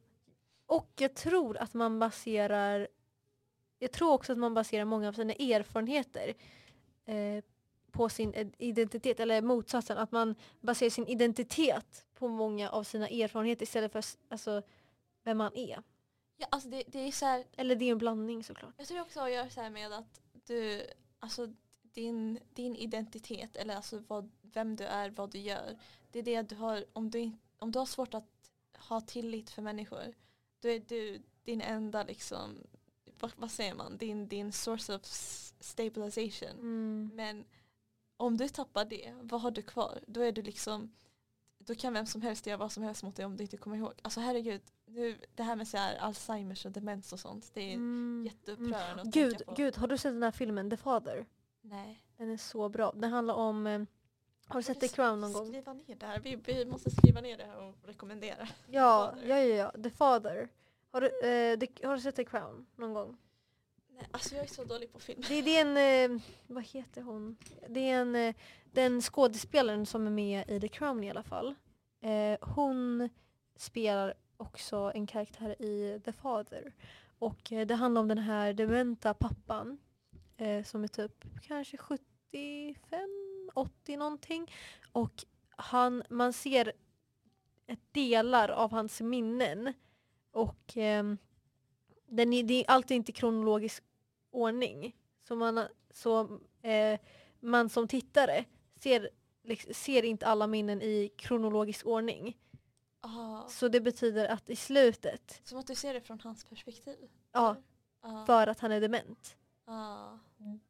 Och 0.67 0.91
jag 0.97 1.13
tror 1.15 1.57
att 1.57 1.73
man 1.73 1.99
baserar 1.99 2.87
jag 3.79 3.91
tror 3.91 4.13
också 4.13 4.31
att 4.31 4.37
man 4.37 4.53
baserar 4.53 4.85
många 4.85 5.07
av 5.07 5.13
sina 5.13 5.33
erfarenheter 5.33 6.33
eh, 7.05 7.43
på 7.95 8.09
sin 8.09 8.53
identitet, 8.57 9.19
eller 9.19 9.41
motsatsen, 9.41 9.97
att 9.97 10.11
man 10.11 10.35
baserar 10.61 10.89
sin 10.89 11.07
identitet 11.07 12.05
på 12.13 12.27
många 12.27 12.69
av 12.69 12.83
sina 12.83 13.09
erfarenheter 13.09 13.63
istället 13.63 13.91
för 13.91 14.03
alltså, 14.29 14.61
vem 15.23 15.37
man 15.37 15.55
är. 15.55 15.83
Ja, 16.37 16.47
alltså 16.49 16.69
det, 16.69 16.83
det 16.87 16.99
är 16.99 17.11
så 17.11 17.25
här, 17.25 17.45
Eller 17.57 17.75
det 17.75 17.85
är 17.85 17.91
en 17.91 17.97
blandning 17.97 18.43
såklart. 18.43 18.73
jag 18.77 18.87
tror 18.87 18.97
det 18.97 19.03
också 19.03 19.19
har 19.19 19.27
att 19.27 19.33
göra 19.33 19.49
så 19.49 19.61
här 19.61 19.69
med 19.69 19.93
att 19.93 20.21
du, 20.45 20.87
alltså 21.19 21.53
din, 21.81 22.39
din 22.53 22.75
identitet 22.75 23.55
eller 23.55 23.75
alltså 23.75 24.03
vad, 24.07 24.31
vem 24.41 24.75
du 24.75 24.83
är, 24.83 25.09
vad 25.09 25.31
du 25.31 25.39
gör. 25.39 25.77
Det 26.11 26.19
är 26.19 26.23
det 26.23 26.41
du 26.41 26.55
har, 26.55 26.85
om 26.93 27.09
du, 27.09 27.31
om 27.59 27.71
du 27.71 27.79
har 27.79 27.85
svårt 27.85 28.13
att 28.13 28.51
ha 28.77 29.01
tillit 29.01 29.49
för 29.49 29.61
människor 29.61 30.13
då 30.59 30.69
är 30.69 30.79
du 30.79 31.21
din 31.43 31.61
enda 31.61 32.03
liksom, 32.03 32.67
vad, 33.19 33.31
vad 33.35 33.51
säger 33.51 33.73
man, 33.73 33.97
din, 33.97 34.27
din 34.27 34.51
source 34.51 34.95
of 34.95 35.01
stabilization. 35.59 36.59
Mm. 36.59 37.11
Men 37.13 37.45
om 38.17 38.37
du 38.37 38.49
tappar 38.49 38.85
det, 38.85 39.13
vad 39.21 39.41
har 39.41 39.51
du 39.51 39.61
kvar? 39.61 39.99
Då 40.07 40.21
är 40.21 40.31
du 40.31 40.41
liksom 40.41 40.91
då 41.57 41.75
kan 41.75 41.93
vem 41.93 42.05
som 42.05 42.21
helst 42.21 42.45
göra 42.47 42.57
vad 42.57 42.71
som 42.71 42.83
helst 42.83 43.03
mot 43.03 43.15
dig 43.15 43.25
om 43.25 43.37
du 43.37 43.43
inte 43.43 43.57
kommer 43.57 43.77
ihåg. 43.77 43.93
Alltså 44.01 44.19
herregud, 44.19 44.61
nu, 44.85 45.17
det 45.35 45.43
här 45.43 45.55
med 45.55 45.67
så 45.67 45.77
här 45.77 45.95
Alzheimers 45.97 46.65
och 46.65 46.71
demens 46.71 47.13
och 47.13 47.19
sånt, 47.19 47.51
det 47.53 47.61
är 47.61 47.73
Mm. 47.75 48.23
jätteupprörande 48.25 49.01
att 49.01 49.07
Gud, 49.07 49.29
tänka 49.31 49.45
på. 49.45 49.53
gud, 49.53 49.75
har 49.77 49.87
du 49.87 49.97
sett 49.97 50.13
den 50.13 50.23
här 50.23 50.31
filmen 50.31 50.69
The 50.69 50.77
Father? 50.77 51.25
Nej. 51.61 52.03
Den 52.17 52.31
är 52.31 52.37
så 52.37 52.69
bra. 52.69 52.91
Den 52.95 53.11
handlar 53.11 53.33
om, 53.33 53.67
eh, 53.67 53.81
har 54.47 54.59
du 54.59 54.63
sett 54.63 54.79
The 54.79 54.87
Crown 54.87 55.21
någon 55.21 55.33
gång? 55.33 55.47
Skriva 55.47 55.73
ner 55.73 55.95
det 55.95 56.05
här. 56.05 56.19
Vi, 56.19 56.35
vi 56.35 56.65
måste 56.65 56.91
skriva 56.91 57.21
ner 57.21 57.37
det 57.37 57.43
här 57.45 57.57
och 57.67 57.75
rekommendera. 57.83 58.47
Ja, 58.67 59.15
ja, 59.27 59.37
ja, 59.39 59.55
ja. 59.75 59.83
The 59.83 59.89
Father. 59.89 60.49
Har 60.91 61.01
du, 61.01 61.07
eh, 61.07 61.59
the, 61.59 61.87
har 61.87 61.95
du 61.95 62.01
sett 62.01 62.15
The 62.15 62.25
Crown 62.25 62.65
någon 62.75 62.93
gång? 62.93 63.17
Nej, 63.97 64.07
alltså 64.11 64.35
jag 64.35 64.43
är 64.43 64.49
så 64.49 64.63
dålig 64.63 64.93
på 64.93 64.99
film. 64.99 65.21
Det, 65.27 65.41
det 65.41 65.57
är 65.57 65.61
en, 65.61 66.11
eh, 66.11 66.21
vad 66.47 66.63
heter 66.63 67.01
hon? 67.01 67.37
Det 67.69 67.89
är 67.89 68.01
en, 68.01 68.15
eh, 68.15 68.35
den 68.71 69.01
skådespelaren 69.01 69.85
som 69.85 70.07
är 70.07 70.11
med 70.11 70.49
i 70.49 70.59
The 70.59 70.67
Crown 70.67 71.03
i 71.03 71.09
alla 71.09 71.23
fall. 71.23 71.55
Eh, 72.01 72.37
hon 72.41 73.09
spelar 73.55 74.13
också 74.37 74.91
en 74.95 75.07
karaktär 75.07 75.61
i 75.61 76.01
The 76.05 76.11
Father. 76.11 76.73
Och 77.19 77.51
eh, 77.51 77.67
det 77.67 77.75
handlar 77.75 78.01
om 78.01 78.07
den 78.07 78.17
här 78.17 78.53
dementa 78.53 79.13
pappan 79.13 79.77
eh, 80.37 80.63
som 80.63 80.83
är 80.83 80.87
typ 80.87 81.25
kanske 81.41 81.77
75, 81.77 83.09
80 83.53 83.97
någonting. 83.97 84.51
Och 84.91 85.25
han, 85.49 86.03
man 86.09 86.33
ser 86.33 86.73
ett 87.67 87.93
delar 87.93 88.49
av 88.49 88.71
hans 88.71 89.01
minnen. 89.01 89.73
Och 90.31 90.77
ehm, 90.77 91.17
den 92.07 92.33
är, 92.33 92.43
det 92.43 92.53
är 92.53 92.69
alltid 92.69 92.97
inte 92.97 93.11
kronologisk 93.11 93.83
ordning. 94.35 94.95
Så 95.27 95.35
man, 95.35 95.67
så, 95.91 96.39
eh, 96.61 96.99
man 97.39 97.69
som 97.69 97.87
tittare 97.87 98.45
ser, 98.75 99.09
liksom, 99.43 99.73
ser 99.73 100.03
inte 100.03 100.27
alla 100.27 100.47
minnen 100.47 100.81
i 100.81 101.11
kronologisk 101.17 101.85
ordning. 101.85 102.37
Ah, 103.01 103.47
Så 103.47 103.67
det 103.67 103.81
betyder 103.81 104.27
att 104.27 104.49
i 104.49 104.55
slutet, 104.55 105.41
som 105.43 105.57
att 105.57 105.67
du 105.67 105.75
ser 105.75 105.93
det 105.93 106.01
från 106.01 106.19
hans 106.19 106.43
perspektiv? 106.45 107.09
ja, 107.31 107.55
Ah, 108.01 108.25
för 108.25 108.47
att 108.47 108.59
han 108.59 108.71
är 108.71 108.81
dement. 108.81 109.37
ah. 109.65 110.17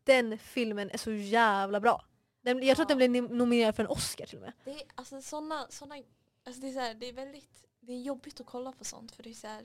Den 0.03 0.37
filmen 0.37 0.89
är 0.89 0.97
så 0.97 1.11
jävla 1.11 1.79
bra. 1.79 2.05
Den, 2.41 2.63
jag 2.63 2.77
tror 2.77 2.83
att 2.83 2.89
den 2.89 2.97
blev 2.97 3.11
nominerad 3.31 3.75
för 3.75 3.83
en 3.83 3.89
Oscar 3.89 4.25
till 4.25 4.37
och 4.37 4.41
med. 4.41 4.53
Det 4.63 4.71
är 4.71 4.81
alltså 4.95 5.21
såna, 5.21 5.67
såna 5.69 5.95
alltså 6.43 6.61
det 6.61 6.67
är 6.67 6.73
så 6.73 6.79
här, 6.79 6.93
det 6.93 7.09
är 7.09 7.13
väldigt, 7.13 7.65
det 7.79 7.93
är 7.93 8.01
jobbigt 8.01 8.39
att 8.39 8.45
kolla 8.45 8.71
på 8.71 8.85
sånt 8.85 9.11
för 9.11 9.23
det 9.23 9.29
är 9.29 9.33
så 9.33 9.47
här, 9.47 9.63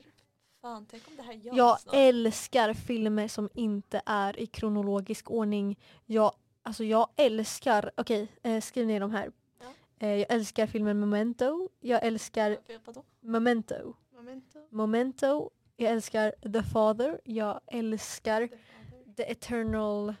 fan 0.61 0.85
tänk 0.89 1.07
om 1.07 1.15
det 1.15 1.23
här 1.23 1.33
görs 1.33 1.55
Jag 1.57 1.79
snart. 1.79 1.95
älskar 1.95 2.73
filmer 2.73 3.27
som 3.27 3.49
inte 3.53 4.01
är 4.05 4.39
i 4.39 4.45
kronologisk 4.45 5.31
ordning. 5.31 5.79
Jag, 6.05 6.31
alltså 6.63 6.83
jag 6.83 7.09
älskar, 7.15 7.91
okej 7.97 8.27
eh, 8.43 8.61
skriv 8.61 8.87
ner 8.87 8.99
de 8.99 9.11
här. 9.11 9.31
Ja. 9.59 9.67
Eh, 9.99 10.15
jag 10.15 10.31
älskar 10.31 10.67
filmen 10.67 10.99
Memento. 10.99 11.69
Jag 11.79 12.03
älskar 12.05 12.57
Vadå? 12.85 13.03
Memento. 13.19 13.95
Memento? 14.15 14.59
Memento. 14.69 15.49
Jag 15.75 15.91
älskar 15.91 16.31
The 16.53 16.63
Father. 16.63 17.21
Jag 17.23 17.61
älskar 17.67 18.47
The 18.47 18.57
Father? 18.57 19.13
The 19.15 19.31
Eternal, 19.31 20.15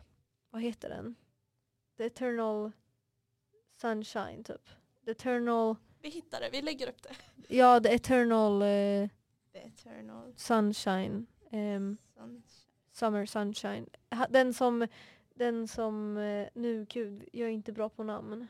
vad 0.49 0.61
heter 0.61 0.89
den? 0.89 1.15
The 1.97 2.03
Eternal 2.05 2.71
Sunshine 3.81 4.43
typ. 4.43 4.69
The 5.05 5.11
Eternal, 5.11 5.75
Vi 6.01 6.09
hittar 6.09 6.39
det, 6.41 6.49
vi 6.51 6.61
lägger 6.61 6.89
upp 6.89 7.01
det. 7.03 7.15
ja 7.55 7.79
The 7.79 7.93
Eternal 7.95 8.61
eh, 8.61 9.09
The 9.53 9.59
Eternal 9.59 10.33
Sunshine. 10.35 11.25
ehm, 11.51 11.97
Sunshine. 12.15 12.41
Summer 12.91 13.25
Sunshine. 13.25 13.85
Ha- 14.15 14.27
Den 14.29 14.53
som, 14.53 14.87
den 15.35 15.67
som, 15.67 16.17
eh, 16.17 16.47
nu 16.53 16.85
gud, 16.89 17.23
jag 17.33 17.47
är 17.49 17.53
inte 17.53 17.71
bra 17.71 17.89
på 17.89 18.03
namn. 18.03 18.47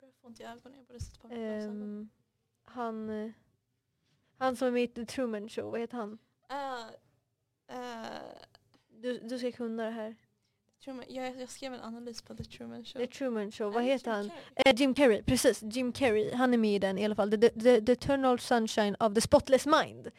Jag 0.00 0.10
får 0.20 0.30
inte 0.30 0.42
i 0.42 0.46
ögonen, 0.46 0.78
jag 0.78 0.86
borde 0.86 1.00
sätta 1.00 1.20
på 1.20 1.28
mig 1.28 1.38
glasögon. 1.38 1.82
Ehm, 1.82 2.08
han, 2.64 3.10
eh, 3.10 3.30
han 4.38 4.56
som 4.56 4.68
är 4.68 4.72
med 4.72 4.82
i 4.82 4.86
The 4.88 5.04
Truman 5.04 5.48
Show, 5.48 5.70
vad 5.70 5.80
heter 5.80 5.96
han? 5.96 6.18
Uh, 6.52 6.90
uh, 7.76 8.06
Du, 8.88 9.18
du 9.18 9.38
ska 9.38 9.52
kunna 9.52 9.84
det 9.84 9.90
här. 9.90 10.16
Truman, 10.84 11.04
jag, 11.08 11.40
jag 11.40 11.48
skrev 11.48 11.74
en 11.74 11.80
analys 11.80 12.22
på 12.22 12.34
The 12.34 12.44
Truman 12.44 12.84
Show. 12.84 12.98
The 13.00 13.06
Truman 13.06 13.52
Show, 13.52 13.72
vad 13.72 13.84
heter 13.84 14.10
han? 14.10 14.30
Eh, 14.56 14.74
Jim 14.76 14.94
Carrey, 14.94 15.22
precis. 15.22 15.62
Jim 15.62 15.92
Carrey, 15.92 16.32
han 16.34 16.54
är 16.54 16.58
med 16.58 16.74
i 16.74 16.78
den 16.78 16.98
i 16.98 17.04
alla 17.04 17.14
fall. 17.14 17.30
The, 17.30 17.48
the, 17.48 17.80
the 17.80 17.92
Eternal 17.92 18.38
Sunshine 18.38 18.96
of 19.00 19.14
the 19.14 19.20
Spotless 19.20 19.66
Mind. 19.66 20.10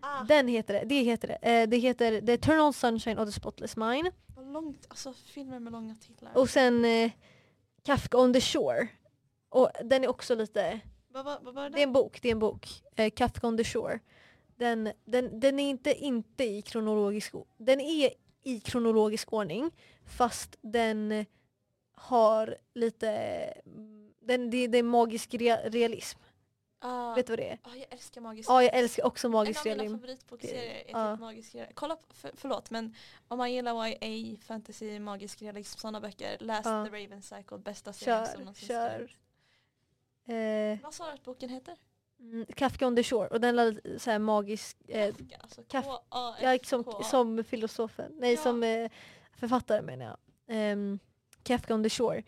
Ah, 0.00 0.24
Den 0.24 0.48
heter 0.48 0.74
det, 0.74 0.84
det 0.84 1.02
heter 1.02 1.28
det. 1.28 1.34
Eh, 1.34 1.68
det 1.68 1.76
heter 1.76 2.20
The 2.20 2.32
Eternal 2.32 2.72
Sunshine 2.74 3.18
of 3.18 3.28
the 3.28 3.32
Spotless 3.32 3.76
Mind. 3.76 4.08
vad 4.36 4.52
långt, 4.52 4.86
alltså 4.88 5.12
filmer 5.12 5.60
med 5.60 5.72
långa 5.72 5.94
titlar. 5.94 6.38
Och 6.38 6.50
sen 6.50 6.84
eh, 6.84 7.10
Kafka 7.82 8.18
on 8.18 8.32
the 8.32 8.40
Shore. 8.40 8.88
Och 9.48 9.70
den 9.84 10.04
är 10.04 10.08
också 10.08 10.34
lite 10.34 10.80
vad, 11.08 11.24
vad 11.24 11.54
var 11.54 11.62
det? 11.62 11.76
Det 11.76 11.82
är 11.82 11.86
en 11.86 11.92
bok, 11.92 12.22
det 12.22 12.28
är 12.28 12.32
en 12.32 12.38
bok. 12.38 12.82
Eh, 12.96 13.10
Kafka 13.10 13.46
on 13.46 13.56
the 13.56 13.64
Shore. 13.64 14.00
Den, 14.56 14.92
den, 15.04 15.40
den 15.40 15.58
är 15.58 15.70
inte, 15.70 15.94
inte 15.94 16.44
i 16.44 16.62
kronologisk 16.62 17.32
Den 17.56 17.80
är 17.80 18.10
i 18.42 18.60
kronologisk 18.60 19.32
ordning 19.32 19.70
fast 20.06 20.56
den 20.60 21.26
har 21.94 22.56
lite 22.74 23.10
mm, 23.66 24.12
den, 24.20 24.50
det, 24.50 24.66
det 24.66 24.78
är 24.78 24.82
magisk 24.82 25.34
rea, 25.34 25.56
realism. 25.68 26.18
Ah, 26.80 27.14
Vet 27.14 27.26
du 27.26 27.30
vad 27.32 27.38
det 27.38 27.48
är? 27.50 27.58
ah, 27.62 27.74
jag 27.74 27.86
älskar 27.90 28.20
magisk 28.20 28.50
Ja, 28.50 28.62
jag 28.62 28.74
älskar 28.74 29.04
också 29.06 29.28
magisk 29.28 29.66
En 29.66 29.72
av 29.72 29.76
mina 29.76 29.82
realism. 29.84 30.00
favoritbokserier 30.00 30.74
är 30.74 30.78
typ 30.84 30.90
Ja. 30.92 31.16
magisk 31.16 31.54
realism. 31.54 31.74
Kolla, 31.74 31.96
för, 32.10 32.30
förlåt 32.36 32.70
men 32.70 32.94
om 33.28 33.38
man 33.38 33.52
gillar 33.52 33.86
YA, 34.04 34.36
fantasy, 34.46 34.98
magisk 35.00 35.42
realism, 35.42 35.78
sådana 35.78 36.00
böcker, 36.00 36.36
läs. 36.40 36.62
The 36.64 36.70
Raven 36.70 37.22
Cycle, 37.22 37.58
bästa 37.58 37.92
serien 37.92 38.26
som 38.26 38.40
någonsin 38.40 38.68
kör. 38.68 39.10
Eh, 40.34 40.78
Vad 40.82 40.94
sa 40.94 41.06
du 41.06 41.12
att 41.12 41.22
boken 41.24 41.48
heter? 41.50 41.76
mm, 42.20 42.46
Kafka 42.56 42.86
on 42.86 42.96
the 42.96 43.02
Shore 43.02 43.28
och 43.28 43.40
den 43.40 43.58
är 43.58 43.72
lite 43.72 43.98
så 43.98 44.10
här 44.10 44.18
magisk 44.18 44.76
eh, 44.88 45.14
Kafka, 45.14 45.36
alltså 45.40 45.62
Kaf-. 45.62 46.00
Ja, 46.42 46.58
som, 46.64 46.84
som 47.10 47.44
filosofen. 47.44 48.12
Nej, 48.18 48.34
Ja. 48.34 48.40
som 48.42 48.62
eh, 48.62 48.90
författare 49.32 49.82
menar 49.82 50.04
jag. 50.46 50.72
Um, 50.72 50.98
Kafka 51.42 51.74
on 51.74 51.82
the 51.82 51.90
Shore. 51.90 52.22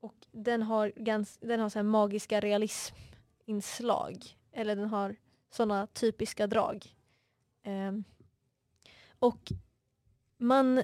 Och 0.00 0.14
den 0.32 0.62
har, 0.62 0.92
gans, 0.96 1.38
den 1.40 1.60
har 1.60 1.68
så 1.68 1.82
magiska 1.82 2.40
realisminslag. 3.46 4.36
Eller 4.52 4.76
den 4.76 4.88
har 4.88 5.16
sådana 5.50 5.86
typiska 5.86 6.46
drag. 6.46 6.86
Ehm, 7.62 8.04
och 9.18 9.52
man 10.38 10.82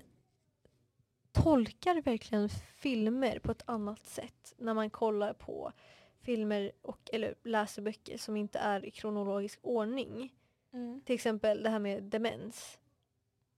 tolkar 1.33 2.03
verkligen 2.03 2.48
filmer 2.77 3.38
på 3.38 3.53
ett 3.53 3.62
annat 3.66 4.07
sätt 4.07 4.55
när 4.59 4.75
man 4.75 4.90
kollar 4.90 5.33
på 5.33 5.72
filmer 6.20 6.72
och 6.83 7.11
eller 7.12 7.35
läser 7.44 7.83
böcker 7.83 8.18
som 8.18 8.37
inte 8.37 8.59
är 8.59 8.85
i 8.85 8.90
kronologisk 8.90 9.59
ordning 9.62 10.33
Mm. 10.75 11.01
till 11.05 11.14
exempel 11.14 11.62
det 11.62 11.70
här 11.70 11.79
med 11.79 12.03
demens. 12.03 12.79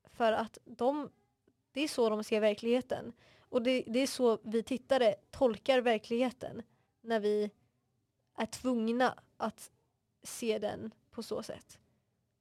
För 0.05 0.33
att 0.33 0.59
de, 0.65 1.11
det 1.73 1.81
är 1.81 1.89
så 1.89 2.11
de 2.11 2.25
ser 2.25 2.41
verkligheten. 2.41 3.13
Och 3.51 3.63
det, 3.63 3.85
det 3.87 3.99
är 4.01 4.07
så 4.07 4.39
vi 4.43 4.63
tittare 4.63 5.15
tolkar 5.31 5.81
verkligheten 5.81 6.63
när 7.01 7.21
vi 7.21 7.51
är 8.37 8.47
tvungna 8.47 9.15
att 9.37 9.71
se 10.23 10.59
den 10.59 10.95
på 11.11 11.23
så 11.23 11.43
sätt. 11.43 11.79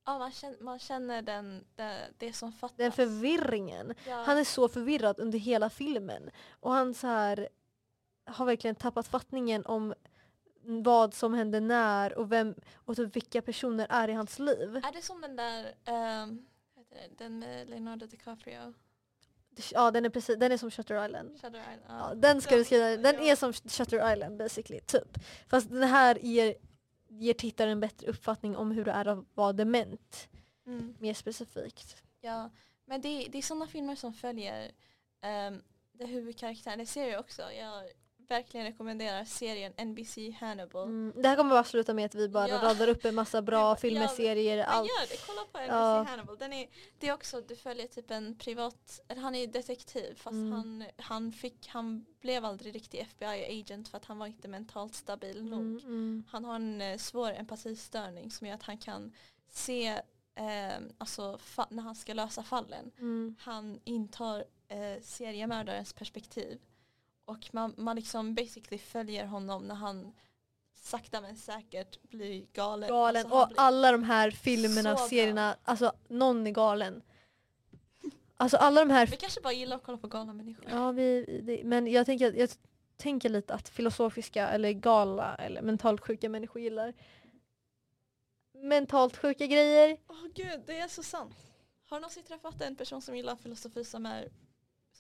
Ja, 0.06 0.18
man 0.18 0.32
känner, 0.32 0.60
man 0.60 0.80
känner 0.80 1.22
den, 1.22 1.66
det, 1.76 2.10
det 2.18 2.34
som 2.34 2.52
fattas. 2.52 2.78
Den 2.78 2.92
förvirringen. 2.92 3.94
ja. 4.08 4.24
Han 4.24 4.38
är 4.38 4.44
så 4.44 4.70
förvirrad 4.70 5.20
under 5.20 5.40
hela 5.40 5.70
filmen. 5.70 6.30
Och 6.50 6.72
han 6.72 6.94
så 6.94 7.08
här 7.08 7.50
har 8.26 8.46
verkligen 8.46 8.76
tappat 8.76 9.08
fattningen 9.08 9.66
om 9.66 9.94
vad 10.66 11.14
som 11.14 11.34
händer 11.34 11.62
när 11.62 12.18
och 12.18 12.32
vem 12.32 12.56
och 12.74 12.96
typ 12.96 13.16
vilka 13.16 13.42
personer 13.42 13.88
är 13.90 14.08
i 14.08 14.14
hans 14.14 14.40
liv. 14.40 14.76
Är 14.76 14.92
det 14.92 15.02
som 15.02 15.22
den 15.22 15.36
där, 15.36 15.64
det, 16.90 17.18
den 17.18 17.40
med 17.40 17.70
Leonardo 17.70 18.06
DiCaprio? 18.06 18.74
Ja 19.74 19.92
den 19.92 20.06
är 20.06 20.10
precis, 20.10 20.38
den 20.40 20.52
är 20.52 20.58
som 20.58 20.72
Shutter 20.72 21.06
Island. 21.06 21.32
Shutter 21.42 21.60
Island? 21.60 21.82
Ja, 21.88 22.14
den 22.16 22.42
ska 22.42 22.56
du 22.56 22.64
skriva, 22.64 22.86
den 22.98 23.16
ja. 23.16 23.32
är 23.32 23.36
som 23.36 23.54
Shutter 23.54 24.14
Island 24.14 24.38
basically, 24.38 24.80
typ. 24.82 25.18
Fast 25.48 25.70
den 25.70 25.84
här 25.84 26.16
ger, 26.22 26.56
ger 27.10 27.34
tittaren 27.34 27.72
en 27.72 27.80
bättre 27.80 28.08
uppfattning 28.08 28.58
om 28.58 28.72
hur 28.72 28.86
det 28.86 28.92
är 28.92 29.06
att 29.08 29.26
vara 29.34 29.54
dement, 29.54 30.30
Mm. 30.66 30.96
mer 31.00 31.14
specifikt. 31.14 32.04
Ja, 32.22 32.50
men 32.86 33.02
det, 33.02 33.28
det 33.32 33.38
är 33.38 33.42
sådana 33.42 33.68
filmer 33.68 33.96
som 33.96 34.14
följer 34.14 34.72
um, 35.48 35.64
det 35.92 36.06
huvudkaraktären. 36.06 36.80
Det 36.80 36.86
ser 36.86 37.08
jag 37.08 37.20
också. 37.20 37.42
Jag 37.52 37.84
verkligen 38.34 38.66
rekommenderar 38.66 39.26
serien 39.26 39.74
NBC 39.78 40.18
Hannibal. 40.40 40.88
Mm. 40.88 41.22
Det 41.22 41.28
här 41.30 41.36
kommer 41.36 41.50
bara 41.50 41.64
sluta 41.64 41.94
med 41.94 42.06
att 42.06 42.16
vi 42.16 42.30
bara 42.30 42.48
Ja. 42.50 42.60
radar 42.64 42.88
upp 42.88 43.06
en 43.06 43.16
massa 43.16 43.42
bra 43.42 43.76
filmer, 43.76 44.08
serier, 44.08 44.64
allt. 44.64 44.88
gör 44.90 45.08
det, 45.10 45.18
kolla 45.28 45.42
på 45.52 45.58
NBC 45.58 45.68
Ja. 45.74 46.04
Hannibal. 46.10 46.38
Den 46.38 46.54
är, 46.54 46.68
det 47.00 47.08
är 47.08 47.14
också, 47.14 47.42
du 47.42 47.56
följer 47.56 47.88
typ 47.88 48.12
en 48.12 48.36
privat, 48.36 49.02
eller 49.08 49.22
han 49.22 49.36
är 49.36 49.48
detektiv 49.48 50.16
fast 50.16 50.34
Mm. 50.34 50.52
han, 50.52 50.86
han, 50.98 51.32
fick, 51.32 51.68
han 51.68 52.06
blev 52.22 52.46
aldrig 52.46 52.76
riktig 52.76 53.00
FBI-agent 53.00 53.88
för 53.90 53.98
att 53.98 54.06
han 54.06 54.18
var 54.18 54.28
inte 54.28 54.48
mentalt 54.48 54.96
stabil 54.96 55.44
nog. 55.44 55.60
Mm, 55.62 55.78
mm. 55.86 56.24
Han 56.30 56.46
har 56.46 56.56
en 56.56 56.82
eh, 56.82 56.98
svår 56.98 57.32
empatistörning 57.34 58.32
som 58.32 58.48
gör 58.48 58.56
att 58.56 58.64
han 58.64 58.78
kan 58.78 59.12
se 59.50 59.88
eh, 60.36 60.74
alltså, 60.98 61.40
när 61.70 61.84
han 61.84 61.96
ska 61.96 62.14
lösa 62.14 62.44
fallen. 62.44 62.92
Mm. 63.00 63.36
Han 63.40 63.80
intar 63.84 64.44
eh, 64.68 65.02
seriemördarens 65.02 65.94
perspektiv. 65.94 66.60
Och 67.26 67.50
man, 67.52 67.74
man 67.78 67.96
liksom 67.96 68.36
basically 68.36 68.78
följer 68.78 69.26
honom 69.26 69.68
när 69.68 69.76
han 69.76 70.14
sakta 70.76 71.22
men 71.22 71.36
säkert 71.38 72.02
blir 72.02 72.46
galen. 72.54 72.90
Galen. 72.90 73.22
Alltså, 73.26 73.42
och 73.42 73.48
blir- 73.48 73.60
alla 73.60 73.92
de 73.92 74.04
här 74.04 74.32
filmerna, 74.32 74.98
Så 74.98 75.08
serierna, 75.08 75.58
alltså 75.64 75.94
någon 76.08 76.48
är 76.48 76.52
galen. 76.52 77.02
Alltså 78.38 78.58
alla 78.58 78.86
de 78.86 78.90
här 78.90 79.08
Vi 79.08 79.18
kanske 79.18 79.42
bara 79.42 79.54
gillar 79.54 79.76
att 79.76 79.84
kolla 79.84 79.98
på 79.98 80.08
galna 80.08 80.34
människor. 80.34 80.66
Ja, 80.70 80.92
vi, 80.92 81.40
det, 81.44 81.64
men 81.64 81.88
jag 81.88 82.06
tänker, 82.06 82.34
jag 82.34 82.50
tänker 82.98 83.30
lite 83.30 83.54
att 83.54 83.70
filosofiska 83.70 84.48
eller 84.50 84.72
gala 84.72 85.36
eller 85.36 85.62
mentalt 85.62 86.02
sjuka 86.02 86.30
människor 86.30 86.62
gillar 86.62 86.94
mentalt 88.54 89.18
sjuka 89.18 89.46
grejer. 89.48 89.98
Åh 90.08 90.26
gud, 90.36 90.62
det 90.66 90.78
är 90.80 90.88
så 90.88 91.04
sant. 91.04 91.36
Har 91.90 91.98
du 91.98 92.02
någonsin 92.02 92.24
träffat 92.24 92.62
en 92.62 92.76
person 92.76 93.02
som 93.02 93.16
gillar 93.18 93.36
filosofi 93.36 93.84
som, 93.84 94.06
är, 94.06 94.30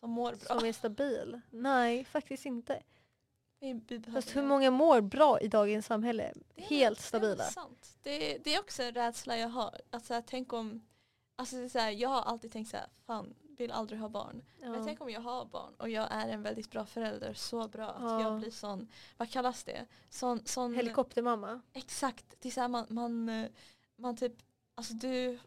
som 0.04 0.12
mår 0.12 0.32
bra? 0.36 0.60
Som 0.60 0.66
är 0.68 0.74
stabil? 0.74 1.42
Nej, 1.50 2.06
faktiskt 2.06 2.46
inte. 2.46 2.82
Vi- 3.60 3.74
vi 3.88 4.00
behöver 4.00 4.22
Fast 4.22 4.36
hur 4.36 4.44
många 4.44 4.72
mår 4.72 5.02
bra 5.02 5.40
i 5.40 5.48
dagens 5.48 5.86
samhälle? 5.86 6.34
Helt 6.56 6.98
Det 7.00 7.04
är 7.04 7.04
stabila. 7.04 7.44
sant. 7.44 7.98
Det, 8.04 8.38
det 8.44 8.56
är 8.56 8.60
också 8.60 8.84
en 8.84 8.94
rädsla 8.94 9.38
jag 9.38 9.50
har. 9.50 9.82
Att 9.90 10.06
så 10.06 10.14
här, 10.14 10.24
tänk 10.28 10.54
om, 10.54 10.82
alltså 11.36 11.56
det 11.56 11.64
är 11.64 11.70
så 11.70 11.80
här, 11.80 11.92
jag 11.92 12.10
har 12.10 12.22
alltid 12.22 12.52
tänkt 12.52 12.70
så 12.70 12.78
här, 12.78 12.88
fan 13.06 13.36
vill 13.58 13.72
aldrig 13.72 14.00
ha 14.00 14.10
barn. 14.10 14.42
Men 14.60 14.74
Ja. 14.74 14.84
tänk 14.86 15.02
om 15.02 15.10
jag 15.10 15.22
har 15.22 15.46
barn 15.46 15.74
och 15.78 15.90
jag 15.90 16.08
är 16.12 16.28
en 16.30 16.44
väldigt 16.44 16.72
bra 16.72 16.86
förälder, 16.86 17.34
så 17.34 17.68
bra 17.68 17.90
att 17.90 18.02
Ja. 18.12 18.22
jag 18.22 18.40
blir 18.40 18.52
sån, 18.52 18.88
vad 19.18 19.30
kallas 19.32 19.64
det? 19.64 19.86
Sån, 20.10 20.46
sån 20.46 20.74
Helikoptermamma. 20.76 21.62
Exakt, 21.74 22.26
det 22.40 22.48
är 22.50 22.52
så 22.52 22.62
här, 22.62 22.68
man, 22.68 22.86
man, 22.90 23.30
eh, 23.30 23.48
man 23.96 24.18
typ, 24.18 24.34
alltså 24.76 24.94
du 24.94 25.40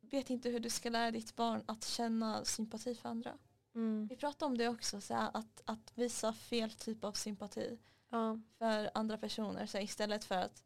vet 0.00 0.30
inte 0.30 0.48
hur 0.48 0.60
du 0.60 0.70
ska 0.70 0.90
lära 0.90 1.10
ditt 1.10 1.36
barn 1.36 1.62
att 1.66 1.84
känna 1.84 2.44
sympati 2.44 2.94
för 2.94 3.08
andra. 3.08 3.32
Mm. 3.74 4.06
Vi 4.06 4.16
pratade 4.16 4.44
om 4.44 4.58
det 4.58 4.68
också, 4.68 5.00
så 5.00 5.14
här, 5.14 5.30
att, 5.34 5.62
att 5.64 5.92
visa 5.94 6.32
fel 6.32 6.70
typ 6.72 7.04
av 7.04 7.12
sympati 7.12 7.78
Ja. 8.10 8.38
för 8.58 8.90
andra 8.94 9.18
personer 9.18 9.66
så 9.66 9.76
här, 9.78 9.84
istället 9.84 10.24
för 10.24 10.34
att 10.34 10.64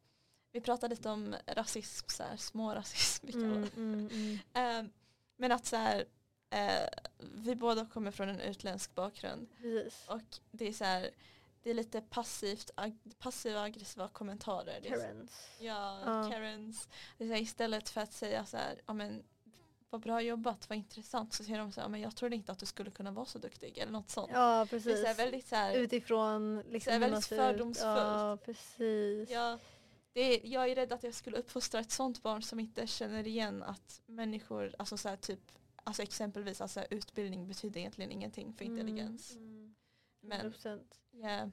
vi 0.52 0.60
pratade 0.60 0.94
lite 0.94 1.10
om 1.10 1.36
rasism, 1.46 2.06
så 2.08 2.22
här, 2.22 2.36
små 2.36 2.74
rasism. 2.74 3.26
Vi 3.26 3.32
kallar 3.32 3.46
Mm, 3.46 3.62
det. 3.62 3.76
mm, 3.76 4.08
mm. 4.12 4.38
Eh, 4.86 4.90
men 5.36 5.52
att 5.52 5.66
så 5.66 5.76
här, 5.76 6.04
eh, 6.50 6.88
vi 7.18 7.54
båda 7.56 7.86
kommer 7.86 8.10
från 8.10 8.28
en 8.28 8.40
utländsk 8.40 8.94
bakgrund 8.94 9.48
Precis. 9.56 10.04
och 10.08 10.20
det 10.50 10.68
är 10.68 10.72
så 10.72 10.84
här, 10.84 11.10
det 11.62 11.70
är 11.70 11.74
lite 11.74 12.00
passivt, 12.00 12.70
ag- 12.76 12.98
passiva 13.18 13.60
aggressiva 13.62 14.08
kommentarer. 14.08 14.80
Karens. 14.80 15.48
Ja, 15.60 16.00
Ja. 16.06 16.30
Karens. 16.30 16.88
Det 17.18 17.24
är 17.24 17.28
så 17.28 17.34
här, 17.34 17.40
istället 17.42 17.88
för 17.88 18.00
att 18.00 18.12
säga 18.12 18.46
så 18.46 18.56
här, 18.56 18.80
ja 18.86 18.92
men 18.92 19.22
vad 19.92 20.00
bra 20.00 20.22
jobbat, 20.22 20.68
vad 20.68 20.78
intressant, 20.78 21.32
så 21.32 21.44
säger 21.44 21.58
de 21.58 21.72
så 21.72 21.80
här, 21.80 21.88
men 21.88 22.00
jag 22.00 22.16
trodde 22.16 22.36
inte 22.36 22.52
att 22.52 22.58
du 22.58 22.66
skulle 22.66 22.90
kunna 22.90 23.10
vara 23.10 23.26
så 23.26 23.38
duktig 23.38 23.78
eller 23.78 23.92
något 23.92 24.10
sånt. 24.10 24.30
Ja, 24.32 24.56
det 24.56 24.60
är 24.60 24.64
precis. 24.66 25.00
så 25.00 25.06
här, 25.06 25.14
väldigt 25.14 25.46
så 25.46 25.56
här, 25.56 25.74
Utifrån 25.74 26.62
liksom 26.70 26.92
Så 26.92 26.98
väldigt 26.98 27.26
fördomsfullt. 27.26 27.96
Ja, 27.96 28.38
precis. 28.44 29.30
ja, 29.30 29.58
det 30.12 30.20
är, 30.20 30.46
jag 30.52 30.70
är 30.70 30.74
rädd 30.74 30.92
att 30.92 31.02
jag 31.02 31.14
skulle 31.14 31.36
uppfostra 31.36 31.80
ett 31.80 31.90
sånt 31.90 32.22
barn 32.22 32.42
som 32.42 32.60
inte 32.60 32.86
känner 32.86 33.26
igen 33.26 33.62
att 33.62 34.00
människor, 34.06 34.74
alltså 34.78 34.96
så 34.96 35.08
här, 35.08 35.16
typ, 35.16 35.52
alltså 35.84 36.02
exempelvis 36.02 36.60
alltså 36.60 36.84
utbildning 36.90 37.48
betyder 37.48 37.80
egentligen 37.80 38.12
ingenting 38.12 38.54
för 38.54 38.64
intelligens. 38.64 39.32
Mm, 39.32 39.74
Men 40.20 40.52
100%. 40.52 40.80
ja, 41.10 41.50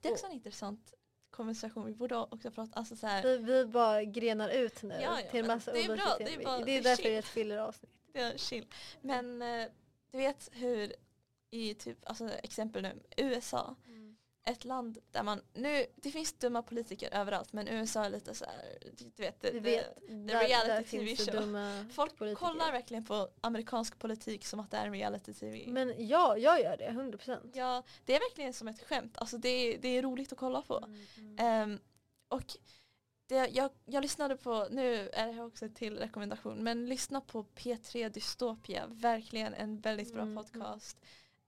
det 0.00 0.08
är 0.08 0.12
också 0.12 0.26
en 0.26 0.32
intressant 0.32 0.94
konversation, 1.36 1.86
vi 1.86 1.92
borde 1.92 2.16
också 2.16 2.50
prata, 2.50 2.78
alltså 2.78 2.96
så 2.96 3.06
här, 3.06 3.22
Vi, 3.22 3.36
vi 3.38 3.64
bara 3.66 4.04
grenar 4.04 4.48
ut 4.48 4.82
nu 4.82 4.94
Ja, 5.02 5.20
ja, 5.20 5.30
till 5.30 5.44
massa 5.44 5.72
det 5.72 5.78
är 5.80 5.84
bra, 5.86 5.94
olika 5.94 6.16
det 6.18 6.34
är 6.34 6.44
bara- 6.44 6.58
det 6.64 6.72
är 6.72 6.78
är 6.78 6.82
därför 6.82 7.02
chill. 7.02 7.10
det 7.10 7.14
är 7.14 7.18
ett 7.18 7.24
filler-avsnitt. 7.24 7.90
är 8.12 8.38
chill. 8.38 8.66
Men 9.00 9.42
eh, 9.42 9.66
du 10.10 10.18
vet 10.18 10.50
hur 10.52 10.92
i 11.50 11.74
typ, 11.74 11.98
alltså 12.04 12.28
exempel 12.42 12.82
nu, 12.82 13.02
USA, 13.16 13.76
ett 14.46 14.64
land 14.64 14.98
där 15.10 15.22
man, 15.22 15.40
nu, 15.54 15.86
det 15.96 16.10
finns 16.10 16.32
dumma 16.32 16.62
politiker 16.62 17.14
överallt 17.14 17.52
men 17.52 17.68
USA 17.68 18.04
är 18.04 18.10
lite 18.10 18.34
så 18.34 18.44
här, 18.44 18.78
du 18.96 19.22
vet, 19.22 19.40
det, 19.40 19.50
vet, 19.60 19.96
där, 20.08 20.44
reality 20.48 20.68
där 20.68 20.82
TV 20.82 21.16
show. 21.16 21.90
folk 21.92 22.16
politiker. 22.16 22.46
kollar 22.46 22.72
verkligen 22.72 23.04
på 23.04 23.28
amerikansk 23.40 23.98
politik 23.98 24.46
som 24.46 24.60
att 24.60 24.70
det 24.70 24.76
är 24.76 24.86
en 24.86 24.92
reality 24.92 25.34
TV. 25.34 25.64
Men 25.68 26.08
ja, 26.08 26.36
jag 26.38 26.60
gör 26.60 26.76
det, 26.76 26.84
100 26.86 27.18
procent. 27.18 27.50
ja, 27.56 27.82
det 28.04 28.14
är 28.16 28.20
verkligen 28.20 28.52
som 28.52 28.68
ett 28.68 28.82
skämt, 28.82 29.18
alltså 29.18 29.38
det, 29.38 29.48
är- 29.48 29.78
det 29.78 29.88
är 29.88 30.02
roligt 30.02 30.32
att 30.32 30.38
kolla 30.38 30.62
på. 30.62 30.76
Mm, 30.78 31.06
mm. 31.18 31.36
Ehm, 31.38 31.78
och 32.28 32.56
det, 33.26 33.48
jag, 33.48 33.70
jag 33.84 34.02
lyssnade 34.02 34.36
på, 34.36 34.66
nu 34.70 35.08
är 35.08 35.26
det 35.26 35.32
här 35.32 35.44
också 35.46 35.68
till 35.68 35.98
rekommendation, 35.98 36.62
men 36.64 36.86
lyssna 36.88 37.20
på 37.20 37.44
P3 37.44 38.08
Dystopia, 38.08 38.86
verkligen 38.86 39.54
en 39.54 39.80
väldigt 39.80 40.12
bra 40.12 40.22
Mm, 40.22 40.44
podcast. 40.44 40.98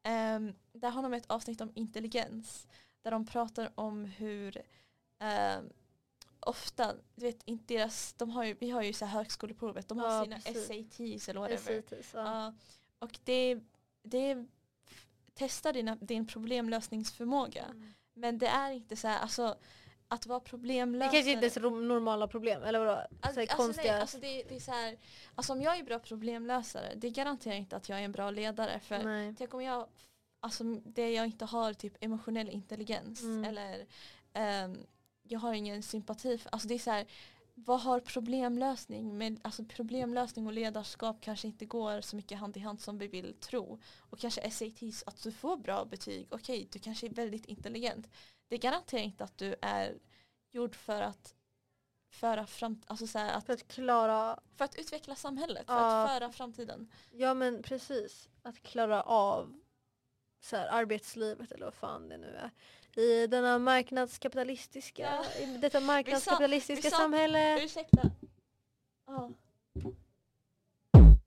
Ehm, 0.02 0.54
där 0.72 0.90
har 0.90 1.02
de 1.02 1.14
ett 1.14 1.26
avsnitt 1.30 1.60
om 1.60 1.72
intelligens, 1.74 2.66
där 3.06 3.10
de 3.10 3.26
pratar 3.26 3.72
om 3.74 4.04
hur 4.04 4.62
ehm, 5.18 5.70
ofta, 6.40 6.94
du 7.14 7.26
vet 7.26 7.42
inte 7.44 7.74
deras, 7.74 8.12
de 8.12 8.30
har 8.30 8.44
ju, 8.44 8.56
vi 8.60 8.70
har 8.70 8.82
ju 8.82 8.92
så 8.92 9.04
här 9.04 9.18
högskoleprovet, 9.18 9.88
de 9.88 9.98
har 9.98 10.08
Ja, 10.08 10.24
sina 10.24 10.36
precis. 10.40 10.66
SATs 10.66 11.28
eller 11.28 11.40
whatever. 11.40 11.82
SATs, 11.88 12.14
ja. 12.14 12.20
Ja, 12.20 12.54
och 12.98 13.18
det, 13.24 13.60
det 14.02 14.46
testar 15.34 15.72
dina, 15.72 15.94
din 15.94 16.26
problemlösningsförmåga. 16.26 17.64
Mm. 17.64 17.92
Men 18.14 18.38
det 18.38 18.46
är 18.46 18.70
inte 18.70 18.96
så 18.96 19.08
här, 19.08 19.20
alltså 19.20 19.56
att 20.08 20.26
vara 20.26 20.38
Det 20.38 20.44
problemlösare. 20.44 21.12
kanske 21.12 21.30
inte 21.30 21.46
är 21.46 21.50
så 21.50 21.60
normala 21.70 22.28
problem, 22.28 22.62
eller 22.62 22.78
vadå? 22.78 23.06
Alltså, 23.20 23.40
alltså, 23.40 23.56
konstiga... 23.56 23.92
nej, 23.92 24.00
alltså 24.00 24.18
det, 24.18 24.42
det 24.48 24.56
är 24.56 24.60
så 24.60 24.72
här, 24.72 24.96
alltså 25.34 25.52
om 25.52 25.62
jag 25.62 25.78
är 25.78 25.82
bra 25.82 25.98
problemlösare, 25.98 26.92
det 26.96 27.10
garanterar 27.10 27.54
inte 27.54 27.76
att 27.76 27.88
jag 27.88 28.00
är 28.00 28.04
en 28.04 28.12
bra 28.12 28.30
ledare. 28.30 28.80
För 28.80 29.02
nej. 29.02 29.34
tänk 29.38 29.54
om 29.54 29.62
jag, 29.62 29.86
alltså 30.46 30.64
det 30.84 31.10
jag 31.10 31.26
inte 31.26 31.44
har 31.44 31.72
typ 31.72 31.96
emotionell 32.04 32.48
intelligens 32.48 33.22
Mm. 33.22 33.44
eller 33.44 33.86
ehm, 34.32 34.86
jag 35.22 35.40
har 35.40 35.52
ingen 35.54 35.82
sympati 35.82 36.38
för, 36.38 36.50
alltså 36.52 36.68
det 36.68 36.74
är 36.74 36.78
så 36.78 36.90
här, 36.90 37.06
vad 37.54 37.80
har 37.80 38.00
problemlösning 38.00 39.18
med, 39.18 39.40
alltså 39.44 39.64
problemlösning 39.64 40.46
och 40.46 40.52
ledarskap 40.52 41.16
kanske 41.20 41.46
inte 41.46 41.64
går 41.66 42.00
så 42.00 42.16
mycket 42.16 42.38
hand 42.38 42.56
i 42.56 42.60
hand 42.60 42.80
som 42.80 42.98
vi 42.98 43.06
vill 43.08 43.34
tro. 43.40 43.80
Och 44.10 44.18
kanske 44.18 44.50
SATs, 44.50 45.02
att 45.06 45.22
du 45.22 45.32
får 45.32 45.56
bra 45.56 45.84
betyg, 45.84 46.26
okej 46.30 46.68
du 46.72 46.78
kanske 46.78 47.06
är 47.06 47.10
väldigt 47.10 47.46
intelligent. 47.46 48.08
Det 48.48 48.58
garanterar 48.58 49.00
inte 49.02 49.24
att 49.24 49.38
du 49.38 49.54
är 49.62 49.98
gjord 50.50 50.74
för 50.74 51.02
att 51.02 51.34
föra 52.10 52.46
fram, 52.46 52.80
alltså 52.86 53.06
så 53.06 53.18
att, 53.18 53.46
För 53.46 53.52
att 53.52 53.68
klara, 53.68 54.38
för 54.56 54.64
att 54.64 54.74
utveckla 54.78 55.14
samhället, 55.14 55.66
för 55.66 55.74
Ja. 55.74 56.02
att 56.04 56.10
föra 56.10 56.32
framtiden. 56.32 56.92
ja 57.12 57.34
men 57.34 57.62
precis, 57.62 58.28
att 58.42 58.62
klara 58.62 59.02
av 59.02 59.60
så 60.40 60.56
här, 60.56 60.68
arbetslivet 60.68 61.52
eller 61.52 61.64
vad 61.64 61.74
fan 61.74 62.08
det 62.08 62.16
nu 62.16 62.36
är. 62.36 62.50
I 63.02 63.26
denna 63.26 63.58
marknadskapitalistiska, 63.58 65.02
Ja. 65.02 65.40
i 65.42 65.56
detta 65.58 65.80
marknadskapitalistiska 65.80 66.82
vi 66.88 66.90
sa- 66.90 66.96
samhälle. 66.96 67.64
Ursäkta. 67.64 68.02
Ja. 69.06 69.30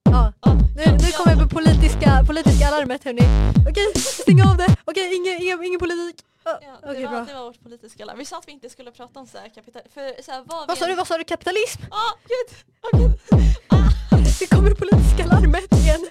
Ja, 0.04 0.34
Ja, 0.42 0.54
nu, 0.76 0.82
ja, 0.86 0.92
nu 0.92 0.98
ja. 1.12 1.18
kommer 1.18 1.36
vi 1.36 1.42
på 1.42 1.50
politiska, 1.50 2.24
politiska 2.28 2.68
alarmet 2.68 3.04
hörni. 3.04 3.22
Okej, 3.70 3.94
stäng 4.02 4.42
av 4.42 4.58
det. 4.58 4.76
Okej, 4.86 5.16
ingen, 5.16 5.42
ingen, 5.42 5.64
ingen 5.64 5.80
politik. 5.80 6.26
Ja, 6.44 6.60
Ja, 6.62 6.94
det, 6.94 7.04
var, 7.06 7.10
bra. 7.12 7.26
det 7.26 7.34
var 7.34 7.44
vårt 7.44 7.60
politiska 7.64 8.06
larm. 8.06 8.18
Vi 8.18 8.26
sa 8.26 8.38
att 8.38 8.48
vi 8.48 8.52
inte 8.52 8.70
skulle 8.70 8.92
prata 8.92 9.20
om 9.20 9.28
så 9.28 9.38
här 9.38 9.50
kapital... 9.50 9.82
För 9.94 10.22
så 10.22 10.32
här, 10.32 10.44
vad 10.46 10.68
Vad 10.68 10.78
sa 10.78 10.88
du, 10.88 10.96
vad 10.96 11.08
sa 11.08 11.18
du, 11.18 11.24
kapitalism? 11.24 11.82
Ah, 11.92 12.14
gud! 12.32 12.50
Oh, 12.94 13.00
gud. 13.00 13.20
Ah, 13.68 14.18
Det 14.40 14.48
kommer 14.50 14.70
det 14.70 14.76
politiska 14.76 15.26
larmet 15.26 15.74
igen. 15.74 16.06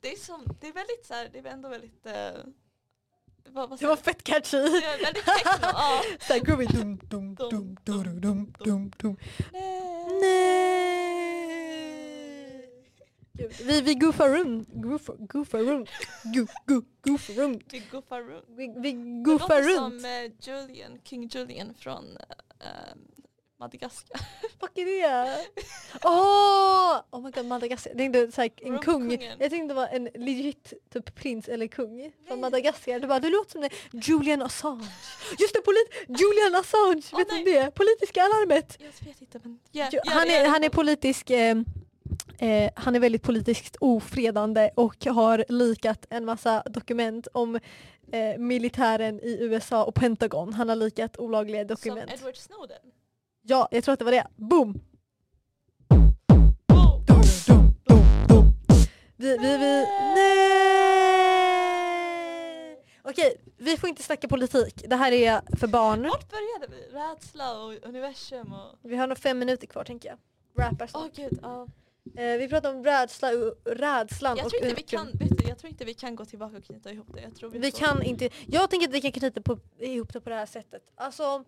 Det, 0.00 0.12
är 0.12 0.16
som, 0.16 0.56
det 0.60 0.68
är 0.68 0.72
väldigt 0.72 1.06
så 1.06 1.14
här, 1.14 1.28
det 1.32 1.38
är 1.38 1.44
ändå 1.46 1.68
väldigt... 1.68 2.06
Uh, 2.06 2.12
vad, 3.52 3.70
vad 3.70 3.78
Det 3.78 3.86
var 3.86 3.96
fett 3.96 4.22
catchy. 4.24 4.56
det 4.58 4.64
är 4.66 5.04
väldigt 5.04 5.24
techno. 5.24 5.66
Ah. 5.74 6.02
Såhär 6.20 6.40
groovy. 6.40 6.66
Dum, 6.66 6.96
dum, 6.96 7.34
dum, 7.34 7.76
dum, 7.84 8.20
dum, 8.20 8.52
dum, 8.64 8.90
dum. 8.98 9.16
Nej. 9.52 10.06
Nej. 10.20 10.70
Vi, 13.64 13.80
vi 13.80 13.94
goofar 13.94 14.28
runt. 14.28 14.68
Goofar, 14.72 15.16
goofar 15.18 15.58
runt. 15.58 15.88
Go, 16.24 16.46
go, 16.66 16.82
goofar 17.02 17.34
runt. 17.34 17.62
Vi 17.72 17.82
goofar 17.90 18.20
runt. 18.22 18.44
Vi, 18.48 18.74
vi 18.76 18.92
Det 18.92 19.22
goofar 19.24 19.62
låter 19.62 19.80
runt. 19.80 20.02
som 20.02 20.10
eh, 20.10 20.30
Julian, 20.40 20.98
King 21.04 21.28
Julian 21.32 21.74
från 21.74 22.04
uh, 22.04 22.94
Madagaskar. 23.60 24.20
fuck 24.60 24.78
är 24.78 24.86
det? 24.86 25.48
Åh! 26.04 27.00
Oh 27.10 27.22
my 27.22 27.30
god 27.30 27.46
Madagaskar. 27.46 27.90
Jag 27.90 27.98
tänkte 27.98 28.32
såhär, 28.32 28.50
en 28.56 28.78
kung. 28.78 29.02
Rumpkungen. 29.02 29.36
Jag 29.38 29.50
tänkte 29.50 29.68
det 29.68 29.74
var 29.74 29.86
en 29.86 30.08
legit 30.14 30.72
typ 30.92 31.14
prins 31.14 31.48
eller 31.48 31.66
kung 31.66 32.12
från 32.26 32.40
Nej. 32.40 32.50
Madagaskar. 32.50 33.00
Du 33.00 33.06
bara, 33.06 33.20
du 33.20 33.30
låter 33.30 33.50
som 33.50 33.60
det. 33.60 33.70
Julian 33.92 34.42
Assange. 34.42 34.88
Just 35.38 35.54
det, 35.54 35.60
polit 35.60 36.20
Julian 36.20 36.54
Assange. 36.54 37.02
Åh, 37.12 37.18
vet 37.18 37.28
du 37.28 37.52
det? 37.52 37.70
Politiska 37.74 38.22
alarmet. 38.22 38.78
Jag 38.78 39.06
vet 39.06 39.20
inte 39.20 39.40
men... 39.42 39.58
Yeah, 39.72 39.88
Jo, 39.92 40.00
han, 40.04 40.30
är, 40.30 40.48
han 40.48 40.64
är 40.64 40.68
politisk 40.68 41.30
eh, 41.30 41.56
eh, 42.38 42.70
han 42.76 42.96
är 42.96 43.00
väldigt 43.00 43.22
politiskt 43.22 43.76
ofredande 43.80 44.70
och 44.74 45.04
har 45.04 45.44
likat 45.48 46.06
en 46.10 46.24
massa 46.24 46.62
dokument 46.66 47.28
om 47.32 47.56
eh, 48.12 48.38
militären 48.38 49.20
i 49.20 49.38
USA 49.40 49.84
och 49.84 49.94
Pentagon. 49.94 50.54
Han 50.54 50.68
har 50.68 50.76
likat 50.76 51.16
olagliga 51.18 51.60
Som 51.60 51.68
dokument. 51.68 52.10
Edward 52.14 52.36
Snowden. 52.36 52.78
Ja, 53.42 53.68
jag 53.70 53.84
tror 53.84 53.92
att 53.92 53.98
det 53.98 54.04
var 54.04 54.12
det. 54.12 54.26
Boom! 54.36 54.72
Dum, 55.88 56.12
dum, 57.06 57.72
dum. 58.28 58.52
Vi, 59.16 59.38
vi, 59.38 59.56
vi... 59.58 59.86
Nej! 61.50 62.76
Okej, 63.02 63.36
vi 63.56 63.76
får 63.76 63.88
inte 63.88 64.02
snacka 64.02 64.28
politik. 64.28 64.84
Det 64.88 64.96
här 64.96 65.12
är 65.12 65.56
för 65.56 65.66
barn. 65.66 66.02
Vart 66.02 66.30
började 66.30 66.66
vi? 66.76 66.76
Rädsla 66.98 67.60
och 67.60 67.72
universum 67.88 68.52
och... 68.52 68.78
Vi 68.82 68.96
har 68.96 69.06
nog 69.06 69.18
fem 69.18 69.38
minuter 69.38 69.66
kvar 69.66 69.84
tänker 69.84 70.08
jag. 70.08 70.18
Rappar 70.64 70.84
Åh 70.84 70.88
snart. 71.00 71.16
gud, 71.16 71.38
ja. 71.42 71.66
eh, 72.16 72.36
Vi 72.38 72.48
pratar 72.48 72.74
om 72.74 72.84
rädsla, 72.84 73.28
och- 73.28 73.54
rädslan 73.72 74.36
Jag 74.36 74.50
tror, 74.50 74.62
inte 74.64 74.74
vi 74.74 74.82
kan, 74.82 75.06
du, 75.12 75.26
jag 75.48 75.58
tror 75.58 75.70
inte 75.70 75.84
vi 75.84 75.94
kan 75.94 76.16
gå 76.16 76.24
tillbaka 76.24 76.56
och 76.56 76.64
knyta 76.64 76.90
ihop 76.92 77.06
det. 77.14 77.20
Jag 77.20 77.34
tror 77.34 77.50
vi, 77.50 77.58
Vi 77.58 77.70
kan 77.70 78.02
inte, 78.02 78.28
jag 78.46 78.70
tänker 78.70 78.88
att 78.88 78.94
vi 78.94 79.00
kan 79.00 79.12
knyta 79.12 79.40
på, 79.42 79.58
ihop 79.78 80.12
det 80.12 80.20
på 80.20 80.30
det 80.30 80.36
här 80.36 80.46
sättet. 80.46 80.82
Alltså, 80.94 81.44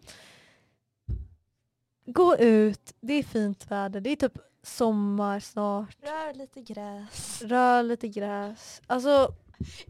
gå 2.05 2.37
ut, 2.37 2.93
det 3.01 3.13
är 3.13 3.23
fint 3.23 3.71
väder, 3.71 4.01
det 4.01 4.11
är 4.11 4.17
typ 4.17 4.39
sommar 4.63 5.41
snart. 5.41 5.97
Rör 6.03 6.35
lite 6.35 6.61
gräs. 6.61 7.43
Rör 7.43 7.83
lite 7.83 8.09
gräs. 8.09 8.83
Alltså, 8.87 9.29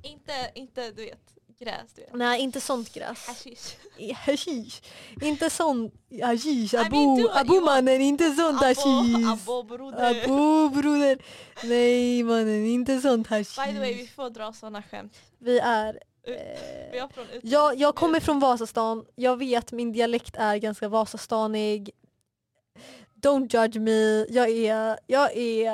Inte, 0.03 0.51
inte 0.55 0.91
du 0.91 1.05
vet, 1.05 1.35
gräs 1.59 1.93
du 1.95 2.03
vet. 2.03 2.15
nej 2.15 2.41
inte 2.41 2.61
sånt 2.61 2.95
gräs. 2.95 3.27
Hashish. 3.27 3.77
Hashish. 4.27 4.83
Inte 5.23 5.51
sånt 5.51 5.95
hashish. 6.23 6.75
What 6.75 6.93
you 6.93 7.31
abo-mannen, 7.31 8.01
inte 8.01 8.31
sånt 8.31 8.61
hashish. 8.61 9.33
Abo 9.33 9.63
broder. 9.63 10.25
Abo 10.25 10.69
broder. 10.69 11.19
Nej 11.65 12.23
mannen, 12.23 12.67
inte 12.67 13.01
sånt 13.01 13.27
hashish. 13.27 13.67
By 13.67 13.73
the 13.73 13.79
way, 13.79 13.95
vi 13.95 14.07
får 14.07 14.31
dra 14.31 14.53
sådana 14.53 14.83
skämt. 14.83 15.17
Vi 15.39 15.59
är... 15.59 16.01
Eh, 16.27 17.07
jag, 17.43 17.79
jag 17.79 17.95
kommer 17.95 18.21
från 18.21 18.41
Vasastan, 18.41 19.05
jag 19.15 19.37
vet 19.37 19.73
min 19.73 19.93
dialekt 19.93 20.37
är 20.37 20.57
ganska 20.57 20.89
Vasastanig. 20.89 21.91
Don't 23.23 23.49
judge 23.49 23.81
me, 23.81 24.27
jag 24.29 24.51
är, 24.51 24.99
jag 25.07 25.37
är 25.37 25.71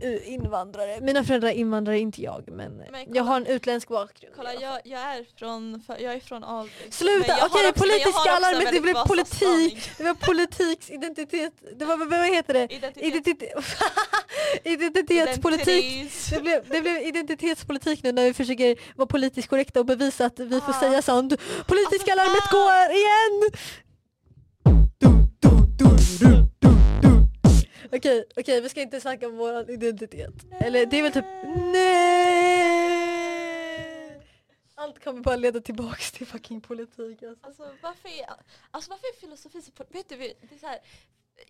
eh, 0.00 0.32
invandrare. 0.32 1.00
Mina 1.00 1.24
föräldrar 1.24 1.48
är 1.48 1.52
invandrare, 1.54 1.98
inte 1.98 2.22
jag. 2.22 2.44
Men, 2.52 2.72
Men 2.72 2.94
jag 3.00 3.06
kolla- 3.12 3.22
har 3.22 3.36
en 3.36 3.46
utländsk 3.46 3.88
bakgrund. 3.88 4.34
Kolla, 4.36 4.54
jag, 4.54 4.80
jag 4.84 5.00
är 5.00 5.26
från, 5.38 5.82
jag 5.88 6.02
är 6.14 6.20
från 6.20 6.44
Alvik. 6.44 6.74
Sluta! 6.90 7.28
jag 7.28 7.46
Okej, 7.50 7.64
jag 7.64 7.74
politiska 7.74 8.30
alarmet, 8.32 8.68
det 8.72 8.80
blev 8.80 8.94
politik. 8.94 9.90
Det 9.98 10.04
var 10.04 10.14
politiks 10.14 10.90
identitet, 10.90 11.52
det 11.78 11.84
var, 11.84 11.96
vad 12.10 12.34
heter 12.34 12.54
det? 12.54 12.64
Identitet. 12.74 13.02
Identitet, 13.04 13.52
identitetspolitik. 14.64 16.12
Det 16.30 16.40
blev, 16.40 16.68
det 16.68 16.80
blev 16.80 16.96
identitetspolitik 17.02 18.02
nu 18.02 18.12
när 18.12 18.24
vi 18.24 18.34
försöker 18.34 18.76
vara 18.96 19.06
politiskt 19.06 19.48
korrekta 19.48 19.80
och 19.80 19.86
bevisa 19.86 20.26
att 20.26 20.40
vi 20.40 20.60
får 20.60 20.72
Ah. 20.72 20.80
säga 20.80 21.02
sånt. 21.02 21.32
Politiska 21.66 22.12
Alltså, 22.12 22.12
alarmet 22.12 22.50
går 22.50 22.96
igen! 22.96 23.50
Okej, 27.96 28.24
okej 28.36 28.60
vi 28.60 28.68
ska 28.68 28.82
inte 28.82 29.00
snacka 29.00 29.28
om 29.28 29.36
vår 29.36 29.70
identitet. 29.70 30.34
Eller 30.60 30.86
det 30.86 30.98
är 30.98 31.02
väl 31.02 31.12
typ 31.12 31.24
nej! 31.72 33.02
Allt 34.74 35.04
kommer 35.04 35.20
bara 35.20 35.36
leda 35.36 35.60
tillbaks 35.60 36.12
till 36.12 36.26
fucking 36.26 36.60
politik 36.60 37.22
alltså. 37.22 37.46
Alltså 37.46 37.76
varför 37.82 38.08
är, 38.08 38.26
alltså, 38.70 38.90
varför 38.90 39.06
är 39.06 39.20
filosofi 39.20 39.62
så... 39.62 39.72
Vet 39.88 40.08
du, 40.08 40.16
det 40.16 40.54
är 40.54 40.58
så 40.58 40.66
här, 40.66 40.78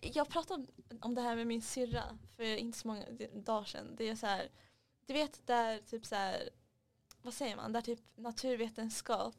jag 0.01 0.29
pratade 0.29 0.53
om, 0.53 0.67
om 1.01 1.15
det 1.15 1.21
här 1.21 1.35
med 1.35 1.47
min 1.47 1.61
syrra 1.61 2.03
för 2.35 2.43
inte 2.43 2.77
så 2.77 2.87
många 2.87 3.05
dagar 3.33 3.65
sedan. 3.65 3.95
Det 3.97 4.09
är 4.09 4.15
så 4.15 4.27
här, 4.27 4.49
du 5.05 5.13
vet 5.13 5.47
där 5.47 5.79
typ 5.79 6.05
så 6.05 6.15
här, 6.15 6.49
vad 7.21 7.33
säger 7.33 7.55
man, 7.55 7.73
där 7.73 7.81
typ 7.81 7.99
naturvetenskap 8.15 9.35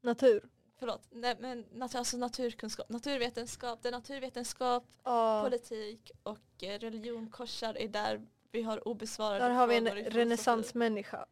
Natur. 0.00 0.48
Förlåt, 0.78 1.02
nej, 1.10 1.36
men 1.40 1.64
natur, 1.72 1.98
alltså 1.98 2.16
naturkunskap, 2.16 2.88
naturvetenskap, 2.88 3.82
där 3.82 3.90
naturvetenskap, 3.90 4.84
Ja. 5.04 5.42
politik 5.44 6.10
och 6.22 6.62
eh, 6.62 6.78
religion 6.78 7.30
korsar 7.30 7.74
är 7.78 7.88
där 7.88 8.26
vi 8.50 8.62
har 8.62 8.88
obesvarade 8.88 9.44
Där 9.44 9.50
har 9.50 9.66
vi 9.66 9.76
en 9.76 9.86
frågor 9.86 10.02
renässansmänniska. 10.10 11.26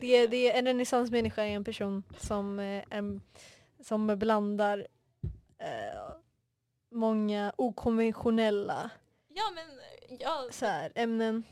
Det, 0.00 0.06
är- 0.06 0.28
det 0.28 0.50
är, 0.52 0.58
en 0.58 0.66
renässansmänniska 0.66 1.42
är 1.44 1.48
en 1.56 1.64
person 1.64 2.02
som, 2.18 2.58
eh, 2.58 2.84
är, 2.90 3.20
som 3.84 4.06
blandar 4.18 4.86
eh, 5.58 6.12
många 6.90 7.52
okonventionella 7.56 8.90
Ja 9.28 9.42
men, 9.54 9.64
ja, 10.20 10.44
så 10.50 10.66
här, 10.66 10.92
ämnen. 10.94 11.44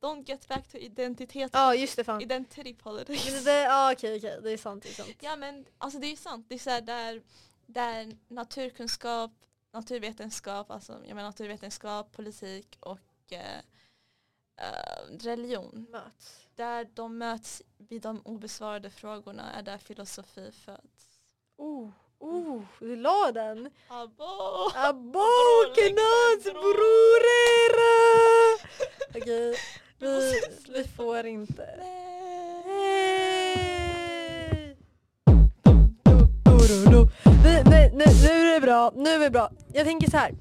Don't 0.00 0.28
get 0.28 0.48
back 0.48 0.68
to 0.68 0.78
identitet. 0.78 1.50
Ja 1.52 1.74
just 1.74 1.96
det 1.96 2.04
fan. 2.04 2.20
Identity 2.22 2.74
politics. 2.74 3.44
Det, 3.44 3.60
ja 3.60 3.92
okej 3.92 4.16
okej, 4.16 4.40
det 4.42 4.52
är 4.52 4.56
sant. 4.56 4.82
Det 4.82 4.88
är 4.88 4.92
sant. 4.92 5.16
Ja 5.20 5.36
men 5.36 5.66
alltså 5.78 5.98
det 5.98 6.06
är 6.06 6.10
ju 6.10 6.16
sant. 6.16 6.46
Det 6.48 6.54
är 6.54 6.58
så 6.58 6.70
här 6.70 6.80
där, 6.80 7.22
där 7.66 8.16
naturkunskap, 8.28 9.30
naturvetenskap, 9.72 10.70
alltså 10.70 10.92
jag 10.92 11.14
menar 11.14 11.28
naturvetenskap, 11.28 12.12
politik 12.12 12.78
och 12.80 13.32
eh, 13.32 13.58
eh, 14.56 15.18
religion. 15.18 15.86
Möts. 15.90 16.46
Där 16.54 16.88
de 16.94 17.18
möts 17.18 17.62
vid 17.78 18.02
de 18.02 18.20
obesvarade 18.24 18.90
frågorna 18.90 19.52
är 19.52 19.62
där 19.62 19.78
filosofi 19.78 20.52
föds. 20.52 21.20
Oh, 21.56 21.90
oh, 22.18 22.62
du 22.78 22.96
la 22.96 23.32
den. 23.32 23.70
Abo! 23.88 24.70
Abokenas 24.74 26.44
brorer! 26.44 27.80
Okej, 29.16 29.56
vi, 30.00 30.40
vi 30.68 30.84
får 30.84 31.26
inte. 31.26 31.74
Nej. 31.78 31.96
Nej! 37.44 37.62
Nej, 37.64 37.90
nej, 37.94 38.06
nu 38.22 38.28
är 38.48 38.54
det 38.54 38.60
bra, 38.60 38.92
nu 38.96 39.10
är 39.10 39.18
det 39.18 39.30
bra. 39.30 39.50
Jag 39.72 39.86
tänker 39.86 40.10
så 40.10 40.16
här. 40.16 40.34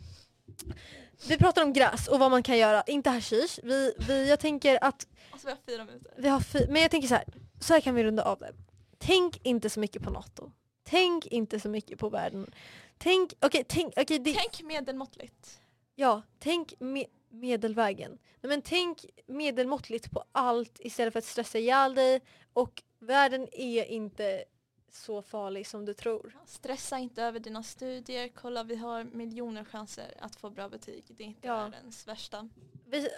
Vi 1.27 1.37
pratar 1.37 1.63
om 1.63 1.73
gräs 1.73 2.07
och 2.07 2.19
vad 2.19 2.31
man 2.31 2.43
kan 2.43 2.57
göra, 2.57 2.83
inte 2.87 3.09
hashish. 3.09 3.59
Vi, 3.63 3.93
vi, 4.07 4.29
jag 4.29 4.39
tänker 4.39 4.83
att 4.83 5.07
Alltså 5.31 5.47
vi 5.47 5.51
har 5.51 5.59
fyra 5.67 5.85
minuter. 5.85 6.13
vi 6.17 6.29
har 6.29 6.39
fy- 6.39 6.65
men 6.69 6.81
jag 6.81 6.91
tänker 6.91 7.07
så 7.07 7.15
här. 7.15 7.23
så 7.59 7.73
här 7.73 7.81
kan 7.81 7.95
vi 7.95 8.03
runda 8.03 8.23
av 8.23 8.39
det. 8.39 8.51
Tänk 8.97 9.39
inte 9.45 9.69
så 9.69 9.79
mycket 9.79 10.01
på 10.03 10.09
NATO. 10.09 10.51
Tänk 10.83 11.25
inte 11.25 11.59
så 11.59 11.69
mycket 11.69 11.99
på 11.99 12.09
världen. 12.09 12.51
Tänk, 12.97 13.33
okej, 13.41 13.63
tänk, 13.67 13.93
det, 13.95 14.19
Tänk 14.23 14.61
medelmåttligt. 14.63 15.59
Ja, 15.99 16.21
tänk 16.39 16.73
me, 16.79 17.05
medelvägen. 17.29 18.11
Nej, 18.41 18.49
men 18.49 18.61
tänk 18.61 19.05
medelmåttligt 19.25 20.11
på 20.11 20.23
allt 20.31 20.79
istället 20.79 21.13
för 21.13 21.19
att 21.19 21.25
stressa 21.25 21.57
ihjäl 21.57 21.95
dig 21.95 22.21
och 22.53 22.83
världen 22.99 23.47
är 23.51 23.85
inte 23.85 24.43
så 24.91 25.21
farlig 25.21 25.67
som 25.67 25.85
du 25.85 25.93
tror. 25.93 26.37
Stressa 26.45 26.97
inte 26.97 27.23
över 27.23 27.39
dina 27.39 27.63
studier. 27.63 28.27
Kolla 28.35 28.63
vi 28.63 28.75
har 28.75 29.03
miljoner 29.03 29.63
chanser 29.63 30.13
att 30.19 30.35
få 30.35 30.49
bra 30.49 30.69
betyg. 30.69 31.03
Det 31.07 31.23
är 31.23 31.27
inte 31.27 31.47
Ja. 31.47 31.55
världens 31.69 32.07
värsta. 32.07 32.49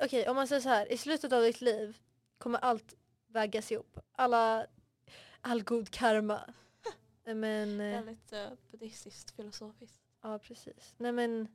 Okej, 0.04 0.30
om 0.30 0.36
man 0.36 0.48
säger 0.48 0.62
så 0.62 0.70
här, 0.70 0.92
i 0.92 0.98
slutet 0.98 1.34
av 1.34 1.42
ditt 1.42 1.62
liv 1.62 1.98
kommer 2.38 2.60
allt 2.60 2.94
vägas 3.28 3.72
ihop. 3.72 4.00
Alla, 4.12 4.66
all 5.42 5.64
god 5.64 5.90
karma. 5.90 6.54
Nej, 7.26 7.36
men, 7.36 7.82
eh, 7.82 8.04
Väldigt 8.06 8.34
uh, 8.34 8.40
buddhistiskt, 8.72 9.32
filosofiskt. 9.36 10.02
ja 10.22 10.40
precis. 10.40 10.94
Nej 10.98 11.12
men, 11.12 11.48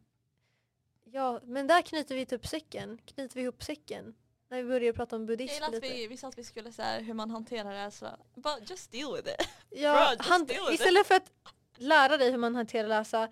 ja, 1.12 1.40
men 1.44 1.66
där 1.66 1.82
knyter 1.82 2.14
vi 2.14 2.26
typ 2.26 2.46
säcken. 2.46 2.98
Knyter 3.04 3.34
vi 3.34 3.42
ihop 3.42 3.62
säcken. 3.62 4.14
När 4.48 4.62
vi 4.62 4.68
börjar 4.68 4.92
prata 4.92 5.16
om 5.16 5.26
buddhism 5.26 5.64
lite. 5.72 5.88
vi, 5.88 6.06
vi 6.06 6.16
sa 6.16 6.28
att 6.28 6.38
vi 6.38 6.44
skulle 6.44 6.72
här, 6.78 7.00
hur 7.00 7.14
man 7.14 7.30
hanterar 7.30 7.72
rädsla. 7.72 8.16
But 8.34 8.70
just 8.70 8.92
deal 8.92 9.14
with 9.16 9.28
it. 9.28 9.48
Ja, 9.70 9.92
Bro, 9.92 10.10
just 10.10 10.30
han, 10.30 10.44
deal 10.46 10.60
with 10.60 10.74
it. 10.74 10.80
istället 10.80 11.06
för 11.06 11.14
att 11.14 11.32
lära 11.76 12.16
dig 12.16 12.30
hur 12.30 12.38
man 12.38 12.54
hanterar 12.56 12.88
läsa. 12.88 13.28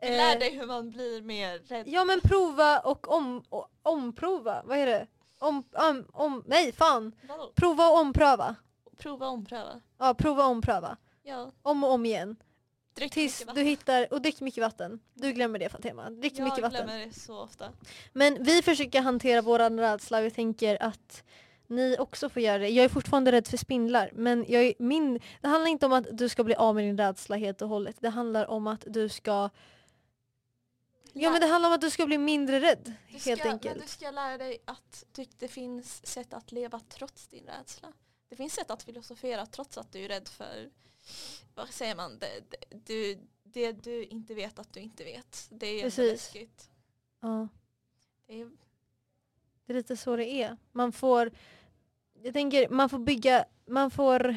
Vi 0.00 0.08
lär 0.08 0.38
dig 0.38 0.50
hur 0.56 0.66
man 0.66 0.90
blir 0.90 1.22
mer 1.22 1.58
rädd. 1.58 1.88
Ja 1.88 2.04
men 2.04 2.20
prova 2.20 2.78
och, 2.80 3.08
om, 3.08 3.44
och 3.48 3.68
omprova. 3.82 4.62
Vad 4.64 4.78
är 4.78 4.86
det? 4.86 5.06
Om, 5.38 5.64
om, 5.72 6.06
om, 6.12 6.44
nej 6.46 6.72
fan. 6.72 7.12
Vadå? 7.28 7.52
Prova 7.54 7.88
och 7.88 7.98
ompröva. 7.98 8.56
Prova 8.96 9.26
och 9.26 9.32
ompröva. 9.32 9.80
Ja, 9.98 10.14
prova 10.14 10.44
och 10.44 10.50
ompröva. 10.50 10.96
Ja, 11.22 11.52
Om 11.62 11.84
och 11.84 11.92
om 11.92 12.06
igen. 12.06 12.36
Drick 12.98 13.12
Tills 13.12 13.44
du 13.54 13.62
hittar, 13.62 14.12
och 14.12 14.22
drick 14.22 14.40
mycket 14.40 14.62
vatten. 14.62 15.00
Du 15.14 15.32
glömmer 15.32 15.58
det 15.58 15.68
Fatima. 15.68 16.10
Drick 16.10 16.38
Jag 16.38 16.44
mycket 16.44 16.62
vatten. 16.62 16.86
glömmer 16.86 17.06
det 17.06 17.12
så 17.12 17.40
ofta. 17.42 17.68
Men 18.12 18.42
vi 18.44 18.62
försöker 18.62 19.00
hantera 19.00 19.42
våran 19.42 19.80
rädsla. 19.80 20.20
Vi 20.20 20.30
tänker 20.30 20.82
att 20.82 21.22
ni 21.66 21.96
också 21.98 22.28
får 22.28 22.42
göra 22.42 22.58
det. 22.58 22.68
Jag 22.68 22.84
är 22.84 22.88
fortfarande 22.88 23.32
rädd 23.32 23.46
för 23.46 23.56
spindlar. 23.56 24.10
Men 24.14 24.44
jag 24.48 24.62
är, 24.62 24.74
min, 24.78 25.20
det 25.40 25.48
handlar 25.48 25.70
inte 25.70 25.86
om 25.86 25.92
att 25.92 26.06
du 26.18 26.28
ska 26.28 26.44
bli 26.44 26.54
av 26.54 26.74
med 26.74 26.84
din 26.84 26.98
rädsla 26.98 27.36
helt 27.36 27.62
och 27.62 27.68
hållet. 27.68 27.96
Det 28.00 28.08
handlar 28.08 28.46
om 28.46 28.66
att 28.66 28.84
du 28.86 29.08
ska 29.08 29.50
Ja 31.12 31.30
men 31.30 31.40
det 31.40 31.46
handlar 31.46 31.68
om 31.68 31.74
att 31.74 31.80
du 31.80 31.90
ska 31.90 32.06
bli 32.06 32.18
mindre 32.18 32.60
rädd. 32.60 32.94
du 33.12 33.18
ska, 33.18 33.30
helt 33.30 33.44
Men 33.44 33.52
enkelt. 33.52 33.82
du 33.82 33.88
ska 33.88 34.10
lära 34.10 34.38
dig 34.38 34.58
att 34.64 35.04
du, 35.12 35.24
det 35.38 35.48
finns 35.48 36.06
sätt 36.06 36.34
att 36.34 36.52
leva 36.52 36.80
trots 36.88 37.26
din 37.28 37.44
rädsla. 37.58 37.88
Det 38.28 38.36
finns 38.36 38.52
sätt 38.52 38.70
att 38.70 38.82
filosofera 38.82 39.46
trots 39.46 39.78
att 39.78 39.92
du 39.92 40.04
är 40.04 40.08
rädd 40.08 40.28
för, 40.28 40.70
vad 41.54 41.68
säger 41.68 41.96
man, 41.96 42.18
det, 42.18 42.42
det, 42.50 42.84
du, 42.86 43.18
det 43.42 43.72
du 43.72 44.04
inte 44.04 44.34
vet 44.34 44.58
att 44.58 44.72
du 44.72 44.80
inte 44.80 45.04
vet. 45.04 45.48
Det 45.50 45.66
är 45.66 45.82
Precis. 45.82 46.12
läskigt. 46.12 46.70
Ja, 47.20 47.48
Det 48.26 48.40
är, 48.40 48.50
det 49.66 49.72
är 49.72 49.76
lite 49.76 49.96
så 49.96 50.16
det 50.16 50.26
är. 50.26 50.56
Man 50.72 50.92
får, 50.92 51.30
jag 52.22 52.32
tänker, 52.32 52.68
man 52.68 52.88
får 52.88 52.98
bygga, 52.98 53.44
man 53.66 53.90
får 53.90 54.36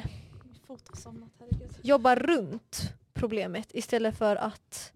somnat, 0.93 1.29
jobba 1.83 2.15
runt 2.15 2.81
problemet 3.13 3.75
istället 3.75 4.17
för 4.17 4.35
att 4.35 4.93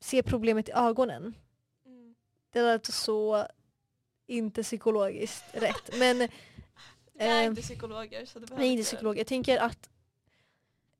se 0.00 0.22
problemet 0.22 0.68
i 0.68 0.72
ögonen. 0.72 1.34
Mm. 1.86 2.14
Det 2.50 2.62
lät 2.62 2.86
så 2.86 3.46
inte 4.26 4.62
psykologiskt 4.62 5.44
rätt. 5.52 5.90
Men 5.98 6.28
Vi 7.14 7.24
är 7.24 7.40
Eh, 7.40 7.46
inte 7.46 7.62
psykologer 7.62 8.26
så 8.26 8.38
det 8.38 8.46
behöver 8.46 8.62
nej, 8.64 8.72
inte 8.72 8.84
psykolog. 8.84 9.18
Jag 9.18 9.26
tänker 9.26 9.58
att 9.58 9.90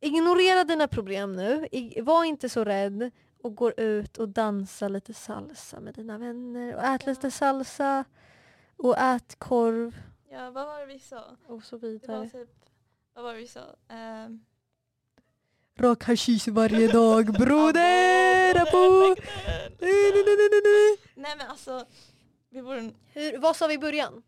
ignorera 0.00 0.64
dina 0.64 0.88
problem 0.88 1.32
nu. 1.32 1.68
I, 1.72 2.00
var 2.00 2.24
inte 2.24 2.48
så 2.48 2.64
rädd 2.64 3.10
och 3.42 3.54
gå 3.56 3.72
ut 3.72 4.18
och 4.18 4.28
dansa 4.28 4.88
lite 4.88 5.14
salsa 5.14 5.80
med 5.80 5.94
dina 5.94 6.18
vänner 6.18 6.74
och 6.76 6.82
ät 6.84 7.02
Ja. 7.06 7.10
lite 7.12 7.30
salsa 7.30 8.04
och 8.76 8.98
ät 8.98 9.38
korv 9.38 9.96
Ja, 10.30 10.50
vad 10.50 10.66
var 10.66 10.80
det 10.80 10.86
vi 10.86 10.98
sa? 10.98 11.24
och 11.46 11.64
så 11.64 11.76
Det 11.78 11.86
var 11.86 11.92
vidare. 11.92 12.30
typ, 12.30 12.50
vad 13.14 13.24
var 13.24 13.32
det 13.32 13.38
vi 13.38 13.46
sa? 13.48 13.60
Ehm, 13.88 14.44
Rak 15.78 16.04
hashish 16.04 16.48
varje 16.48 16.88
dag 16.92 17.24
broder! 17.38 18.62
Apo! 18.62 19.08
Nej, 19.08 20.12
nej, 20.12 20.24
nej, 20.26 20.36
nej, 20.36 20.60
nej. 20.64 20.96
Nej 21.14 21.34
men 21.38 21.46
alltså, 21.50 21.86
vi 22.50 22.62
borde, 22.62 22.90
Hur, 23.12 23.38
vad 23.38 23.56
sa 23.56 23.66
vi 23.66 23.74
i 23.74 23.78
början? 23.78 24.22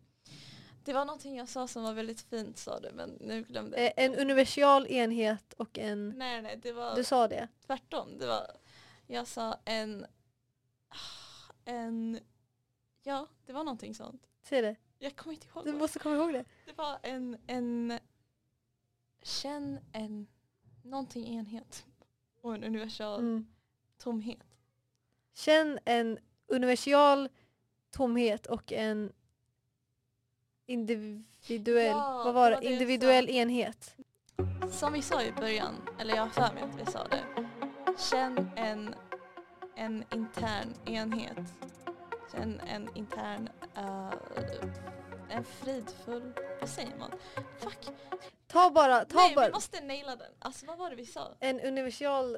Det 0.87 0.93
var 0.93 1.05
någonting 1.05 1.37
jag 1.37 1.49
sa 1.49 1.67
som 1.67 1.83
var 1.83 1.93
väldigt 1.93 2.21
fint 2.21 2.57
sa 2.57 2.79
du 2.79 2.91
men 2.91 3.09
nu 3.09 3.43
glömde 3.43 3.77
jag. 3.77 3.85
Eh, 3.87 4.05
en 4.05 4.15
universal 4.15 4.87
enhet 4.87 5.53
och 5.53 5.77
en... 5.77 6.09
Nej 6.17 6.41
nej, 6.41 6.57
det 6.63 6.71
var 6.71 6.95
Du 6.95 7.03
sa 7.03 7.27
det. 7.27 7.47
tvärtom. 7.65 8.17
Det 8.17 8.27
var, 8.27 8.47
jag 9.07 9.27
sa 9.27 9.59
en, 9.65 10.05
en, 11.65 12.19
ja 13.03 13.27
det 13.45 13.53
var 13.53 13.63
någonting 13.63 13.95
sånt. 13.95 14.27
Säg 14.41 14.61
det. 14.61 14.75
Jag 14.99 15.15
kommer 15.15 15.33
inte 15.33 15.47
ihåg. 15.47 15.65
Du 15.65 15.71
vad- 15.71 15.79
måste 15.81 15.99
komma 15.99 16.15
ihåg 16.15 16.33
det. 16.33 16.45
Det 16.65 16.73
var 16.77 16.99
en, 17.03 17.37
en, 17.47 17.99
känn 19.21 19.79
en, 19.93 20.27
någonting 20.83 21.27
enhet 21.37 21.85
och 22.41 22.55
en 22.55 22.63
universal 22.63 23.19
Mm. 23.19 23.47
tomhet. 23.97 24.43
Känn 25.33 25.79
en 25.85 26.19
universal 26.47 27.29
tomhet 27.91 28.45
och 28.45 28.71
en 28.73 29.13
individuell, 30.67 31.87
Ja, 31.87 32.21
vad 32.25 32.33
var 32.33 32.51
det 32.51 32.65
individuell 32.65 33.29
enhet. 33.29 33.95
Som 34.71 34.93
vi 34.93 35.01
sa 35.01 35.23
i 35.23 35.31
början, 35.31 35.75
eller 35.99 36.15
jag 36.15 36.21
har 36.21 36.29
för 36.29 36.53
mig 36.53 36.63
att 36.63 36.87
vi 36.87 36.91
sa 36.91 37.07
det. 37.07 37.23
Känn 38.11 38.51
en, 38.55 38.95
en 39.75 40.03
intern 40.13 40.73
enhet. 40.85 41.37
Känn 42.31 42.59
en 42.59 42.89
intern, 42.95 43.49
eh, 43.75 44.11
en 45.29 45.43
fridfull, 45.43 46.33
vad 46.59 46.69
säger 46.69 46.97
man? 46.99 47.11
Fuck. 47.59 47.87
Ta 48.47 48.71
bara, 48.71 49.05
ta 49.05 49.17
Nej, 49.17 49.35
bara 49.35 49.45
vi 49.47 49.53
måste 49.53 49.81
naila 49.81 50.15
den. 50.15 50.31
Alltså 50.39 50.65
vad 50.65 50.77
var 50.77 50.89
det 50.89 50.95
vi 50.95 51.05
sa? 51.05 51.35
en 51.39 51.59
universal... 51.61 52.37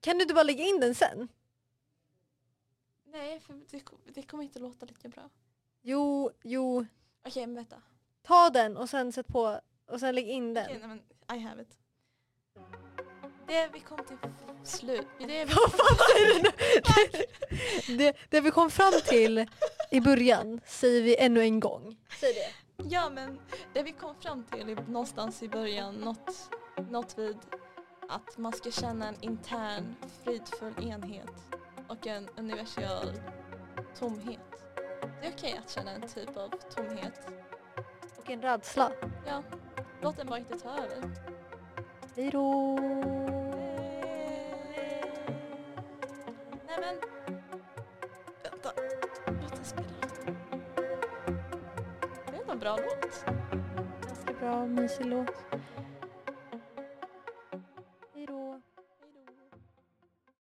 Kan 0.00 0.16
du 0.16 0.22
inte 0.22 0.34
bara 0.34 0.42
lägga 0.42 0.64
in 0.64 0.80
den 0.80 0.94
sen? 0.94 1.28
Nej, 3.14 3.40
för 3.40 3.60
det, 3.70 3.80
kom- 3.80 3.98
det 4.04 4.22
kommer 4.22 4.44
inte 4.44 4.58
låta 4.58 4.86
lika 4.86 5.08
bra. 5.08 5.30
Jo, 5.82 6.30
jo. 6.42 6.86
Okej, 7.26 7.46
men 7.46 7.54
vänta. 7.56 7.76
Ta 8.22 8.50
den 8.50 8.76
och 8.76 8.90
sen 8.90 9.12
sätt 9.12 9.26
på 9.28 9.60
och 9.90 10.00
sen 10.00 10.14
lägg 10.14 10.28
in 10.28 10.54
den. 10.54 10.64
Okej, 10.64 10.78
nej, 10.78 10.88
men 11.28 11.36
I 11.38 11.40
have 11.40 11.62
it. 11.62 11.78
Det 13.46 13.68
vi 13.72 13.80
kom 13.80 13.98
till 14.04 14.16
slut. 14.64 15.06
Det 15.18 15.26
vi 15.26 15.44
nu? 17.88 17.96
det, 17.98 18.16
det 18.30 18.40
vi 18.40 18.50
kom 18.50 18.70
fram 18.70 18.92
till 19.04 19.46
i 19.90 20.00
början 20.00 20.60
säger 20.66 21.02
vi 21.02 21.16
ännu 21.16 21.40
en 21.40 21.60
gång. 21.60 21.96
Säg 22.20 22.32
det. 22.34 22.84
Ja 22.90 23.10
men 23.10 23.40
det 23.72 23.82
vi 23.82 23.92
kom 23.92 24.14
fram 24.14 24.44
till 24.44 24.68
i, 24.70 24.74
någonstans 24.74 25.42
i 25.42 25.48
början, 25.48 25.94
något, 25.94 26.50
något 26.90 27.18
vid 27.18 27.36
att 28.08 28.38
man 28.38 28.52
ska 28.52 28.70
känna 28.70 29.08
en 29.08 29.16
intern 29.20 29.94
fridfull 30.24 30.74
enhet 30.88 31.30
och 31.88 32.06
en 32.06 32.28
universal 32.36 33.12
tomhet. 33.98 34.40
Det 35.20 35.26
är 35.26 35.32
okej 35.32 35.60
att 35.64 35.70
känna 35.70 35.90
en 35.90 36.08
typ 36.08 36.36
av 36.36 36.48
tomhet. 36.48 37.20
Och 38.16 38.30
en 38.30 38.42
rädsla. 38.42 38.90
Ja, 39.26 39.42
låt 40.00 40.16
den 40.16 40.26
bara 40.26 40.38
inte 40.38 40.58
ta 40.58 40.70
över. 40.70 41.10
Hej 42.16 42.30
då. 42.30 42.76
Nej 46.66 46.78
men, 46.80 47.00
vänta. 48.42 48.72
Låt 49.42 49.56
den 49.56 49.64
spela. 49.64 49.86
Det 52.26 52.36
är 52.36 52.52
en 52.52 52.58
bra 52.58 52.76
låt. 52.76 53.24
Ganska 54.06 54.32
bra, 54.40 54.66
mysig 54.66 55.06
låt. 55.06 55.53